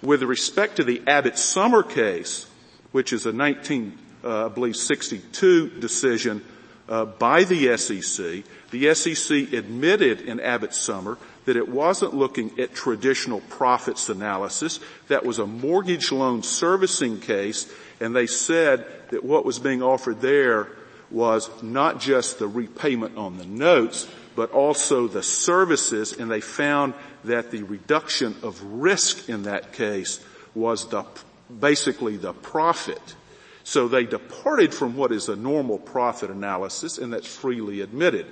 With 0.01 0.23
respect 0.23 0.77
to 0.77 0.83
the 0.83 1.01
Abbott 1.07 1.37
Summer 1.37 1.83
case, 1.83 2.47
which 2.91 3.13
is 3.13 3.25
a 3.25 3.31
19, 3.33 3.97
uh, 4.23 4.45
I 4.45 4.49
believe 4.49 4.75
62 4.75 5.79
decision 5.79 6.43
uh, 6.89 7.05
by 7.05 7.43
the 7.43 7.77
SEC, 7.77 8.43
the 8.71 8.93
SEC 8.93 9.53
admitted 9.53 10.21
in 10.21 10.39
Abbott 10.39 10.73
Summer 10.73 11.17
that 11.45 11.57
it 11.57 11.67
wasn't 11.67 12.13
looking 12.13 12.59
at 12.59 12.73
traditional 12.73 13.41
profits 13.41 14.09
analysis. 14.09 14.79
That 15.07 15.25
was 15.25 15.39
a 15.39 15.47
mortgage 15.47 16.11
loan 16.11 16.43
servicing 16.43 17.19
case, 17.19 17.71
and 17.99 18.15
they 18.15 18.27
said 18.27 18.85
that 19.11 19.23
what 19.23 19.45
was 19.45 19.59
being 19.59 19.81
offered 19.81 20.21
there 20.21 20.69
was 21.11 21.49
not 21.61 21.99
just 21.99 22.39
the 22.39 22.47
repayment 22.47 23.17
on 23.17 23.37
the 23.37 23.45
notes, 23.45 24.07
but 24.35 24.51
also 24.51 25.07
the 25.07 25.23
services, 25.23 26.13
and 26.13 26.29
they 26.29 26.41
found 26.41 26.93
that 27.23 27.51
the 27.51 27.63
reduction 27.63 28.35
of 28.41 28.61
risk 28.63 29.29
in 29.29 29.43
that 29.43 29.73
case 29.73 30.19
was 30.55 30.89
the, 30.89 31.05
basically 31.59 32.17
the 32.17 32.33
profit 32.33 33.15
so 33.73 33.87
they 33.87 34.03
departed 34.03 34.71
from 34.71 34.95
what 34.95 35.11
is 35.11 35.29
a 35.29 35.35
normal 35.35 35.79
profit 35.79 36.29
analysis, 36.29 36.99
and 36.99 37.11
that's 37.11 37.25
freely 37.25 37.81
admitted. 37.81 38.27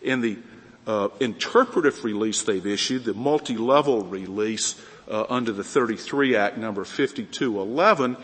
In 0.00 0.22
the 0.22 0.38
uh, 0.86 1.08
interpretive 1.20 2.02
release 2.02 2.42
they've 2.44 2.66
issued, 2.66 3.04
the 3.04 3.12
multi-level 3.12 4.04
release 4.04 4.74
uh, 5.06 5.26
under 5.28 5.52
the 5.52 5.62
33 5.62 6.36
Act 6.36 6.56
number 6.56 6.82
5211, 6.82 8.16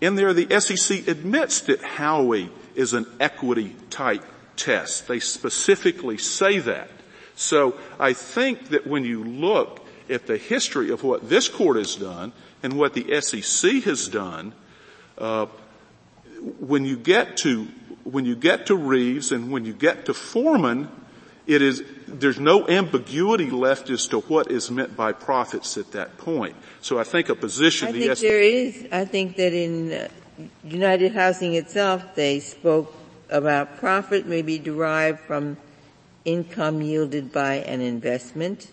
in 0.00 0.14
there 0.14 0.32
the 0.32 0.60
SEC 0.60 1.08
admits 1.08 1.62
that 1.62 1.80
Howey 1.80 2.50
is 2.76 2.92
an 2.92 3.04
equity 3.18 3.74
type 3.90 4.24
test. 4.54 5.08
They 5.08 5.18
specifically 5.18 6.16
say 6.16 6.60
that. 6.60 6.90
So 7.34 7.76
I 7.98 8.12
think 8.12 8.68
that 8.68 8.86
when 8.86 9.04
you 9.04 9.24
look 9.24 9.84
at 10.08 10.28
the 10.28 10.36
history 10.38 10.90
of 10.90 11.02
what 11.02 11.28
this 11.28 11.48
court 11.48 11.76
has 11.76 11.96
done 11.96 12.32
and 12.62 12.74
what 12.74 12.94
the 12.94 13.20
SEC 13.20 13.82
has 13.82 14.06
done, 14.06 14.52
uh, 15.18 15.46
when 16.60 16.84
you 16.84 16.96
get 16.96 17.36
to 17.38 17.68
when 18.04 18.24
you 18.24 18.34
get 18.34 18.66
to 18.66 18.76
Reeves 18.76 19.32
and 19.32 19.52
when 19.52 19.64
you 19.64 19.72
get 19.74 20.06
to 20.06 20.14
Forman, 20.14 20.88
it 21.46 21.62
is 21.62 21.82
there's 22.06 22.38
no 22.38 22.66
ambiguity 22.68 23.50
left 23.50 23.90
as 23.90 24.06
to 24.08 24.20
what 24.20 24.50
is 24.50 24.70
meant 24.70 24.96
by 24.96 25.12
profits 25.12 25.76
at 25.76 25.92
that 25.92 26.16
point. 26.18 26.56
So 26.80 26.98
I 26.98 27.04
think 27.04 27.28
a 27.28 27.34
position. 27.34 27.88
I 27.88 27.92
think 27.92 28.10
S- 28.10 28.20
there 28.20 28.40
is. 28.40 28.86
I 28.90 29.04
think 29.04 29.36
that 29.36 29.52
in 29.52 29.92
uh, 29.92 30.08
United 30.64 31.12
Housing 31.12 31.54
itself, 31.54 32.14
they 32.14 32.40
spoke 32.40 32.94
about 33.30 33.76
profit 33.76 34.26
may 34.26 34.42
be 34.42 34.58
derived 34.58 35.20
from 35.20 35.56
income 36.24 36.80
yielded 36.80 37.32
by 37.32 37.54
an 37.54 37.80
investment. 37.80 38.68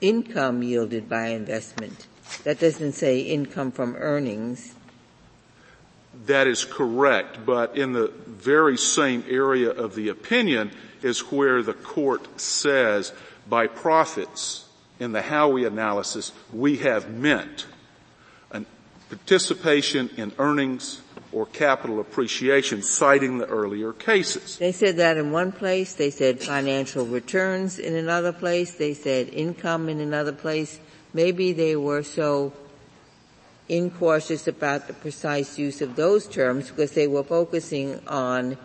Income 0.00 0.62
yielded 0.62 1.08
by 1.08 1.28
investment. 1.28 2.06
That 2.44 2.58
doesn't 2.58 2.92
say 2.92 3.20
income 3.20 3.72
from 3.72 3.96
earnings. 3.96 4.74
That 6.26 6.46
is 6.46 6.64
correct, 6.64 7.44
but 7.46 7.76
in 7.76 7.92
the 7.92 8.12
very 8.26 8.76
same 8.76 9.24
area 9.28 9.70
of 9.70 9.94
the 9.94 10.08
opinion 10.08 10.70
is 11.02 11.20
where 11.32 11.62
the 11.62 11.72
court 11.72 12.40
says 12.40 13.12
by 13.48 13.66
profits 13.66 14.66
in 15.00 15.12
the 15.12 15.20
Howey 15.20 15.66
analysis 15.66 16.32
we 16.52 16.76
have 16.78 17.10
meant 17.10 17.66
an 18.52 18.66
participation 19.08 20.10
in 20.16 20.32
earnings 20.38 21.00
or 21.32 21.46
capital 21.46 21.98
appreciation 21.98 22.82
citing 22.82 23.38
the 23.38 23.46
earlier 23.46 23.92
cases. 23.92 24.58
They 24.58 24.72
said 24.72 24.96
that 24.96 25.16
in 25.16 25.32
one 25.32 25.50
place, 25.50 25.94
they 25.94 26.10
said 26.10 26.40
financial 26.40 27.06
returns 27.06 27.78
in 27.78 27.94
another 27.94 28.32
place, 28.32 28.74
they 28.74 28.94
said 28.94 29.28
income 29.30 29.88
in 29.88 30.00
another 30.00 30.32
place. 30.32 30.78
Maybe 31.14 31.52
they 31.52 31.76
were 31.76 32.02
so 32.02 32.52
incautious 33.68 34.46
about 34.46 34.86
the 34.86 34.92
precise 34.92 35.58
use 35.58 35.80
of 35.80 35.96
those 35.96 36.26
terms 36.26 36.70
because 36.70 36.92
they 36.92 37.06
were 37.06 37.22
focusing 37.22 38.00
on 38.06 38.56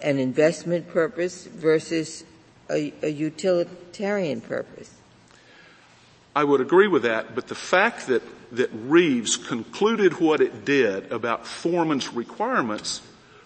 an 0.00 0.18
investment 0.18 0.88
purpose 0.88 1.46
versus 1.46 2.24
a, 2.70 2.92
a, 3.02 3.08
utilitarian 3.08 4.40
purpose. 4.40 4.90
I 6.34 6.44
would 6.44 6.60
agree 6.60 6.88
with 6.88 7.02
that, 7.04 7.34
but 7.34 7.48
the 7.48 7.54
fact 7.54 8.08
that, 8.08 8.22
that 8.52 8.70
Reeves 8.72 9.36
concluded 9.36 10.20
what 10.20 10.40
it 10.40 10.64
did 10.64 11.10
about 11.10 11.46
Forman's 11.46 12.12
requirements 12.12 13.00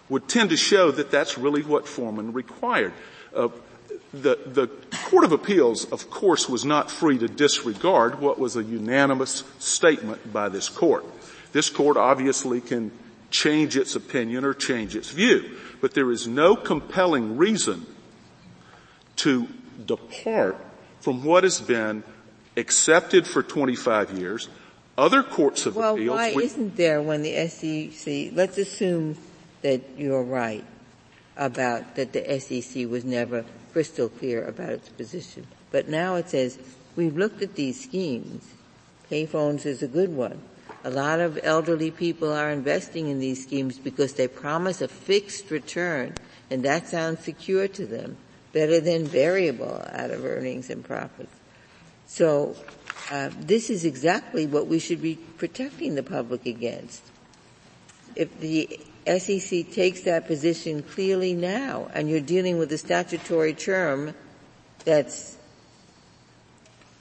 would 0.09 0.29
tend 0.29 0.51
to 0.51 0.57
show 0.57 0.91
that 0.91 1.11
that's 1.11 1.39
really 1.39 1.63
what 1.63 1.87
Forman 1.87 2.33
required. 2.33 2.93
Uh, 3.35 3.49
the, 4.13 4.39
the 4.45 4.67
Court 5.09 5.25
of 5.25 5.33
Appeals, 5.33 5.85
of 5.93 6.11
course, 6.11 6.49
was 6.49 6.65
not 6.65 6.91
free 6.91 7.19
to 7.19 7.29
disregard 7.29 8.21
what 8.21 8.39
was 8.39 8.57
a 8.57 8.63
unanimous 8.63 9.45
statement 9.59 10.33
by 10.33 10.49
this 10.49 10.69
court. 10.69 11.05
This 11.53 11.71
court 11.71 11.97
obviously 11.97 12.61
can 12.61 12.91
change 13.31 13.77
its 13.77 13.95
opinion 13.95 14.45
or 14.45 14.55
change 14.55 14.97
its 14.97 15.11
view, 15.11 15.57
but 15.81 15.95
there 15.95 16.11
is 16.11 16.27
no 16.27 16.57
compelling 16.57 17.37
reason 17.37 17.87
to 19.17 19.47
depart 19.87 20.57
from 21.01 21.25
what 21.25 21.45
has 21.45 21.61
been 21.61 22.03
accepted 22.57 23.27
for 23.27 23.43
25 23.43 24.19
years. 24.19 24.49
Other 24.99 25.23
courts 25.23 25.67
of 25.67 25.77
well, 25.77 25.95
appeals. 25.95 26.17
why 26.17 26.33
we, 26.35 26.45
isn't 26.45 26.77
there 26.77 27.01
when 27.01 27.23
the 27.23 27.49
SEC? 27.49 28.33
Let's 28.33 28.59
assume 28.59 29.17
that 29.63 29.83
you're 29.97 30.23
right 30.23 30.65
about 31.37 31.95
that 31.95 32.13
the 32.13 32.41
SEC 32.41 32.87
was 32.89 33.05
never 33.05 33.45
crystal 33.73 34.09
clear 34.09 34.45
about 34.45 34.71
its 34.71 34.89
position. 34.89 35.47
But 35.71 35.89
now 35.89 36.17
it 36.17 36.29
says, 36.29 36.59
we've 36.97 37.17
looked 37.17 37.43
at 37.43 37.55
these 37.55 37.83
schemes. 37.83 38.45
Payphones 39.11 39.67
is 39.67 39.83
a 39.83 39.89
good 39.89 40.11
one. 40.11 40.41
A 40.83 40.91
lot 40.91 41.21
of 41.21 41.39
elderly 41.43 41.91
people 41.91 42.33
are 42.33 42.51
investing 42.51 43.09
in 43.09 43.21
these 43.21 43.43
schemes 43.43 43.79
because 43.79 44.15
they 44.15 44.29
promise 44.29 44.81
a 44.81 44.89
fixed 44.89 45.51
return, 45.51 46.15
and 46.51 46.63
that 46.65 46.89
sounds 46.89 47.25
secure 47.25 47.69
to 47.69 47.87
them, 47.87 48.17
better 48.53 48.81
than 48.81 49.05
variable 49.05 49.85
out 49.93 50.11
of 50.11 50.25
earnings 50.25 50.71
and 50.71 50.85
profits. 50.85 51.35
So 52.07 52.57
uh, 53.11 53.31
this 53.39 53.71
is 53.71 53.85
exactly 53.85 54.47
what 54.47 54.67
we 54.67 54.79
should 54.79 55.03
be 55.03 55.17
protecting 55.37 55.95
the 55.95 56.03
public 56.03 56.47
against. 56.47 57.03
If 58.17 58.41
the 58.41 58.81
SEC 59.19 59.71
takes 59.71 60.03
that 60.03 60.27
position 60.27 60.83
clearly 60.83 61.35
now, 61.35 61.89
and 61.95 62.09
you're 62.09 62.21
dealing 62.21 62.59
with 62.59 62.71
a 62.73 62.79
statutory 62.79 63.55
term 63.55 64.15
that's 64.85 65.37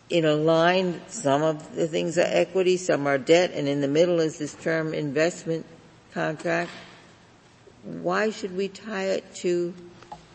in 0.10 0.26
a 0.26 0.34
line, 0.34 1.02
some 1.08 1.44
of 1.44 1.76
the 1.76 1.88
things 1.88 2.18
are 2.18 2.26
equity, 2.26 2.78
some 2.78 3.06
are 3.06 3.18
debt, 3.18 3.52
and 3.54 3.68
in 3.68 3.82
the 3.82 3.88
middle 3.88 4.20
is 4.20 4.40
this 4.40 4.56
term 4.56 4.94
investment 4.94 5.66
contract. 6.14 6.72
Why 7.84 8.32
should 8.32 8.56
we 8.58 8.68
tie 8.70 9.06
it 9.06 9.36
to 9.36 9.74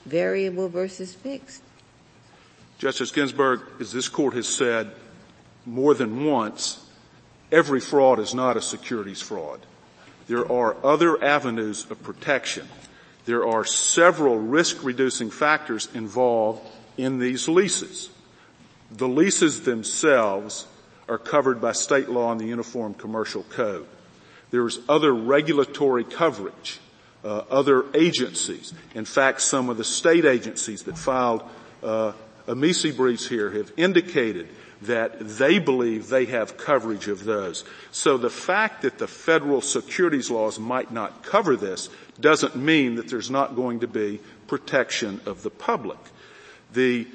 variable 0.07 0.69
versus 0.69 1.15
fixed? 1.15 1.63
Justice 2.79 3.11
Ginsburg, 3.11 3.63
as 3.81 3.93
this 3.93 4.09
court 4.09 4.35
has 4.35 4.47
said 4.47 4.93
more 5.67 5.95
than 5.95 6.25
once, 6.25 6.87
every 7.51 7.81
fraud 7.81 8.19
is 8.19 8.35
not 8.35 8.57
a 8.57 8.63
securities 8.63 9.21
fraud. 9.21 9.61
There 10.27 10.51
are 10.51 10.77
other 10.85 11.23
avenues 11.23 11.91
of 11.91 12.03
protection. 12.03 12.69
There 13.27 13.47
are 13.47 13.65
several 13.65 14.39
risk 14.39 14.85
reducing 14.85 15.31
factors 15.31 15.89
involved 15.95 16.63
in 16.97 17.19
these 17.19 17.49
leases. 17.49 18.11
The 18.91 19.09
leases 19.09 19.63
themselves 19.63 20.67
are 21.09 21.19
covered 21.19 21.61
by 21.61 21.73
state 21.73 22.09
law 22.09 22.33
and 22.33 22.41
the 22.41 22.47
Uniform 22.47 22.95
Commercial 22.95 23.43
Code. 23.45 23.87
There's 24.51 24.79
other 24.89 25.13
regulatory 25.13 26.05
coverage, 26.05 26.81
uh, 27.25 27.43
other 27.51 27.85
agencies. 27.95 28.73
In 28.95 29.05
fact, 29.05 29.41
some 29.41 29.69
of 29.69 29.77
the 29.77 29.85
state 29.85 30.25
agencies 30.25 30.85
that 30.85 30.97
filed 30.97 31.43
uh, 31.83 32.13
amici 32.47 32.93
briefs 32.93 33.27
here 33.27 33.51
have 33.51 33.73
indicated 33.77 34.49
that 34.83 35.19
they 35.21 35.59
believe 35.59 36.09
they 36.09 36.27
have 36.27 36.57
coverage 36.57 37.09
of 37.09 37.25
those. 37.25 37.65
So 37.91 38.17
the 38.17 38.31
fact 38.31 38.83
that 38.83 38.99
the 38.99 39.07
federal 39.07 39.61
securities 39.61 40.31
laws 40.31 40.59
might 40.59 40.93
not 40.93 41.23
cover 41.23 41.57
this 41.57 41.89
doesn't 42.21 42.57
mean 42.57 42.97
that 42.97 43.09
there's 43.09 43.31
not 43.31 43.57
going 43.57 43.81
to 43.81 43.89
be 43.89 44.21
protection 44.47 45.21
of 45.27 45.43
the 45.43 45.51
public. 45.51 45.99
The 46.73 47.07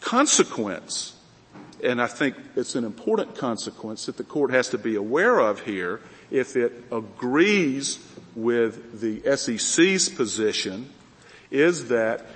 consequence, 0.00 1.14
and 1.82 2.02
I 2.02 2.06
think 2.06 2.36
it's 2.56 2.74
an 2.74 2.84
important 2.84 3.36
consequence 3.36 4.06
that 4.06 4.16
the 4.16 4.24
court 4.24 4.50
has 4.50 4.68
to 4.70 4.78
be 4.78 4.96
aware 4.96 5.38
of 5.38 5.60
here, 5.60 6.00
if 6.30 6.56
it 6.56 6.84
agrees 6.90 7.98
with 8.34 9.00
the 9.00 9.36
SEC's 9.36 10.08
position, 10.08 10.90
is 11.50 11.88
that 11.88 12.26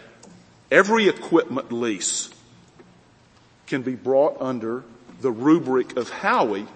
every 0.70 1.08
equipment 1.08 1.72
lease 1.72 2.30
can 3.66 3.82
be 3.82 3.94
brought 3.94 4.40
under 4.40 4.84
the 5.20 5.30
rubric 5.30 5.96
of 5.96 6.10
Howey 6.10 6.66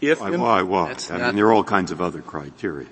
if 0.00 0.20
why, 0.20 0.30
why, 0.30 0.62
why? 0.62 0.96
I 1.10 1.18
mean, 1.18 1.36
there 1.36 1.46
are 1.46 1.52
all 1.52 1.64
kinds 1.64 1.90
of 1.90 2.00
other 2.00 2.20
criteria. 2.20 2.88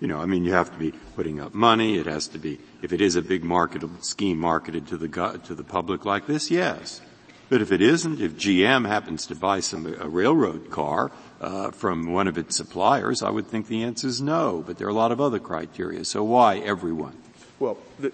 You 0.00 0.08
know, 0.08 0.18
I 0.18 0.26
mean, 0.26 0.44
you 0.44 0.52
have 0.52 0.70
to 0.72 0.78
be 0.78 0.92
putting 1.14 1.40
up 1.40 1.54
money. 1.54 1.96
It 1.98 2.06
has 2.06 2.28
to 2.28 2.38
be, 2.38 2.58
if 2.82 2.92
it 2.92 3.00
is 3.00 3.16
a 3.16 3.22
big 3.22 3.44
market 3.44 3.82
scheme 4.04 4.38
marketed 4.38 4.86
to 4.88 4.96
the 4.96 5.08
to 5.44 5.54
the 5.54 5.64
public 5.64 6.04
like 6.04 6.26
this, 6.26 6.50
yes. 6.50 7.00
But 7.48 7.62
if 7.62 7.70
it 7.72 7.80
isn't, 7.80 8.20
if 8.20 8.34
GM 8.34 8.86
happens 8.86 9.26
to 9.26 9.34
buy 9.34 9.60
some 9.60 9.86
a 9.86 10.08
railroad 10.08 10.70
car 10.70 11.12
uh, 11.40 11.70
from 11.70 12.12
one 12.12 12.28
of 12.28 12.36
its 12.36 12.56
suppliers, 12.56 13.22
I 13.22 13.30
would 13.30 13.46
think 13.46 13.68
the 13.68 13.84
answer 13.84 14.08
is 14.08 14.20
no. 14.20 14.62
But 14.66 14.78
there 14.78 14.86
are 14.86 14.90
a 14.90 14.94
lot 14.94 15.12
of 15.12 15.20
other 15.20 15.38
criteria. 15.38 16.04
So 16.04 16.24
why 16.24 16.58
everyone? 16.58 17.16
Well, 17.58 17.78
the, 17.98 18.12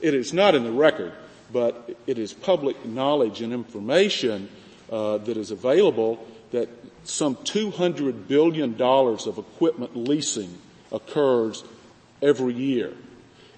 it 0.00 0.14
is 0.14 0.32
not 0.32 0.54
in 0.54 0.64
the 0.64 0.72
record 0.72 1.12
but 1.54 1.96
it 2.08 2.18
is 2.18 2.32
public 2.32 2.84
knowledge 2.84 3.40
and 3.40 3.52
information 3.52 4.48
uh, 4.90 5.18
that 5.18 5.36
is 5.36 5.52
available 5.52 6.26
that 6.50 6.68
some 7.04 7.36
$200 7.36 8.26
billion 8.26 8.80
of 8.82 9.38
equipment 9.38 9.96
leasing 9.96 10.58
occurs 10.90 11.62
every 12.20 12.54
year. 12.54 12.92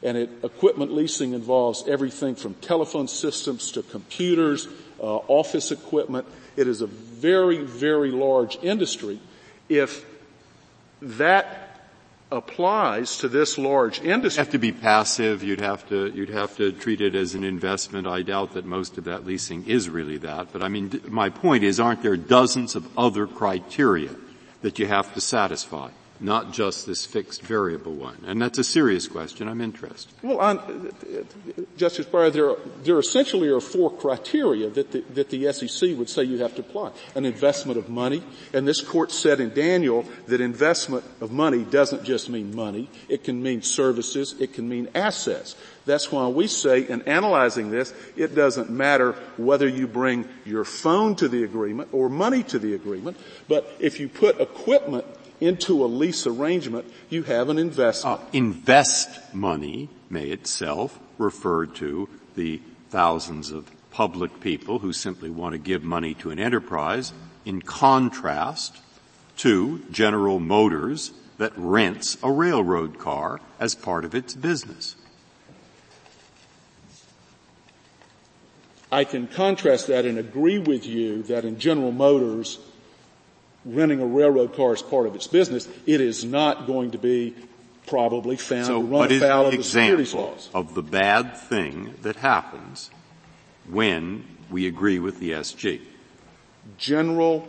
And 0.03 0.19
it, 0.19 0.31
equipment 0.45 0.93
leasing 0.93 1.33
involves 1.33 1.89
everything 1.89 2.35
from 2.35 2.53
telephone 2.57 3.09
systems 3.09 3.73
to 3.73 3.83
computers, 3.83 4.69
uh, 5.01 5.17
office 5.29 5.73
equipment. 5.73 6.27
It 6.55 6.69
is 6.69 6.83
a 6.83 6.87
very, 6.87 7.63
very 7.63 8.11
large 8.11 8.59
industry. 8.63 9.21
If 9.71 10.05
that 11.01 11.66
applies 12.31 13.19
to 13.19 13.29
this 13.29 13.57
large 13.57 14.01
industry. 14.01 14.41
you 14.41 14.45
have 14.45 14.53
to 14.53 14.59
be 14.59 14.73
passive. 14.73 15.43
You'd 15.43 15.61
have 15.61 15.89
to, 15.89 16.09
you'd 16.09 16.31
have 16.31 16.57
to 16.57 16.73
treat 16.73 17.01
it 17.01 17.15
as 17.15 17.35
an 17.35 17.45
investment. 17.45 18.07
I 18.07 18.23
doubt 18.23 18.55
that 18.55 18.65
most 18.65 18.99
of 18.99 19.05
that 19.05 19.25
leasing 19.25 19.67
is 19.67 19.89
really 19.89 20.19
that. 20.19 20.53
But 20.53 20.63
I 20.63 20.69
mean, 20.69 21.01
my 21.09 21.31
point 21.31 21.63
is, 21.63 21.79
aren't 21.79 22.03
there 22.03 22.17
dozens 22.17 22.75
of 22.75 22.87
other 22.99 23.27
criteria 23.27 24.11
that 24.63 24.79
you 24.79 24.87
have 24.87 25.15
to 25.15 25.21
satisfy? 25.21 25.91
Not 26.21 26.53
just 26.53 26.87
this 26.87 27.05
fixed 27.05 27.43
variable 27.43 27.93
one? 27.93 28.19
And 28.27 28.41
that's 28.41 28.59
a 28.59 28.65
serious 28.65 29.07
question. 29.09 29.49
I'm 29.49 29.61
interested. 29.61 30.13
Well, 30.23 30.39
on, 30.39 30.93
Justice 31.77 32.07
Breyer, 32.07 32.33
there, 32.33 32.57
there 32.83 32.99
essentially 32.99 33.49
are 33.49 33.61
four 33.61 33.91
criteria 33.91 34.71
that 34.71 34.93
the, 34.93 35.01
that 35.15 35.31
the 35.31 35.53
SEC 35.53 35.97
would 35.97 36.09
say 36.09 36.25
you 36.25 36.39
have 36.39 36.55
to 36.57 36.61
apply. 36.61 36.93
An 37.15 37.25
investment 37.25 37.79
of 37.79 37.89
money, 37.89 38.23
and 38.53 38.67
this 38.67 38.81
court 38.81 39.13
said 39.13 39.41
in 39.41 39.53
Daniel 39.55 40.05
that 40.27 40.41
investment 40.41 41.05
of 41.21 41.33
money 41.33 41.65
doesn't 41.65 42.05
just 42.05 42.29
mean 42.29 42.55
money. 42.55 42.89
It 43.09 43.25
can 43.25 43.43
mean 43.43 43.63
services. 43.63 44.35
It 44.41 44.53
can 44.55 44.69
mean 44.69 44.89
assets. 44.95 45.57
That's 45.87 46.11
why 46.11 46.27
we 46.27 46.49
say 46.49 46.83
in 46.83 47.03
analyzing 47.03 47.71
this, 47.71 47.95
it 48.17 48.35
doesn't 48.35 48.71
matter 48.71 49.13
whether 49.37 49.69
you 49.69 49.87
bring 49.87 50.29
your 50.45 50.65
phone 50.65 51.15
to 51.17 51.29
the 51.29 51.45
agreement 51.45 51.91
or 51.93 52.09
money 52.09 52.43
to 52.45 52.59
the 52.59 52.75
agreement, 52.75 53.17
but 53.49 53.73
if 53.79 54.01
you 54.01 54.09
put 54.09 54.41
equipment 54.41 55.07
into 55.41 55.85
a 55.85 55.87
lease 55.87 56.27
arrangement, 56.27 56.87
you 57.09 57.23
have 57.25 57.49
an 57.49 57.59
investment. 57.59 58.21
Uh, 58.21 58.25
invest 58.33 59.35
money 59.35 59.89
may 60.09 60.27
itself 60.29 60.99
refer 61.19 61.67
to 61.67 62.09
the 62.35 62.61
thousands 62.91 63.51
of 63.51 63.71
public 63.91 64.41
people 64.41 64.79
who 64.81 64.93
simply 64.93 65.31
want 65.31 65.53
to 65.53 65.59
give 65.59 65.83
money 65.83 66.15
to 66.15 66.31
an 66.31 66.39
enterprise 66.39 67.13
in 67.45 67.63
contrast 67.63 68.79
to 69.37 69.81
General 69.91 70.39
Motors 70.39 71.13
that 71.39 71.53
rents 71.57 72.17
a 72.23 72.31
railroad 72.31 72.99
car 72.99 73.41
as 73.59 73.75
part 73.75 74.05
of 74.05 74.15
its 74.15 74.35
business. 74.35 74.97
I 78.91 79.05
can 79.05 79.27
contrast 79.27 79.89
that 79.89 80.07
and 80.07 80.19
agree 80.19 80.59
with 80.59 80.87
you 80.87 81.23
that 81.25 81.45
in 81.45 81.59
General 81.59 81.93
Motors, 81.93 82.59
renting 83.67 84.01
a 84.01 84.07
railroad 84.07 84.55
car 84.55 84.73
as 84.73 84.81
part 84.81 85.07
of 85.07 85.15
its 85.15 85.27
business, 85.27 85.69
it 85.87 86.01
is 86.01 86.25
not 86.25 86.67
going 86.67 86.93
to 86.93 86.99
be 86.99 87.35
probably 87.87 88.37
found 88.37 88.67
so 88.67 88.81
to 88.81 88.87
run 88.87 89.13
afoul 89.13 89.47
of 89.47 89.57
the 89.57 89.63
securities 89.63 90.15
laws. 90.15 90.49
Of 90.55 90.75
the 90.75 90.83
bad 90.83 91.37
thing 91.37 91.95
that 92.03 92.17
happens 92.17 92.91
when 93.69 94.25
we 94.51 94.67
agree 94.67 94.99
with 94.99 95.19
the 95.19 95.33
SG. 95.33 95.81
General, 96.79 97.47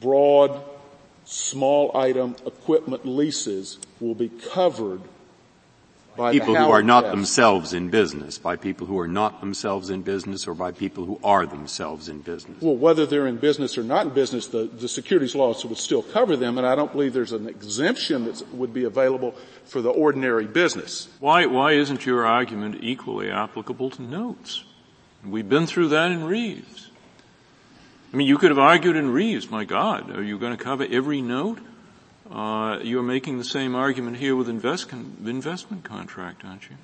broad, 0.00 0.60
small 1.24 1.96
item 1.96 2.36
equipment 2.46 3.06
leases 3.06 3.78
will 4.00 4.14
be 4.14 4.28
covered 4.28 5.00
people 6.16 6.54
who 6.54 6.70
are 6.70 6.82
not 6.82 7.02
test. 7.02 7.10
themselves 7.14 7.72
in 7.72 7.88
business, 7.88 8.38
by 8.38 8.56
people 8.56 8.86
who 8.86 8.98
are 8.98 9.08
not 9.08 9.40
themselves 9.40 9.90
in 9.90 10.02
business, 10.02 10.46
or 10.46 10.54
by 10.54 10.72
people 10.72 11.04
who 11.04 11.20
are 11.24 11.46
themselves 11.46 12.08
in 12.08 12.20
business. 12.20 12.60
Well, 12.60 12.76
whether 12.76 13.06
they're 13.06 13.26
in 13.26 13.38
business 13.38 13.78
or 13.78 13.82
not 13.82 14.06
in 14.06 14.12
business, 14.12 14.48
the, 14.48 14.64
the 14.64 14.88
securities 14.88 15.34
laws 15.34 15.64
would 15.64 15.78
still 15.78 16.02
cover 16.02 16.36
them, 16.36 16.58
and 16.58 16.66
I 16.66 16.74
don't 16.74 16.92
believe 16.92 17.12
there's 17.12 17.32
an 17.32 17.48
exemption 17.48 18.24
that 18.24 18.54
would 18.54 18.72
be 18.72 18.84
available 18.84 19.34
for 19.64 19.80
the 19.80 19.90
ordinary 19.90 20.46
business. 20.46 21.08
Why, 21.20 21.46
why 21.46 21.72
isn't 21.72 22.06
your 22.06 22.26
argument 22.26 22.78
equally 22.82 23.30
applicable 23.30 23.90
to 23.90 24.02
notes? 24.02 24.64
We've 25.24 25.48
been 25.48 25.66
through 25.66 25.88
that 25.88 26.10
in 26.10 26.24
Reeves. 26.24 26.90
I 28.12 28.16
mean, 28.16 28.26
you 28.26 28.38
could 28.38 28.50
have 28.50 28.58
argued 28.58 28.96
in 28.96 29.10
Reeves, 29.10 29.50
my 29.50 29.64
God, 29.64 30.10
are 30.16 30.22
you 30.22 30.38
going 30.38 30.56
to 30.56 30.62
cover 30.62 30.86
every 30.90 31.20
note? 31.20 31.58
Uh, 32.30 32.78
you're 32.82 33.02
making 33.02 33.38
the 33.38 33.44
same 33.44 33.74
argument 33.74 34.16
here 34.16 34.36
with 34.36 34.48
invest 34.48 34.92
investment 34.92 35.84
contract, 35.84 36.44
aren't 36.44 36.70
you? 36.70 36.76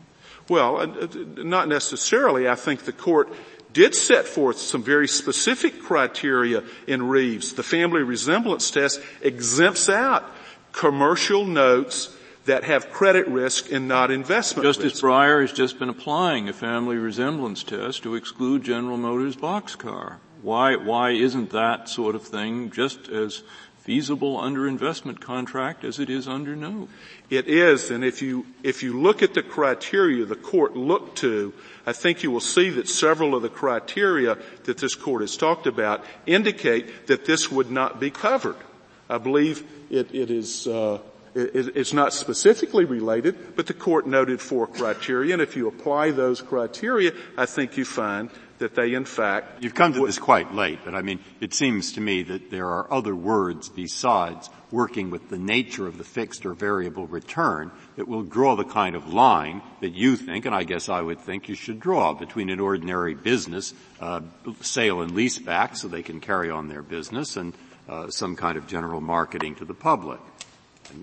Well, 0.49 0.76
uh, 0.78 0.86
uh, 0.86 1.09
not 1.38 1.68
necessarily. 1.68 2.49
I 2.49 2.57
think 2.57 2.84
the 2.84 2.92
court 2.92 3.32
did 3.72 3.94
set 3.94 4.26
forth 4.26 4.59
some 4.59 4.82
very 4.82 5.07
specific 5.07 5.82
criteria 5.82 6.64
in 6.86 7.09
Reeves. 7.09 7.53
The 7.53 7.62
family 7.62 8.03
resemblance 8.03 8.70
test 8.70 9.01
exempts 9.22 9.88
out 9.88 10.24
commercial 10.72 11.44
notes 11.44 12.14
that 12.47 12.64
have 12.64 12.90
credit 12.90 13.26
risk 13.28 13.70
and 13.72 13.88
not 13.88 14.11
investment 14.11 14.64
Justice 14.64 14.84
risk. 14.84 15.05
Breyer 15.05 15.40
has 15.40 15.53
just 15.53 15.78
been 15.78 15.88
applying 15.88 16.49
a 16.49 16.53
family 16.53 16.97
resemblance 16.97 17.62
test 17.62 18.03
to 18.05 18.14
exclude 18.14 18.62
General 18.62 18.97
Motors 18.97 19.36
boxcar. 19.36 20.16
Why, 20.42 20.76
why 20.76 21.11
isn't 21.11 21.51
that 21.51 21.88
sort 21.88 22.14
of 22.14 22.22
thing 22.22 22.70
just 22.70 23.09
as 23.09 23.42
feasible 23.87 24.37
under 24.37 24.66
investment 24.66 25.20
contract 25.20 25.84
as 25.84 26.01
it 26.01 26.11
is 26.11 26.26
under 26.26 26.57
note? 26.57 26.89
It 27.30 27.47
is, 27.47 27.89
and 27.89 28.05
if 28.05 28.20
you, 28.20 28.45
if 28.64 28.82
you 28.82 29.01
look 29.01 29.22
at 29.22 29.34
the 29.34 29.45
criteria 29.45 30.24
the 30.24 30.34
court 30.34 30.76
looked 30.76 31.18
to, 31.18 31.55
I 31.87 31.93
think 31.93 32.24
you 32.24 32.32
will 32.32 32.41
see 32.41 32.68
that 32.70 32.89
several 32.89 33.37
of 33.37 33.43
the 33.43 33.49
criteria 33.49 34.39
that 34.64 34.78
this 34.78 34.97
court 34.97 35.20
has 35.20 35.37
talked 35.37 35.68
about 35.68 36.05
indicate 36.26 37.07
that 37.07 37.26
this 37.26 37.49
would 37.49 37.70
not 37.70 38.01
be 38.01 38.11
covered. 38.11 38.57
I 39.09 39.18
believe 39.18 39.62
it, 39.89 40.12
it 40.12 40.32
is, 40.32 40.66
uh, 40.66 40.99
it, 41.37 41.76
it's 41.76 41.93
not 41.93 42.12
specifically 42.12 42.84
related, 42.84 43.55
but 43.55 43.68
the 43.68 43.74
court 43.74 44.09
noted 44.09 44.41
four 44.41 44.66
criteria, 44.66 45.32
and 45.32 45.41
if 45.41 45.55
you 45.55 45.68
apply 45.68 46.11
those 46.11 46.43
criteria, 46.43 47.12
I 47.39 47.47
think 47.47 47.76
you 47.76 47.84
find 47.84 48.30
that 48.59 48.74
they 48.74 48.94
in 48.94 49.04
fact 49.04 49.62
You've 49.62 49.74
come 49.74 49.92
to 49.94 50.07
this 50.07 50.18
quite 50.18 50.54
late, 50.54 50.80
but 50.84 50.94
I 50.94 51.02
mean, 51.02 51.20
it 51.40 51.54
seems 51.54 51.92
to 51.92 52.00
me 52.00 52.22
that 52.24 52.50
there 52.50 52.68
are 52.68 52.92
other 52.92 53.14
words 53.14 53.68
besides 53.68 54.50
working 54.70 55.11
with 55.11 55.28
the 55.28 55.38
nature 55.38 55.86
of 55.86 55.98
the 55.98 56.04
fixed 56.04 56.44
or 56.44 56.52
variable 56.54 57.07
return 57.07 57.70
that 57.96 58.09
will 58.09 58.22
draw 58.22 58.57
the 58.57 58.64
kind 58.64 58.96
of 58.96 59.12
line 59.12 59.62
that 59.80 59.94
you 59.94 60.16
think, 60.16 60.44
and 60.44 60.54
I 60.54 60.64
guess 60.64 60.88
I 60.88 61.00
would 61.00 61.20
think 61.20 61.48
you 61.48 61.54
should 61.54 61.80
draw 61.80 62.14
between 62.14 62.50
an 62.50 62.61
ordinary 62.61 63.14
business, 63.14 63.74
uh, 64.00 64.20
sale 64.61 65.02
and 65.02 65.12
lease 65.12 65.38
back 65.38 65.76
so 65.76 65.88
they 65.88 66.02
can 66.02 66.20
carry 66.20 66.50
on 66.50 66.68
their 66.68 66.82
business 66.82 67.36
and 67.36 67.54
uh, 67.88 68.11
some 68.11 68.36
kind 68.36 68.59
of 68.59 68.66
general 68.66 69.00
marketing 69.00 69.54
to 69.57 69.64
the 69.64 69.74
public. 69.74 70.20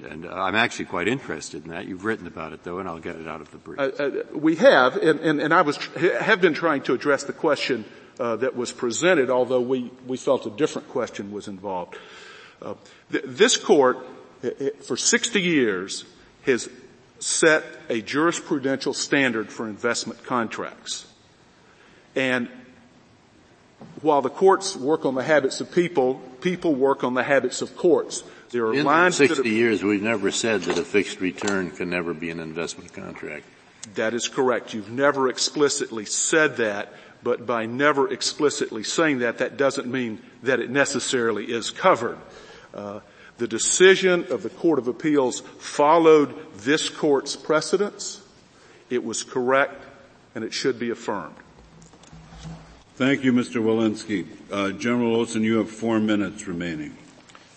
And, 0.01 0.25
I'm 0.25 0.55
actually 0.55 0.85
quite 0.85 1.07
interested 1.07 1.65
in 1.65 1.71
that. 1.71 1.87
You've 1.87 2.05
written 2.05 2.27
about 2.27 2.53
it 2.53 2.63
though, 2.63 2.79
and 2.79 2.87
I'll 2.87 2.99
get 2.99 3.17
it 3.17 3.27
out 3.27 3.41
of 3.41 3.51
the 3.51 3.57
brief. 3.57 3.79
Uh, 3.79 3.83
uh, 3.83 4.11
we 4.33 4.55
have, 4.55 4.97
and, 4.97 5.19
and, 5.19 5.39
and 5.39 5.53
I 5.53 5.61
was 5.61 5.77
have 6.21 6.41
been 6.41 6.53
trying 6.53 6.81
to 6.83 6.93
address 6.93 7.23
the 7.23 7.33
question 7.33 7.85
uh, 8.19 8.37
that 8.37 8.55
was 8.55 8.71
presented, 8.71 9.29
although 9.29 9.61
we 9.61 9.91
we 10.07 10.17
felt 10.17 10.45
a 10.45 10.51
different 10.51 10.89
question 10.89 11.31
was 11.31 11.47
involved. 11.47 11.97
Uh, 12.61 12.75
th- 13.11 13.25
this 13.27 13.57
court, 13.57 13.97
for 14.81 14.97
60 14.97 15.41
years, 15.41 16.05
has 16.45 16.69
set 17.19 17.63
a 17.89 18.01
jurisprudential 18.01 18.95
standard 18.95 19.51
for 19.51 19.67
investment 19.67 20.23
contracts, 20.23 21.05
and 22.15 22.49
while 24.03 24.21
the 24.21 24.29
courts 24.29 24.75
work 24.75 25.05
on 25.05 25.15
the 25.15 25.23
habits 25.23 25.61
of 25.61 25.71
people, 25.71 26.15
people 26.41 26.75
work 26.75 27.03
on 27.03 27.13
the 27.13 27.23
habits 27.23 27.61
of 27.61 27.75
courts. 27.75 28.23
There 28.51 28.67
are 28.67 28.73
In 28.73 28.85
lines 28.85 29.15
60 29.15 29.35
that 29.35 29.45
are, 29.47 29.49
years, 29.49 29.83
we've 29.83 30.01
never 30.01 30.29
said 30.29 30.63
that 30.63 30.77
a 30.77 30.83
fixed 30.83 31.21
return 31.21 31.71
can 31.71 31.89
never 31.89 32.13
be 32.13 32.29
an 32.29 32.39
investment 32.39 32.93
contract. 32.93 33.45
That 33.95 34.13
is 34.13 34.27
correct. 34.27 34.73
You've 34.73 34.91
never 34.91 35.29
explicitly 35.29 36.05
said 36.05 36.57
that, 36.57 36.93
but 37.23 37.45
by 37.45 37.65
never 37.65 38.11
explicitly 38.11 38.83
saying 38.83 39.19
that, 39.19 39.39
that 39.39 39.57
doesn't 39.57 39.87
mean 39.87 40.21
that 40.43 40.59
it 40.59 40.69
necessarily 40.69 41.45
is 41.45 41.71
covered. 41.71 42.17
Uh, 42.73 42.99
the 43.37 43.47
decision 43.47 44.25
of 44.29 44.43
the 44.43 44.49
Court 44.49 44.79
of 44.79 44.87
Appeals 44.87 45.39
followed 45.39 46.35
this 46.57 46.89
court's 46.89 47.35
precedents. 47.35 48.21
It 48.89 49.03
was 49.03 49.23
correct, 49.23 49.81
and 50.35 50.43
it 50.43 50.53
should 50.53 50.77
be 50.77 50.91
affirmed. 50.91 51.35
Thank 52.95 53.23
you, 53.23 53.33
Mr. 53.33 53.59
Walensky. 53.59 54.27
Uh, 54.51 54.69
General 54.69 55.15
Olson, 55.15 55.41
you 55.41 55.57
have 55.57 55.71
four 55.71 55.99
minutes 55.99 56.45
remaining. 56.45 56.95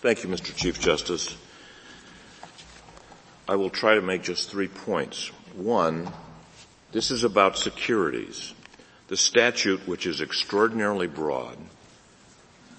Thank 0.01 0.23
you, 0.23 0.29
Mr. 0.29 0.55
Chief 0.55 0.79
Justice. 0.79 1.37
I 3.47 3.55
will 3.55 3.69
try 3.69 3.93
to 3.93 4.01
make 4.01 4.23
just 4.23 4.49
three 4.49 4.67
points. 4.67 5.27
One, 5.55 6.11
this 6.91 7.11
is 7.11 7.23
about 7.23 7.55
securities. 7.55 8.55
The 9.09 9.15
statute, 9.15 9.87
which 9.87 10.07
is 10.07 10.21
extraordinarily 10.21 11.05
broad, 11.05 11.57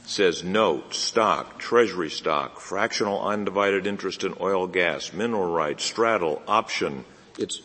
says 0.05 0.43
note, 0.43 0.95
stock, 0.95 1.61
treasury 1.61 2.11
stock, 2.11 2.59
fractional 2.59 3.23
undivided 3.25 3.87
interest 3.87 4.25
in 4.25 4.35
oil, 4.41 4.67
gas, 4.67 5.13
mineral 5.13 5.49
rights, 5.49 5.85
straddle, 5.85 6.43
option. 6.49 7.05
It's, 7.39 7.63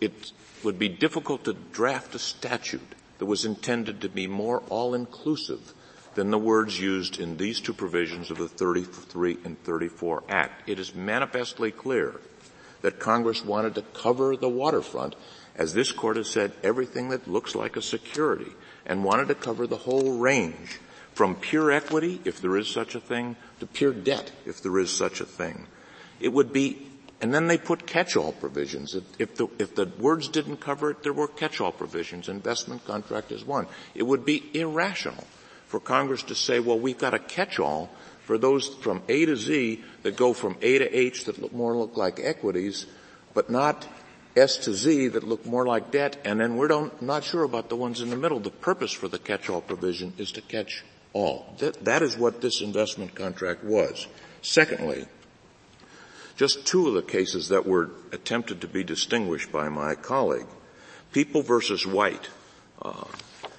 it 0.00 0.32
would 0.62 0.78
be 0.78 0.88
difficult 0.88 1.42
to 1.46 1.54
draft 1.72 2.14
a 2.14 2.20
statute 2.20 2.94
that 3.22 3.26
was 3.26 3.44
intended 3.44 4.00
to 4.00 4.08
be 4.08 4.26
more 4.26 4.64
all-inclusive 4.68 5.74
than 6.16 6.32
the 6.32 6.38
words 6.40 6.80
used 6.80 7.20
in 7.20 7.36
these 7.36 7.60
two 7.60 7.72
provisions 7.72 8.32
of 8.32 8.38
the 8.38 8.48
33 8.48 9.38
and 9.44 9.62
34 9.62 10.24
Act. 10.28 10.68
It 10.68 10.80
is 10.80 10.92
manifestly 10.92 11.70
clear 11.70 12.20
that 12.80 12.98
Congress 12.98 13.44
wanted 13.44 13.76
to 13.76 13.82
cover 13.94 14.36
the 14.36 14.48
waterfront, 14.48 15.14
as 15.54 15.72
this 15.72 15.92
court 15.92 16.16
has 16.16 16.28
said, 16.28 16.50
everything 16.64 17.10
that 17.10 17.28
looks 17.28 17.54
like 17.54 17.76
a 17.76 17.80
security, 17.80 18.50
and 18.84 19.04
wanted 19.04 19.28
to 19.28 19.36
cover 19.36 19.68
the 19.68 19.76
whole 19.76 20.18
range 20.18 20.80
from 21.14 21.36
pure 21.36 21.70
equity, 21.70 22.20
if 22.24 22.40
there 22.40 22.56
is 22.56 22.66
such 22.66 22.96
a 22.96 23.00
thing, 23.00 23.36
to 23.60 23.66
pure 23.68 23.92
debt, 23.92 24.32
if 24.44 24.60
there 24.64 24.80
is 24.80 24.90
such 24.90 25.20
a 25.20 25.24
thing. 25.24 25.68
It 26.18 26.32
would 26.32 26.52
be, 26.52 26.88
and 27.22 27.32
then 27.32 27.46
they 27.46 27.56
put 27.56 27.86
catch-all 27.86 28.32
provisions. 28.32 28.96
If, 28.96 29.04
if, 29.20 29.36
the, 29.36 29.46
if 29.60 29.76
the 29.76 29.86
words 30.00 30.26
didn't 30.26 30.56
cover 30.56 30.90
it, 30.90 31.04
there 31.04 31.12
were 31.12 31.28
catch-all 31.28 31.70
provisions. 31.70 32.28
Investment 32.28 32.84
contract 32.84 33.30
is 33.30 33.44
one. 33.44 33.68
It 33.94 34.02
would 34.02 34.24
be 34.24 34.50
irrational 34.52 35.24
for 35.68 35.78
Congress 35.78 36.24
to 36.24 36.34
say, 36.34 36.58
well, 36.58 36.78
we've 36.78 36.98
got 36.98 37.14
a 37.14 37.20
catch-all 37.20 37.88
for 38.26 38.38
those 38.38 38.68
from 38.68 39.02
A 39.08 39.24
to 39.24 39.36
Z 39.36 39.82
that 40.02 40.16
go 40.16 40.32
from 40.32 40.56
A 40.62 40.78
to 40.78 40.98
H 40.98 41.24
that 41.26 41.40
look 41.40 41.52
more 41.52 41.76
look 41.76 41.96
like 41.96 42.18
equities, 42.20 42.86
but 43.34 43.48
not 43.48 43.86
S 44.36 44.56
to 44.58 44.74
Z 44.74 45.08
that 45.08 45.22
look 45.22 45.46
more 45.46 45.64
like 45.64 45.92
debt, 45.92 46.16
and 46.24 46.40
then 46.40 46.56
we're 46.56 46.68
don't, 46.68 47.02
not 47.02 47.22
sure 47.22 47.44
about 47.44 47.68
the 47.68 47.76
ones 47.76 48.00
in 48.00 48.10
the 48.10 48.16
middle. 48.16 48.40
The 48.40 48.50
purpose 48.50 48.92
for 48.92 49.06
the 49.06 49.18
catch-all 49.18 49.60
provision 49.60 50.12
is 50.18 50.32
to 50.32 50.40
catch 50.40 50.82
all. 51.12 51.54
That, 51.58 51.84
that 51.84 52.02
is 52.02 52.16
what 52.16 52.40
this 52.40 52.60
investment 52.62 53.14
contract 53.14 53.62
was. 53.62 54.08
Secondly, 54.40 55.06
just 56.36 56.66
two 56.66 56.88
of 56.88 56.94
the 56.94 57.02
cases 57.02 57.48
that 57.48 57.66
were 57.66 57.90
attempted 58.12 58.60
to 58.60 58.68
be 58.68 58.84
distinguished 58.84 59.52
by 59.52 59.68
my 59.68 59.94
colleague. 59.94 60.46
People 61.12 61.42
versus 61.42 61.86
White. 61.86 62.28
Uh, 62.80 63.04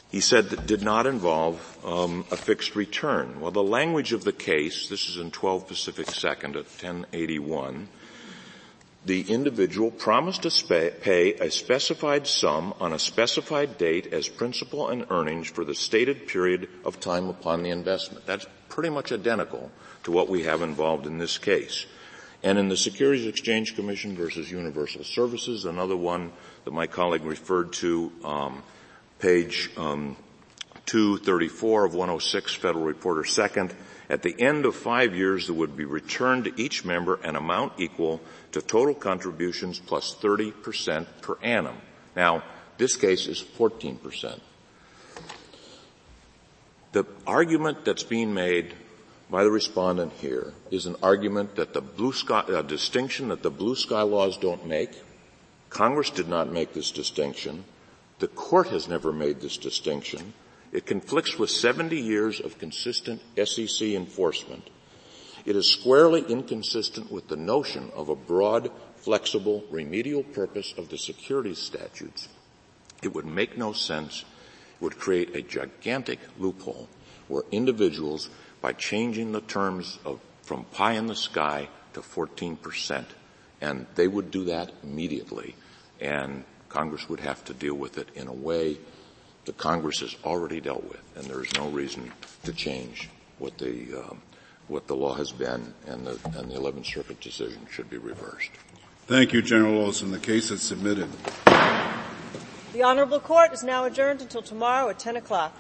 he 0.10 0.22
said 0.22 0.52
that 0.52 0.68
did 0.68 0.84
not 0.84 1.08
involve 1.08 1.60
um, 1.84 2.26
a 2.30 2.38
fixed 2.38 2.76
return. 2.76 3.42
Well, 3.42 3.52
the 3.52 3.64
language 3.64 4.14
of 4.14 4.24
the 4.24 4.32
case, 4.32 4.88
this 4.88 5.10
is 5.10 5.18
in 5.18 5.32
12 5.32 5.68
Pacific 5.68 6.12
Second 6.12 6.56
at 6.56 6.66
1081, 6.66 7.88
the 9.06 9.22
individual 9.22 9.92
promised 9.92 10.44
to 10.44 10.94
pay 11.02 11.34
a 11.34 11.52
specified 11.52 12.26
sum 12.28 12.74
on 12.80 12.94
a 12.94 13.00
specified 13.00 13.78
date 13.78 14.14
as 14.14 14.30
principal 14.30 14.88
and 14.90 15.08
earnings 15.10 15.50
for 15.50 15.66
the 15.66 15.76
stated 15.76 16.28
period 16.28 16.70
of 16.86 17.00
time 17.00 17.28
upon 17.28 17.64
the 17.64 17.70
investment. 17.70 18.26
That's 18.26 18.46
pretty 18.70 18.90
much 18.90 19.12
identical 19.12 19.72
to 20.04 20.12
what 20.12 20.30
we 20.30 20.44
have 20.44 20.62
involved 20.62 21.06
in 21.06 21.18
this 21.18 21.38
case. 21.38 21.86
And 22.44 22.60
in 22.60 22.68
the 22.68 22.76
Securities 22.76 23.26
Exchange 23.26 23.76
Commission 23.76 24.16
versus 24.18 24.52
Universal 24.52 25.06
Services, 25.06 25.64
another 25.64 25.96
one 25.96 26.34
that 26.66 26.72
my 26.72 26.88
colleague 26.88 27.24
referred 27.24 27.72
to, 27.74 28.12
um, 28.24 28.62
page 29.20 29.72
um, 29.78 30.18
234 30.86 31.86
of 31.86 31.94
106 31.94 32.54
Federal 32.56 32.84
Reporter 32.84 33.24
Second, 33.24 33.74
at 34.10 34.22
the 34.22 34.36
end 34.38 34.66
of 34.66 34.76
five 34.76 35.16
years 35.16 35.48
there 35.48 35.56
would 35.56 35.78
be 35.78 35.86
returned 35.86 36.44
to 36.44 36.62
each 36.62 36.84
member 36.84 37.16
an 37.24 37.38
amount 37.38 37.74
equal 37.78 38.20
to 38.52 38.62
total 38.62 38.94
contributions 38.94 39.80
plus 39.80 40.14
30% 40.22 41.08
per 41.22 41.38
annum. 41.42 41.78
Now, 42.14 42.44
this 42.78 42.98
case 42.98 43.28
is 43.28 43.42
14%. 43.42 44.42
The 46.92 47.06
argument 47.26 47.86
that's 47.86 48.04
being 48.04 48.34
made 48.34 48.74
by 49.34 49.44
the 49.44 49.50
respondent 49.50 50.14
here 50.22 50.54
is 50.70 50.86
an 50.86 50.96
argument 51.02 51.56
that 51.56 51.74
the 51.74 51.82
blue 51.82 52.14
sky, 52.14 52.44
a 52.50 52.62
distinction 52.62 53.30
that 53.30 53.42
the 53.42 53.50
blue 53.50 53.74
sky 53.74 54.04
laws 54.04 54.38
don't 54.38 54.68
make. 54.68 54.92
Congress 55.72 56.12
did 56.12 56.28
not 56.28 56.54
make 56.54 56.72
this 56.74 56.92
distinction. 56.92 57.66
The 58.20 58.28
court 58.28 58.68
has 58.68 58.88
never 58.88 59.12
made 59.12 59.42
this 59.42 59.58
distinction. 59.58 60.36
It 60.72 60.86
conflicts 60.86 61.40
with 61.40 61.50
70 61.50 62.00
years 62.00 62.40
of 62.40 62.60
consistent 62.60 63.24
SEC 63.44 63.82
enforcement. 63.82 64.70
It 65.46 65.56
is 65.56 65.68
squarely 65.68 66.22
inconsistent 66.30 67.12
with 67.12 67.28
the 67.28 67.36
notion 67.36 67.92
of 67.96 68.10
a 68.10 68.16
broad, 68.16 68.70
flexible, 68.98 69.64
remedial 69.72 70.22
purpose 70.22 70.76
of 70.78 70.90
the 70.90 70.98
securities 71.00 71.58
statutes. 71.58 72.30
It 73.02 73.16
would 73.16 73.26
make 73.26 73.58
no 73.58 73.74
sense. 73.74 74.26
It 74.76 74.84
would 74.84 75.00
create 75.00 75.36
a 75.36 75.42
gigantic 75.42 76.20
loophole 76.38 76.88
where 77.28 77.44
individuals, 77.52 78.30
by 78.64 78.72
changing 78.72 79.34
the 79.34 79.42
terms 79.42 80.00
of 80.06 80.22
from 80.42 80.64
pie 80.72 80.94
in 80.94 81.08
the 81.08 81.16
sky 81.16 81.68
to 81.94 82.00
14%, 82.00 83.04
and 83.62 83.86
they 83.96 84.08
would 84.08 84.32
do 84.32 84.46
that 84.46 84.72
immediately, 84.82 85.54
and 86.00 86.46
Congress 86.70 87.08
would 87.10 87.20
have 87.20 87.44
to 87.44 87.54
deal 87.54 87.76
with 87.76 87.98
it 87.98 88.08
in 88.16 88.28
a 88.28 88.34
way 88.34 88.78
that 89.46 89.58
Congress 89.58 90.00
has 90.00 90.16
already 90.24 90.62
dealt 90.62 90.84
with, 90.86 91.02
and 91.18 91.26
there 91.26 91.44
is 91.44 91.54
no 91.56 91.68
reason 91.70 92.12
to 92.46 92.54
change 92.54 93.10
what 93.38 93.58
the 93.58 94.02
um, 94.02 94.22
what 94.70 94.88
the 94.88 94.96
law 94.96 95.14
has 95.14 95.34
been, 95.34 95.74
and 95.88 96.08
the 96.08 96.18
and 96.40 96.50
the 96.50 96.56
11th 96.56 96.86
Circuit 96.86 97.20
decision 97.20 97.68
should 97.70 97.90
be 97.90 97.98
reversed. 97.98 98.52
Thank 99.08 99.34
you, 99.34 99.42
General 99.42 99.82
Olson. 99.82 100.12
The 100.12 100.20
case 100.20 100.52
is 100.52 100.62
submitted. 100.62 101.10
The 102.72 102.84
Honorable 102.84 103.20
Court 103.20 103.52
is 103.52 103.62
now 103.62 103.84
adjourned 103.84 104.22
until 104.22 104.42
tomorrow 104.42 104.88
at 104.88 105.00
10 105.00 105.18
o'clock. 105.18 105.54